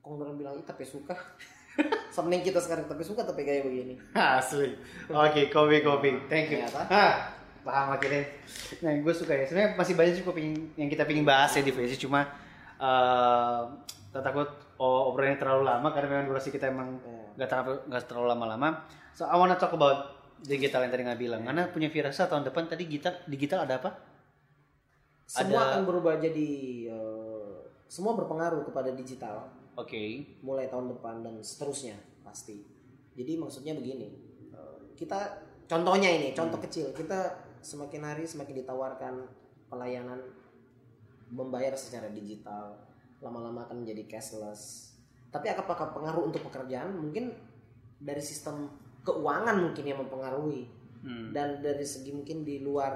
orang 0.00 0.40
bilang 0.40 0.56
itu 0.56 0.64
tapi 0.64 0.88
suka. 0.88 1.12
Semening 2.16 2.40
kita 2.40 2.56
sekarang 2.56 2.88
tapi 2.88 3.04
suka 3.04 3.20
tapi 3.20 3.44
kayak 3.44 3.68
begini. 3.68 4.00
Asli. 4.16 4.76
Oke, 5.12 5.48
kopi 5.52 5.80
kopi. 5.84 6.10
Thank 6.28 6.52
you. 6.52 6.60
Hah, 6.68 7.32
paham 7.62 7.94
akhirnya. 7.94 8.26
Nah, 8.80 8.92
gue 8.92 9.14
suka 9.14 9.32
ya. 9.32 9.44
Sebenarnya 9.46 9.70
masih 9.74 9.94
banyak 9.94 10.22
pingin- 10.28 10.70
yang 10.74 10.86
kita 10.86 11.02
pingin 11.02 11.22
bahas 11.22 11.54
ya 11.54 11.62
di 11.62 11.70
Face 11.70 11.96
cuma 11.96 12.26
eh 12.76 13.60
tak 14.12 14.20
takut 14.20 14.44
oh, 14.76 15.08
obrolannya 15.08 15.38
terlalu 15.38 15.64
lama 15.64 15.88
karena 15.88 16.08
memang 16.10 16.26
durasi 16.28 16.50
kita 16.50 16.68
emang 16.68 16.98
Iya. 17.00 17.24
nggak 17.38 17.48
terlalu 17.48 17.74
nggak 17.88 18.02
terlalu 18.04 18.26
lama-lama. 18.28 18.68
So 19.14 19.24
I 19.24 19.34
wanna 19.34 19.56
talk 19.56 19.72
about 19.72 20.12
digital 20.38 20.82
yang 20.82 20.90
tadi 20.90 21.02
nggak 21.02 21.16
bilang. 21.16 21.42
Karena 21.42 21.70
punya 21.70 21.88
firasat 21.88 22.28
tahun 22.28 22.44
depan 22.44 22.66
tadi 22.66 22.84
digital 22.84 23.14
digital 23.24 23.64
ada 23.64 23.78
apa? 23.78 23.90
Semua 25.24 25.64
Ada- 25.64 25.68
akan 25.78 25.82
berubah 25.86 26.18
jadi 26.18 26.48
eh, 26.92 27.54
semua 27.86 28.12
berpengaruh 28.14 28.66
kepada 28.66 28.92
digital. 28.92 29.48
Oke. 29.72 30.36
mulai 30.44 30.68
tahun 30.68 30.92
depan 30.92 31.24
dan 31.24 31.40
seterusnya 31.40 31.96
pasti. 32.20 32.60
Jadi 33.16 33.40
maksudnya 33.40 33.72
begini, 33.72 34.12
eh, 34.52 34.78
kita 34.92 35.40
contohnya 35.64 36.12
ini 36.12 36.36
contoh 36.36 36.60
kecil 36.60 36.92
kita 36.92 37.32
semakin 37.62 38.02
hari 38.02 38.26
semakin 38.26 38.66
ditawarkan 38.66 39.14
pelayanan 39.70 40.20
membayar 41.32 41.72
secara 41.78 42.12
digital. 42.12 42.76
Lama-lama 43.22 43.64
akan 43.64 43.86
menjadi 43.86 44.18
cashless. 44.18 44.92
Tapi 45.32 45.48
apakah 45.48 45.94
pengaruh 45.94 46.28
untuk 46.28 46.44
pekerjaan? 46.44 46.92
Mungkin 46.92 47.32
dari 48.02 48.20
sistem 48.20 48.68
keuangan 49.06 49.56
mungkin 49.62 49.84
yang 49.86 50.02
mempengaruhi. 50.04 50.82
Hmm. 51.02 51.34
dan 51.34 51.58
dari 51.58 51.82
segi 51.82 52.14
mungkin 52.14 52.46
di 52.46 52.62
luar 52.62 52.94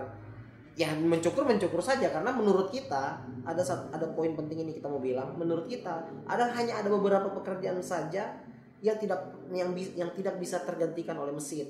ya 0.78 0.94
mencukur 0.94 1.42
mencukur 1.42 1.82
saja. 1.82 2.14
Karena 2.14 2.30
menurut 2.30 2.70
kita 2.70 3.18
ada 3.42 3.62
ada 3.90 4.06
poin 4.14 4.30
penting 4.38 4.62
ini 4.62 4.78
kita 4.78 4.86
mau 4.86 5.02
bilang. 5.02 5.34
Menurut 5.34 5.66
kita 5.66 6.06
ada 6.22 6.44
hanya 6.54 6.78
ada 6.78 6.86
beberapa 6.86 7.34
pekerjaan 7.34 7.82
saja 7.82 8.38
yang 8.78 8.96
tidak 9.00 9.34
yang 9.50 9.74
yang 9.74 10.10
tidak 10.14 10.38
bisa 10.38 10.62
tergantikan 10.62 11.18
oleh 11.18 11.34
mesin. 11.34 11.66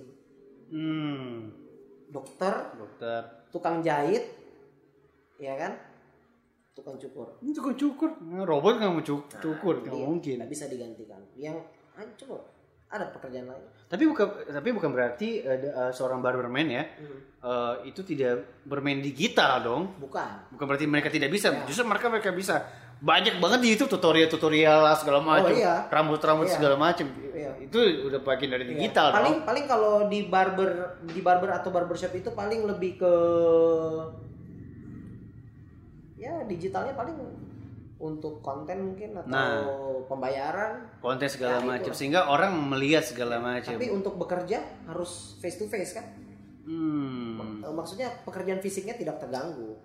Hmm. 0.68 1.65
Dokter 2.08 2.54
Dokter. 2.72 3.20
tukang 3.48 3.80
jahit 3.80 4.24
ya 5.36 5.54
kan 5.54 5.72
tukang 6.72 6.96
cukur 6.96 7.40
Ini 7.40 7.52
tukang 7.52 7.72
cukur. 7.72 8.10
Nah, 8.20 8.44
Robot 8.44 8.76
nggak 8.76 8.90
mau 8.90 9.00
cuk- 9.00 9.32
cukur, 9.40 9.80
nggak 9.80 9.96
mungkin. 9.96 10.36
nggak 10.40 10.50
bisa 10.50 10.68
digantikan 10.68 11.20
yang 11.32 11.56
hancur 11.96 12.44
ada 12.86 13.10
pekerjaan 13.10 13.50
lain 13.50 13.64
Tapi 13.88 14.04
bukan 14.06 14.26
tapi 14.46 14.68
bukan 14.70 14.90
berarti 14.92 15.40
ada, 15.42 15.68
uh, 15.74 15.90
seorang 15.90 16.20
barberman 16.20 16.68
ya 16.68 16.82
uh, 17.40 17.80
itu 17.82 18.02
tidak 18.02 18.62
bermain 18.62 19.00
digital 19.00 19.58
dong. 19.60 19.82
bukan 19.96 20.52
Bukan 20.52 20.64
berarti 20.66 20.86
mereka 20.86 21.08
tidak 21.08 21.30
bisa. 21.30 21.50
Ya. 21.50 21.64
Justru 21.64 21.82
mereka 21.82 22.06
mereka 22.06 22.30
bisa. 22.30 22.62
Banyak 22.96 23.36
banget 23.36 23.60
di 23.60 23.68
YouTube 23.70 23.92
tutorial-tutorial 23.92 24.88
segala 24.96 25.20
macam. 25.20 25.52
iya. 25.52 25.84
Rambut-rambut 25.86 26.46
Iya. 26.46 26.54
segala 26.54 26.74
macam. 26.74 27.06
Iya. 27.28 27.50
Itu 27.60 27.76
udah 28.06 28.20
bagian 28.20 28.50
dari 28.50 28.64
Iya. 28.64 28.72
digital 28.74 29.06
paling 29.12 29.34
dong. 29.34 29.44
paling 29.44 29.64
kalau 29.66 29.94
di 30.06 30.20
barber 30.24 30.70
di 31.04 31.20
barber 31.20 31.50
atau 31.52 31.68
barbershop 31.68 32.12
itu 32.14 32.30
paling 32.30 32.64
lebih 32.64 32.96
ke 32.96 33.12
ya 36.16 36.40
digitalnya 36.42 36.96
paling 36.96 37.16
untuk 37.96 38.40
konten 38.40 38.92
mungkin 38.92 39.12
atau 39.14 39.28
Nah. 39.28 39.64
pembayaran 40.04 40.84
Konten 40.98 41.24
segala 41.26 41.60
Ya, 41.60 41.64
macam 41.66 41.92
sehingga 41.92 42.24
orang 42.26 42.52
melihat 42.66 43.00
segala 43.02 43.36
macam. 43.38 43.72
tapi 43.72 43.88
untuk 43.88 44.16
bekerja 44.16 44.60
harus 44.86 45.36
face 45.38 45.56
to 45.56 45.66
face 45.66 45.92
kan 45.92 46.04
Hmm. 46.66 47.62
Maksudnya 47.62 48.10
pekerjaan 48.24 48.58
fisiknya 48.58 48.92
tidak 48.92 49.22
terganggu 49.22 49.78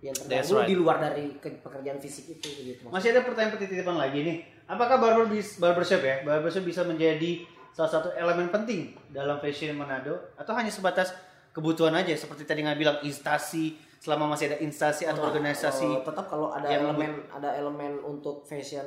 yang 0.00 0.16
terganggu 0.16 0.54
right. 0.54 0.66
di 0.66 0.74
luar 0.74 0.96
dari 0.98 1.24
ke- 1.36 1.60
pekerjaan 1.60 1.96
fisik 1.96 2.32
itu 2.32 2.48
gitu 2.66 2.88
Masih 2.88 3.12
ada 3.12 3.20
pertanyaan 3.20 3.54
titipan 3.54 3.96
lagi 3.96 4.20
nih. 4.20 4.36
Apakah 4.64 4.96
barber 4.96 5.28
barbershop 5.30 6.00
ya? 6.00 6.22
Barbershop 6.22 6.64
bisa 6.64 6.80
menjadi 6.82 7.44
salah 7.70 7.90
satu 7.90 8.08
elemen 8.10 8.48
penting 8.48 8.92
dalam 9.08 9.38
fashion 9.38 9.74
Manado 9.74 10.16
atau 10.34 10.52
hanya 10.52 10.68
sebatas 10.68 11.12
kebutuhan 11.50 11.92
aja 11.92 12.12
seperti 12.12 12.42
tadi 12.42 12.62
nggak 12.62 12.76
bilang 12.76 12.98
instasi 13.00 13.74
selama 13.96 14.32
masih 14.32 14.48
ada 14.48 14.58
instasi 14.58 15.04
atau 15.04 15.22
organisasi 15.22 15.84
Eh, 15.84 16.02
tetap 16.02 16.24
kalau 16.24 16.48
ada 16.48 16.64
yang 16.64 16.88
elemen 16.88 17.20
ada 17.28 17.52
elemen 17.52 18.00
untuk 18.00 18.42
fashion 18.42 18.86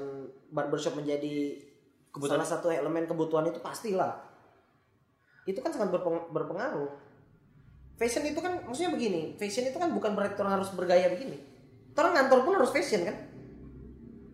barbershop 0.49 0.95
menjadi 0.95 1.59
Kebutuhan. 2.09 2.41
salah 2.41 2.47
satu 2.49 2.67
elemen 2.69 3.05
kebutuhan 3.05 3.45
itu 3.45 3.59
pastilah 3.59 4.17
itu 5.43 5.59
kan 5.59 5.69
sangat 5.69 5.91
berpeng- 5.91 6.29
berpengaruh 6.29 6.87
fashion 7.97 8.25
itu 8.25 8.39
kan 8.41 8.61
maksudnya 8.65 8.91
begini 8.93 9.37
fashion 9.37 9.69
itu 9.69 9.77
kan 9.77 9.89
bukan 9.93 10.17
berarti 10.17 10.37
orang 10.41 10.61
harus 10.61 10.69
bergaya 10.73 11.09
begini. 11.13 11.37
Orang 11.93 12.17
kantor 12.17 12.39
pun 12.41 12.53
harus 12.57 12.73
fashion 12.73 13.05
kan? 13.05 13.15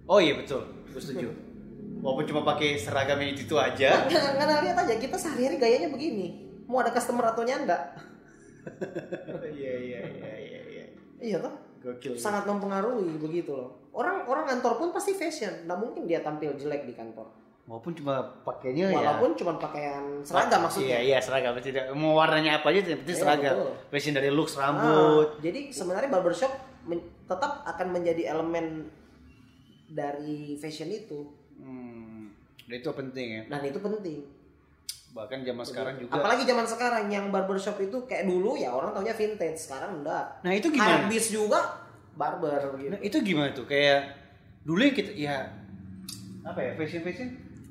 Oh 0.08 0.18
iya 0.24 0.40
betul, 0.40 0.64
gue 0.90 1.02
setuju. 1.02 1.30
Walaupun 2.04 2.26
cuma 2.32 2.42
pakai 2.48 2.80
seragam 2.80 3.20
itu, 3.20 3.44
itu 3.44 3.56
aja. 3.60 4.08
nggak 4.08 4.40
nggak 4.40 4.62
lihat 4.64 4.78
aja. 4.88 4.96
Kita 4.96 5.20
sehari-hari 5.20 5.60
gayanya 5.60 5.92
begini. 5.92 6.48
Mau 6.64 6.80
ada 6.80 6.96
customer 6.96 7.28
atau 7.36 7.44
nyanda? 7.44 7.78
Iya 9.50 9.74
iya 9.82 10.00
iya 10.06 10.34
iya 10.36 10.62
iya. 10.70 10.86
iya 11.18 11.38
toh? 11.42 11.56
Gokil. 11.80 12.14
sangat 12.20 12.46
mempengaruhi 12.46 13.18
begitu 13.18 13.56
loh. 13.56 13.90
Orang 13.96 14.28
orang 14.30 14.46
kantor 14.46 14.78
pun 14.78 14.90
pasti 14.94 15.16
fashion. 15.18 15.66
Nggak 15.66 15.80
mungkin 15.80 16.04
dia 16.06 16.22
tampil 16.22 16.54
jelek 16.54 16.86
di 16.86 16.94
kantor 16.94 17.34
Walaupun 17.70 17.94
cuma 17.94 18.18
pakainya 18.42 18.90
ya. 18.90 18.98
walaupun 18.98 19.38
cuma 19.38 19.54
pakaian 19.56 20.02
seragam 20.26 20.66
maksudnya 20.66 20.90
Iya 20.90 21.00
iya 21.06 21.18
seragam 21.22 21.54
tidak 21.62 21.86
mau 21.94 22.18
warnanya 22.18 22.58
apa 22.58 22.74
aja 22.74 22.82
yang 22.82 22.98
penting 23.00 23.14
Iya, 23.14 23.22
seragam. 23.22 23.54
betul. 23.54 23.72
Fashion 23.94 24.14
dari 24.16 24.30
looks 24.30 24.58
rambut. 24.58 25.28
Ah, 25.30 25.38
jadi 25.40 25.60
sebenarnya 25.70 26.10
barbershop 26.10 26.50
tetap 27.24 27.62
akan 27.64 27.88
menjadi 27.92 28.34
elemen 28.34 28.90
dari 29.88 30.54
fashion 30.56 30.90
itu 30.90 31.30
Hmm, 31.56 32.32
dan 32.64 32.76
itu 32.80 32.90
penting 32.90 33.28
ya. 33.30 33.44
dan 33.48 33.62
itu 33.62 33.78
penting. 33.78 34.18
Bahkan 35.10 35.44
zaman 35.44 35.62
sekarang 35.64 35.94
juga. 36.00 36.16
Apalagi 36.16 36.44
zaman 36.44 36.64
sekarang 36.64 37.06
yang 37.06 37.30
barbershop 37.30 37.78
itu 37.78 37.98
kayak 38.06 38.24
dulu 38.24 38.56
ya 38.56 38.72
orang 38.72 38.90
taunya 38.92 39.12
vintage, 39.12 39.60
sekarang 39.60 40.00
enggak. 40.00 40.40
Nah 40.40 40.52
itu 40.52 40.70
gimana? 40.70 41.04
Habis 41.04 41.26
juga 41.28 41.60
barber 42.16 42.78
gitu. 42.78 42.90
Nah, 42.90 43.00
itu 43.00 43.18
gimana 43.20 43.50
tuh? 43.52 43.66
Kayak 43.66 44.16
dulu 44.62 44.80
yang 44.80 44.96
kita 44.96 45.12
ya 45.14 45.38
apa 46.42 46.60
ya 46.62 46.72
fashion 46.74 47.04
fashion 47.04 47.30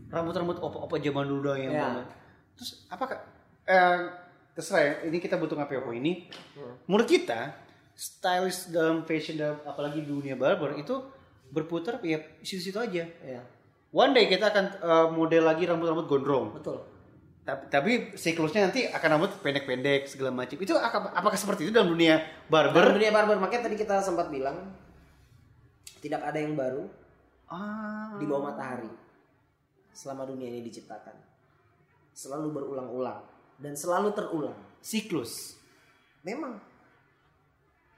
rambut-rambut 0.09 0.57
opa-opa 0.59 0.97
zaman 0.97 1.25
dulu 1.25 1.41
dah 1.45 1.57
yang 1.57 1.73
Ya. 1.73 1.83
banget. 1.83 2.07
Terus 2.55 2.71
apakah 2.87 3.19
eh 3.65 3.99
terserah 4.53 4.83
ya, 4.83 4.93
ini 5.07 5.19
kita 5.19 5.37
butuh 5.37 5.55
ngapain 5.55 5.79
apa 5.79 5.93
ini. 5.93 6.27
Menurut 6.85 7.07
kita 7.07 7.55
stylist 7.93 8.69
dalam 8.69 9.03
fashion 9.03 9.35
dalam 9.35 9.59
apalagi 9.63 10.03
dunia 10.03 10.35
barber 10.35 10.75
itu 10.75 10.99
berputar 11.49 11.99
ya 12.01 12.19
situ-situ 12.41 12.77
aja. 12.77 13.05
Ya, 13.21 13.41
One 13.89 14.13
day 14.13 14.27
kita 14.27 14.49
akan 14.49 14.65
eh, 14.77 15.07
model 15.11 15.43
lagi 15.45 15.65
rambut-rambut 15.65 16.07
gondrong. 16.07 16.47
betul. 16.53 16.79
Tapi, 17.41 17.65
tapi 17.67 17.91
siklusnya 18.13 18.69
nanti 18.69 18.85
akan 18.85 19.09
rambut 19.11 19.33
pendek-pendek 19.41 20.05
segala 20.05 20.29
macam. 20.31 20.53
Itu 20.55 20.77
apakah 20.77 21.33
seperti 21.33 21.65
itu 21.65 21.73
dalam 21.73 21.89
dunia 21.89 22.21
Dalam 22.45 22.77
barber? 22.77 22.93
dunia 22.93 23.09
barber 23.09 23.37
makanya 23.39 23.65
tadi 23.65 23.77
kita 23.77 23.99
sempat 23.99 24.29
bilang 24.29 24.69
tidak 25.99 26.21
ada 26.23 26.37
yang 26.37 26.55
baru 26.55 26.85
Ah. 27.49 28.21
di 28.21 28.29
bawah 28.29 28.53
matahari 28.53 28.93
selama 29.99 30.23
dunia 30.23 30.47
ini 30.47 30.63
diciptakan. 30.63 31.19
Selalu 32.13 32.51
berulang-ulang 32.53 33.19
dan 33.59 33.75
selalu 33.75 34.15
terulang. 34.15 34.55
siklus. 34.79 35.59
Memang 36.23 36.55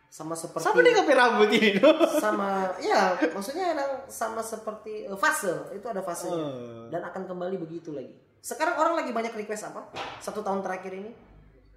sama 0.08 0.34
seperti 0.34 0.64
Sama 0.64 0.80
dia 0.80 0.92
ngapain 0.92 1.14
rambut 1.14 1.50
ini 1.52 1.70
sama 2.24 2.66
ya 2.82 3.14
maksudnya 3.30 3.70
emang 3.70 3.90
sama 4.10 4.42
seperti 4.42 5.06
eh, 5.06 5.14
fase 5.14 5.54
itu 5.70 5.86
ada 5.86 6.02
fasenya 6.02 6.34
Oh. 6.34 6.90
dan 6.90 7.06
akan 7.06 7.30
kembali 7.30 7.62
begitu 7.62 7.94
lagi 7.94 8.10
sekarang 8.42 8.74
orang 8.74 8.98
lagi 8.98 9.14
banyak 9.14 9.30
request 9.30 9.70
apa 9.70 9.86
satu 10.18 10.42
tahun 10.42 10.66
terakhir 10.66 10.90
ini 10.90 11.14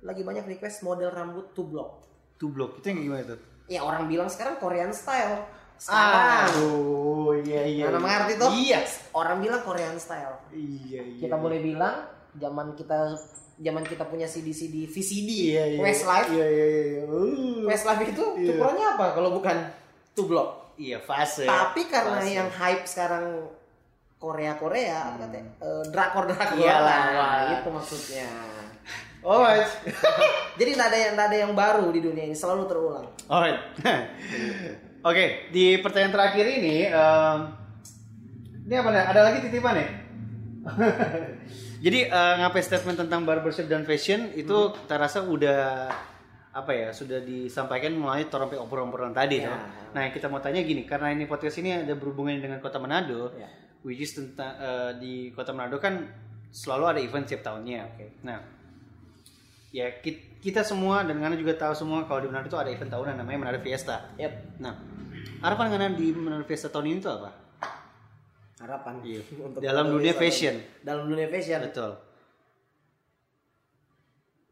lagi 0.02 0.26
banyak 0.26 0.50
request 0.50 0.82
model 0.82 1.14
rambut 1.14 1.54
two 1.54 1.62
block 1.64 2.02
Two 2.34 2.50
block 2.50 2.82
itu 2.82 2.90
yang 2.90 3.00
gimana 3.06 3.24
tuh? 3.30 3.40
ya 3.70 3.80
orang 3.80 4.10
bilang 4.10 4.26
sekarang 4.26 4.58
Korean 4.58 4.90
style 4.90 5.46
sekarang 5.84 6.48
Aduh, 6.48 7.36
iya 7.44 7.62
iya. 7.68 7.84
Mana 7.92 8.00
mengerti 8.00 8.34
tuh? 8.40 8.50
Iya. 8.50 8.80
orang 9.12 9.44
bilang 9.44 9.62
Korean 9.62 10.00
style 10.00 10.40
Iya 10.50 11.04
iya. 11.04 11.20
kita 11.20 11.36
boleh 11.36 11.60
bilang 11.60 12.08
zaman 12.34 12.72
kita 12.74 13.20
zaman 13.54 13.84
kita 13.84 14.08
punya 14.08 14.26
CD 14.26 14.56
CD 14.56 14.88
VCD 14.88 15.30
Iya 15.52 15.64
iya. 15.68 15.80
Westlife 15.84 16.32
Iya 16.32 16.48
iya 16.48 16.66
iya. 16.72 17.04
Uh. 17.04 17.68
Westlife 17.68 18.04
itu 18.08 18.24
Iya. 18.40 18.48
cukurannya 18.56 18.86
apa 18.96 19.06
kalau 19.12 19.36
bukan 19.36 19.58
two 20.14 20.24
block 20.24 20.64
Iya 20.74 20.98
fase. 21.00 21.46
Tapi 21.46 21.86
karena 21.86 22.18
Fase. 22.18 22.34
yang 22.34 22.50
hype 22.50 22.86
sekarang 22.90 23.46
Korea 24.18 24.58
Korea, 24.58 25.14
apa 25.14 25.28
katanya? 25.28 25.52
Eh, 25.62 25.84
drakor 25.94 26.26
drakor. 26.26 26.58
Iyalah. 26.58 27.02
Nah, 27.14 27.42
itu 27.54 27.70
maksudnya. 27.70 28.26
Alright. 29.22 29.70
Jadi 30.60 30.70
tidak 30.74 30.88
ada 30.90 30.98
yang 30.98 31.12
nggak 31.14 31.28
ada 31.30 31.38
yang 31.46 31.54
baru 31.54 31.86
di 31.94 32.00
dunia 32.02 32.26
ini, 32.26 32.34
selalu 32.34 32.66
terulang. 32.66 33.06
Alright. 33.30 33.60
Oke, 35.04 35.52
di 35.52 35.76
pertanyaan 35.78 36.16
terakhir 36.16 36.46
ini, 36.48 36.88
em, 36.88 37.38
ini 38.64 38.74
apa 38.74 38.90
nih? 38.90 39.04
Ada 39.04 39.20
lagi 39.22 39.38
titipan 39.44 39.76
ya? 39.76 39.88
Jadi 41.84 42.00
eh, 42.08 42.34
ngapain 42.40 42.64
statement 42.64 42.96
tentang 42.98 43.28
barbershop 43.28 43.68
dan 43.68 43.84
fashion 43.84 44.32
itu 44.32 44.72
kita 44.72 44.96
rasa 44.96 45.20
udah 45.22 45.92
apa 46.54 46.72
ya 46.72 46.90
sudah 46.94 47.20
disampaikan 47.20 47.92
melalui 47.92 48.30
torompe 48.30 48.56
obrolan-obrolan 48.56 49.12
tadi 49.12 49.42
Ya. 49.42 49.52
Nah 49.92 50.08
yang 50.08 50.14
kita 50.14 50.30
mau 50.30 50.40
tanya 50.40 50.64
gini 50.64 50.86
karena 50.86 51.12
ini 51.12 51.26
podcast 51.26 51.60
ini 51.60 51.84
ada 51.84 51.98
berhubungan 51.98 52.40
dengan 52.40 52.64
kota 52.64 52.80
Manado, 52.80 53.36
Ya. 53.36 53.50
which 53.84 54.00
is 54.00 54.16
tentang 54.16 54.56
eh, 54.56 54.92
di 54.96 55.14
kota 55.36 55.52
Manado 55.52 55.84
kan 55.84 56.08
selalu 56.48 56.84
ada 56.88 57.00
event 57.04 57.28
setiap 57.28 57.52
tahunnya. 57.52 57.92
Oke. 57.92 58.06
Nah 58.24 58.40
ya 59.74 60.00
ki- 60.00 60.40
kita 60.40 60.64
semua 60.64 61.04
dan 61.04 61.20
Ngana 61.20 61.36
juga 61.36 61.60
tahu 61.60 61.74
semua 61.76 62.08
kalau 62.08 62.24
di 62.24 62.32
Manado 62.32 62.48
itu 62.48 62.56
ada 62.56 62.72
event 62.72 62.88
tahunan 62.88 63.20
namanya 63.20 63.38
Manado 63.44 63.60
Fiesta. 63.60 64.16
Yap, 64.16 64.32
Nah 64.64 64.93
harapan 65.44 65.66
Ngana 65.70 65.88
di 65.94 66.08
Manado 66.16 66.48
Fiesta 66.48 66.72
tahun 66.72 66.88
ini 66.90 67.00
tuh 67.04 67.14
apa? 67.14 67.30
harapan. 68.64 68.96
Iya. 69.04 69.22
Untuk 69.52 69.60
Dalam 69.60 69.92
dunia 69.92 70.16
fashion. 70.16 70.56
Dalam 70.80 71.12
dunia 71.12 71.28
fashion. 71.28 71.60
Betul. 71.68 72.00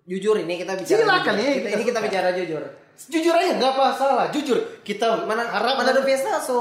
Jujur 0.03 0.35
ini 0.35 0.59
kita 0.59 0.75
bicara. 0.75 0.99
Silakan, 0.99 1.33
ini 1.39 1.51
Kita, 1.63 1.69
ini 1.79 1.83
kita 1.87 1.99
bicara 2.03 2.29
jujur. 2.35 2.59
Jujur 3.07 3.33
aja 3.33 3.55
nggak 3.55 3.73
masalah, 3.73 4.27
jujur. 4.29 4.59
Kita 4.83 5.23
Mana 5.23 5.47
harap 5.47 5.79
mana 5.79 5.95
ada 5.95 6.03
Fiesta 6.03 6.35
so 6.43 6.57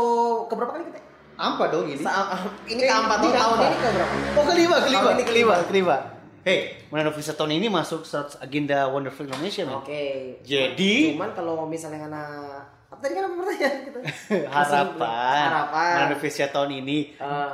keberapa 0.46 0.78
kali 0.78 0.86
kita? 0.94 1.00
Apa 1.34 1.72
dong 1.72 1.88
ini? 1.90 1.98
Sa- 1.98 2.36
ah, 2.36 2.42
ini 2.68 2.84
keempat 2.84 3.18
tahun 3.18 3.32
keempat. 3.34 3.66
ini 3.66 3.78
keberapa? 3.82 4.14
Oh 4.38 4.44
kelima, 4.46 4.76
kelima, 4.84 5.00
Tahun 5.02 5.16
ini 5.16 5.24
kelima, 5.26 5.54
kelima. 5.66 5.96
Hey, 6.40 6.86
Manado 6.88 7.12
Vista 7.12 7.34
tahun 7.34 7.58
ini 7.58 7.68
masuk 7.68 8.04
100 8.06 8.40
agenda 8.40 8.86
Wonderful 8.88 9.26
Indonesia. 9.26 9.64
Oke. 9.74 10.38
Jadi- 10.46 11.16
cuman 11.16 11.34
kalau 11.34 11.66
misalnya 11.66 12.06
anak 12.06 12.28
apa 12.70 12.79
tadi 13.00 13.12
kan 13.12 13.24
apa 13.24 13.34
pertanyaan 13.34 13.76
kita? 13.82 13.98
Harapan, 14.46 15.46
Harapan. 15.46 16.14
Vista 16.16 16.46
tahun 16.46 16.70
ini. 16.78 16.98
Eh, 17.16 17.50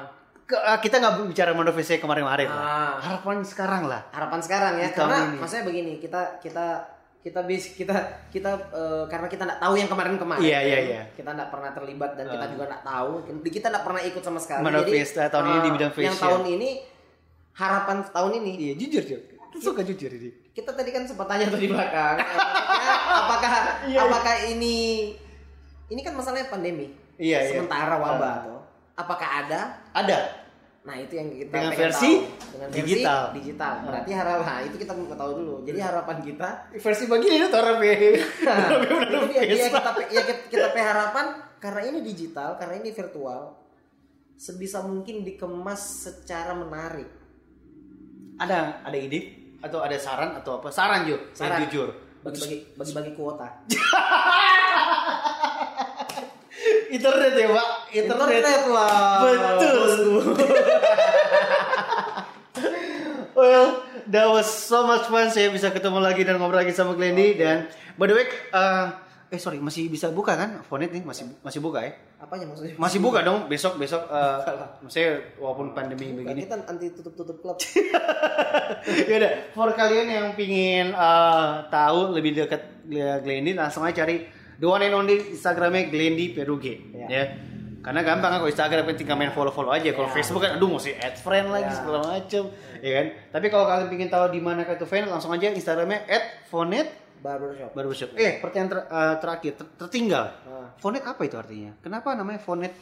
kita 0.79 0.95
nggak 0.97 1.15
bicara 1.27 1.51
Vista 1.73 1.95
kemarin-kemarin. 1.97 2.47
lah. 2.47 2.61
Ah. 2.61 2.93
Harapan 3.01 3.43
sekarang 3.43 3.83
lah. 3.85 4.03
harapan 4.11 4.41
sekarang 4.41 4.73
ya 4.77 4.87
Di 4.87 4.95
karena 4.95 5.17
ini. 5.25 5.37
maksudnya 5.39 5.65
begini 5.65 5.93
kita 5.97 6.21
kita 6.39 6.67
kita 7.19 7.43
bis 7.43 7.75
kita 7.75 7.95
kita 8.29 8.51
eh, 8.71 9.05
karena 9.07 9.27
kita 9.27 9.43
nggak 9.43 9.59
tahu 9.59 9.75
yang 9.75 9.89
kemarin-kemarin 9.89 10.39
Iya, 10.41 10.59
iya, 10.61 10.79
iya. 10.81 11.03
kita 11.11 11.31
nggak 11.33 11.51
pernah 11.51 11.71
terlibat 11.73 12.15
dan 12.15 12.27
kita 12.29 12.39
Ah. 12.41 12.51
juga 12.51 12.65
nggak 12.69 12.83
tahu 12.85 13.11
kita 13.45 13.67
nggak 13.69 13.83
pernah 13.83 14.03
ikut 14.05 14.23
sama 14.23 14.39
sekali 14.39 14.63
Manado 14.63 14.87
Fiesta 14.87 15.27
tahun 15.27 15.45
ini 15.45 15.59
di 15.59 15.71
bidang 15.73 15.91
yang 15.93 16.15
fashion. 16.15 16.23
tahun 16.23 16.43
ini 16.49 16.69
harapan 17.53 17.97
tahun 18.07 18.33
ini 18.37 18.51
Iya, 18.57 18.75
jujur, 18.77 19.03
jujur. 19.03 19.21
Kita 19.27 19.57
suka 19.65 19.81
jujur 19.83 20.11
ini. 20.13 20.31
kita 20.53 20.71
tadi 20.71 20.89
kan 20.89 21.03
sempat 21.03 21.27
tanya 21.27 21.49
tuh 21.49 21.59
di 21.59 21.67
belakang 21.67 22.17
apakah 23.19 23.51
Iya, 23.83 23.91
iya. 23.91 24.01
apakah 24.01 24.35
ini 24.47 24.77
ini 25.89 26.01
kan 26.01 26.13
masalahnya 26.13 26.47
pandemi 26.47 26.91
Iya, 27.17 27.39
iya. 27.41 27.51
sementara 27.55 27.97
wabah 27.97 28.29
Ah. 28.29 28.37
tuh 28.43 28.61
apakah 28.95 29.29
ada 29.41 29.61
Ada. 29.91 30.19
nah 30.83 30.95
itu 30.95 31.13
yang 31.13 31.29
kita 31.29 31.51
Dengan 31.51 31.73
versi 31.73 32.11
tahu. 32.13 32.53
dengan 32.53 32.69
versi 32.71 32.81
digital. 32.87 33.21
digital 33.33 33.75
berarti 33.83 34.11
harapan 34.13 34.47
nah, 34.47 34.61
itu 34.63 34.77
kita 34.77 34.93
mau 34.93 35.07
tahu 35.09 35.33
dulu 35.35 35.55
jadi 35.63 35.79
harapan 35.83 36.17
kita 36.21 36.49
Versi 36.73 37.05
begini 37.05 37.37
tuh 37.45 37.59
orang 37.59 37.79
Nah, 37.79 38.57
itu 39.03 39.17
dia, 39.29 39.43
dia 39.43 39.67
kita 39.67 39.81
ya 40.07 40.23
kita, 40.23 40.41
kita 40.49 40.67
pe 40.71 40.81
harapan 40.81 41.27
karena 41.57 41.81
ini 41.85 41.99
digital 42.01 42.55
karena 42.55 42.79
ini 42.79 42.91
virtual 42.91 43.57
sebisa 44.35 44.81
mungkin 44.81 45.23
dikemas 45.23 45.81
secara 46.05 46.53
menarik 46.53 47.09
Ada 48.37 48.85
ada 48.85 48.95
ide 48.95 49.21
atau 49.59 49.81
ada 49.81 49.97
saran 49.97 50.37
atau 50.37 50.61
apa? 50.61 50.69
Saran 50.69 51.03
Jo, 51.03 51.17
Saran. 51.33 51.59
Yang 51.59 51.73
jujur. 51.73 51.89
bagi-bagi 52.23 52.57
bagi-bagi 52.77 53.13
kuota 53.13 53.49
Internet 56.97 57.33
ya, 57.33 57.49
Pak. 57.53 57.69
internet 57.93 58.63
lah 58.69 59.21
Betul. 59.23 59.91
Well, 63.37 63.85
that 64.09 64.27
was 64.27 64.49
so 64.49 64.89
much 64.89 65.13
fun. 65.13 65.29
Saya 65.29 65.53
bisa 65.53 65.69
ketemu 65.69 66.01
lagi 66.01 66.25
dan 66.25 66.41
ngobrol 66.41 66.57
lagi 66.57 66.73
sama 66.73 66.97
Glendy 66.97 67.37
dan 67.37 67.69
by 68.01 68.09
the 68.09 68.17
way, 68.17 68.25
uh, 68.49 68.97
eh 69.29 69.37
sorry 69.37 69.61
masih 69.61 69.93
bisa 69.93 70.09
buka 70.09 70.33
kan? 70.33 70.65
Fonet 70.65 70.89
nih 70.89 71.05
masih 71.05 71.29
masih 71.45 71.61
buka 71.61 71.85
ya? 71.85 71.93
apanya 72.17 72.49
maksudnya 72.49 72.81
Masih 72.81 72.97
buka 72.97 73.21
dong 73.21 73.45
besok 73.53 73.77
besok. 73.77 74.09
Uh, 74.09 74.41
maksudnya 74.81 75.21
walaupun 75.37 75.77
pandemi 75.77 76.17
Bukan, 76.17 76.33
begini. 76.33 76.41
kita 76.49 76.65
anti 76.65 76.89
tutup-tutup 76.97 77.37
klub 77.45 77.61
Yaudah, 79.13 79.33
for 79.53 79.69
kalian 79.77 80.07
yang 80.09 80.27
pingin 80.33 80.97
uh, 80.97 81.69
tahu 81.69 82.17
lebih 82.17 82.41
dekat 82.41 82.89
Glendy, 83.21 83.53
langsung 83.53 83.85
aja 83.85 84.01
cari 84.01 84.25
the 84.57 84.67
one 84.67 84.81
and 84.81 84.93
only 84.93 85.17
Instagramnya 85.33 85.89
Glendy 85.89 86.33
Peruge. 86.33 86.75
Ya. 86.93 87.07
Ya. 87.09 87.25
Karena 87.81 88.03
gampang 88.03 88.35
kan 88.35 88.39
kalau 88.43 88.51
Instagram 88.51 88.83
kan 88.83 88.97
tinggal 88.99 89.15
main 89.15 89.31
follow-follow 89.31 89.71
aja. 89.71 89.95
Kalau 89.95 90.11
Ya. 90.11 90.15
Facebook 90.15 90.43
kan 90.43 90.59
aduh 90.59 90.75
mesti 90.75 90.99
add 90.99 91.15
friend 91.17 91.55
lagi 91.55 91.71
Ya. 91.71 91.77
segala 91.79 91.99
macem, 92.03 92.43
ya 92.83 92.91
kan? 92.93 93.07
Tapi 93.31 93.47
kalau 93.47 93.65
kalian 93.65 93.87
pingin 93.87 94.11
tahu 94.11 94.25
di 94.29 94.41
mana 94.43 94.67
itu 94.67 94.83
fan, 94.85 95.07
langsung 95.07 95.31
aja 95.31 95.49
Instagramnya 95.49 96.03
@fonet 96.51 96.91
barbershop 97.17 97.71
barbershop. 97.73 98.11
Eh, 98.19 98.43
pertanyaan 98.43 98.71
ter- 98.75 98.89
uh, 98.91 99.15
terakhir 99.19 99.53
ter- 99.55 99.73
tertinggal. 99.79 100.35
Ah. 100.45 100.75
Fonet 100.77 101.03
apa 101.03 101.23
itu 101.23 101.39
artinya? 101.39 101.79
Kenapa 101.79 102.13
namanya 102.13 102.43
Fonet 102.43 102.75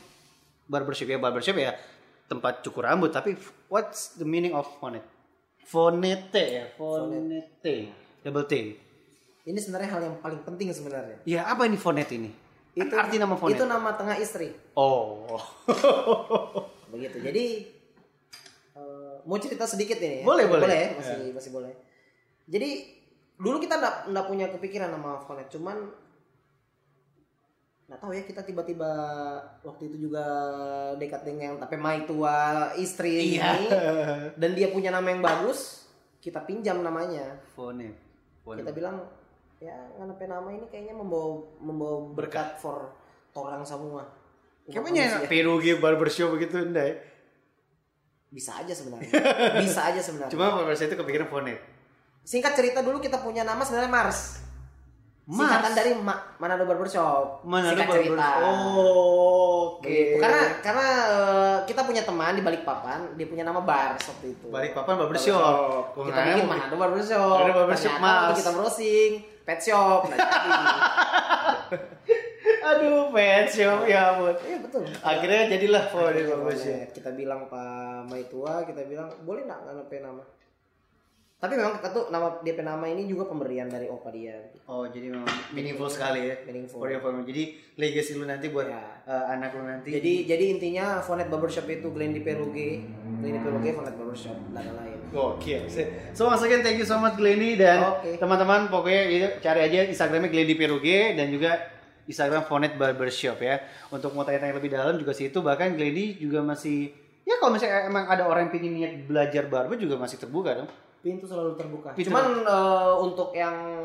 barbershop 0.64 1.06
ya? 1.06 1.18
Barbershop 1.20 1.56
ya 1.56 1.76
tempat 2.24 2.64
cukur 2.64 2.88
rambut, 2.88 3.12
tapi 3.12 3.36
what's 3.68 4.16
the 4.16 4.24
meaning 4.24 4.56
of 4.56 4.64
Fonet? 4.80 5.04
Fonete 5.64 6.44
ya, 6.48 6.64
Fonete. 6.76 7.92
Double 8.24 8.44
T. 8.44 8.52
ini 9.44 9.56
sebenarnya 9.56 9.90
hal 9.90 10.02
yang 10.02 10.16
paling 10.18 10.40
penting 10.42 10.68
sebenarnya 10.70 11.20
Ya, 11.22 11.44
apa 11.44 11.64
ini 11.64 11.76
Fonet 11.76 12.08
ini? 12.10 12.32
Itu 12.72 12.90
arti 12.92 13.16
nama 13.16 13.34
Fonet. 13.34 13.54
itu 13.54 13.64
nama 13.64 13.92
tengah 13.92 14.16
istri 14.16 14.50
Oh. 14.72 15.36
begitu 16.90 17.18
jadi 17.20 17.44
eh, 18.72 19.14
mau 19.22 19.36
cerita 19.36 19.64
sedikit 19.64 19.98
ini 19.98 20.20
ya? 20.20 20.24
Boleh, 20.24 20.44
boleh. 20.46 20.62
boleh 20.62 20.78
ya? 20.78 20.88
masih 20.94 21.16
masih 21.30 21.50
boleh 21.50 21.72
jadi 22.44 22.70
dulu 23.34 23.58
kita 23.58 23.74
nggak 23.74 23.94
nggak 24.08 24.26
punya 24.26 24.46
kepikiran 24.48 24.90
nama 24.90 25.18
Fonet 25.20 25.48
cuman 25.48 25.90
nggak 27.84 28.00
tahu 28.00 28.10
ya 28.10 28.22
kita 28.22 28.40
tiba-tiba 28.40 28.90
waktu 29.60 29.82
itu 29.86 30.08
juga 30.08 30.24
dekat 30.96 31.20
dengan 31.22 31.60
tapi 31.60 31.76
mai 31.76 32.02
tua 32.04 32.70
istri 32.74 33.36
Iya. 33.36 33.44
ini 33.52 33.66
dan 34.34 34.50
dia 34.54 34.72
punya 34.72 34.88
nama 34.88 35.04
yang 35.04 35.20
bagus 35.20 35.84
kita 36.18 36.40
pinjam 36.40 36.80
namanya 36.80 37.36
Fonet. 37.52 37.92
kita 38.40 38.72
bilang 38.72 39.04
ya 39.64 39.72
nganape 39.96 40.28
nama 40.28 40.48
ini 40.50 40.68
kayaknya 40.68 40.92
membawa 40.92 41.40
membawa 41.56 42.12
berkat 42.12 42.60
for 42.60 42.92
orang 43.32 43.64
semua 43.64 44.04
Kayaknya 44.64 45.04
manusia. 45.12 45.28
Peruge 45.28 45.72
barbershop 45.76 46.28
begitu 46.32 46.56
enggak 46.58 46.84
ya? 46.84 46.96
bisa 48.28 48.50
aja 48.58 48.74
sebenarnya 48.74 49.08
bisa 49.64 49.80
aja 49.88 50.00
sebenarnya 50.00 50.32
Cuma 50.32 50.52
barbershop 50.52 50.90
itu 50.90 50.96
kepikiran 50.98 51.28
Fonet. 51.28 51.58
singkat 52.20 52.52
cerita 52.52 52.80
dulu 52.80 52.98
kita 52.98 53.20
punya 53.20 53.40
nama 53.40 53.60
sebenarnya 53.60 53.88
Mars 53.88 54.42
Mars? 55.24 55.40
singkatan 55.40 55.72
dari 55.72 55.90
Ma 55.96 56.14
Manado 56.36 56.64
Barbershop 56.64 57.40
Mana 57.42 57.72
ada 57.72 57.80
singkat 57.80 57.94
cerita 57.96 58.12
barbershop? 58.12 58.44
Oh, 58.44 59.78
oke. 59.78 59.86
Begitu. 59.86 60.16
karena 60.20 60.40
karena 60.60 60.86
eh, 61.08 61.56
kita 61.64 61.80
punya 61.80 62.02
teman 62.02 62.32
di 62.34 62.42
Balikpapan 62.42 62.98
dia 63.14 63.24
punya 63.24 63.44
nama 63.44 63.60
Bar 63.60 63.96
waktu 63.96 64.26
itu 64.32 64.46
Balikpapan 64.52 64.94
barbershop. 64.98 65.94
Gua 65.94 66.04
kita 66.04 66.20
bikin 66.26 66.44
Manado 66.44 66.74
Barbershop 66.74 67.32
Manado 67.40 67.54
Barbershop, 67.56 67.92
Ternyata 67.96 68.04
Mars. 68.04 68.36
kita 68.36 68.50
browsing 68.52 69.12
pet 69.44 69.60
shop 69.60 70.08
nah, 70.08 70.16
jadi. 70.16 70.72
Aduh, 72.64 73.08
pet 73.10 73.46
shop 73.46 73.84
ya 73.84 74.12
ampun. 74.12 74.34
iya 74.42 74.58
betul 74.58 74.82
Akhirnya 75.00 75.48
jadilah 75.48 75.84
Fonet 75.86 76.16
Kita 76.18 76.28
barbershop. 76.30 76.64
boleh. 76.66 76.84
kita 76.92 77.10
bilang 77.12 77.40
Pak 77.46 77.68
Maitua 78.08 78.64
kita 78.64 78.82
bilang 78.84 79.08
boleh 79.20 79.44
nggak 79.44 79.60
nganape 79.62 79.98
nama 80.00 80.24
tapi 81.34 81.60
memang 81.60 81.76
kita 81.76 81.92
tuh 81.92 82.04
nama 82.08 82.40
DP 82.40 82.64
nama 82.64 82.88
ini 82.88 83.04
juga 83.04 83.28
pemberian 83.28 83.68
dari 83.68 83.84
opa 83.84 84.08
dia 84.08 84.32
Oh, 84.64 84.88
jadi 84.88 85.12
memang 85.12 85.28
meaningful 85.52 85.92
sekali 85.92 86.24
ya. 86.24 86.40
Meaningful. 86.40 86.80
For 86.80 86.88
your. 86.88 87.04
Jadi 87.20 87.42
legacy 87.76 88.16
lu 88.16 88.24
nanti 88.24 88.48
buat 88.48 88.64
Ya. 88.64 88.80
uh, 89.04 89.28
anak 89.28 89.52
lu 89.52 89.60
nanti. 89.60 89.92
Jadi 89.92 90.24
jadi 90.24 90.56
intinya 90.56 91.04
Fonet 91.04 91.28
Barbershop 91.28 91.68
itu 91.68 91.92
Glendy 91.92 92.24
Peruge, 92.24 92.88
Glendy 93.20 93.44
Peruge 93.44 93.76
Fonet 93.76 93.92
Barbershop, 93.92 94.32
nggak 94.48 94.62
ada 94.64 94.72
Oke, 95.12 95.68
so 96.16 96.30
once 96.30 96.42
again 96.46 96.64
thank 96.64 96.80
you 96.80 96.88
so 96.88 96.96
much 96.96 97.18
Glendy 97.18 97.60
dan 97.60 98.00
Oke. 98.00 98.16
teman-teman 98.16 98.72
pokoknya 98.72 99.02
ya, 99.10 99.28
cari 99.42 99.60
aja 99.68 99.84
Instagramnya 99.86 100.30
Glendy 100.32 100.54
Peruge 100.56 101.12
dan 101.18 101.28
juga 101.28 101.58
Instagram 102.08 102.48
Fonet 102.48 102.78
Barbershop 102.80 103.40
ya. 103.42 103.60
Untuk 103.92 104.16
mau 104.16 104.24
tanya-tanya 104.24 104.56
lebih 104.56 104.72
dalam 104.72 104.94
juga 104.96 105.12
situ 105.12 105.40
bahkan 105.44 105.76
Glendy 105.76 106.16
juga 106.16 106.40
masih 106.40 106.90
ya 107.24 107.40
kalau 107.40 107.56
misalnya 107.56 107.88
emang 107.88 108.04
ada 108.08 108.28
orang 108.28 108.48
yang 108.48 108.52
pengen 108.52 108.72
niat 108.76 108.92
belajar 109.08 109.44
barber 109.48 109.76
juga 109.80 109.96
masih 110.00 110.16
terbuka 110.20 110.64
dong. 110.64 110.70
Pintu 111.04 111.28
selalu 111.28 111.56
terbuka. 111.56 111.92
Pintu. 111.92 112.08
Cuman 112.08 112.44
eh, 112.44 112.92
untuk 113.00 113.36
yang 113.36 113.84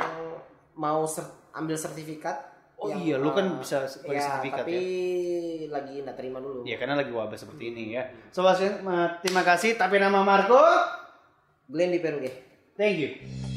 mau 0.79 1.03
ser- 1.03 1.51
ambil 1.51 1.75
sertifikat 1.75 2.49
Oh 2.79 2.87
yang, 2.87 3.03
iya, 3.03 3.15
lu 3.19 3.35
kan 3.35 3.43
eh, 3.43 3.59
bisa 3.59 3.83
pakai 3.83 4.15
ya, 4.15 4.23
sertifikat 4.23 4.63
tapi 4.63 4.75
ya. 4.79 5.67
lagi 5.67 5.93
nggak 5.99 6.15
terima 6.15 6.39
dulu. 6.39 6.63
Ya 6.63 6.79
karena 6.79 6.95
lagi 6.95 7.11
wabah 7.11 7.35
seperti 7.35 7.75
ini 7.75 7.99
ya. 7.99 8.07
So 8.31 8.47
uh, 8.47 8.55
terima 9.19 9.43
kasih 9.43 9.75
tapi 9.75 9.99
nama 9.99 10.23
Marco. 10.23 10.63
Glendy 11.71 11.99
Peruge. 11.99 12.31
Thank 12.77 12.97
you. 12.99 13.48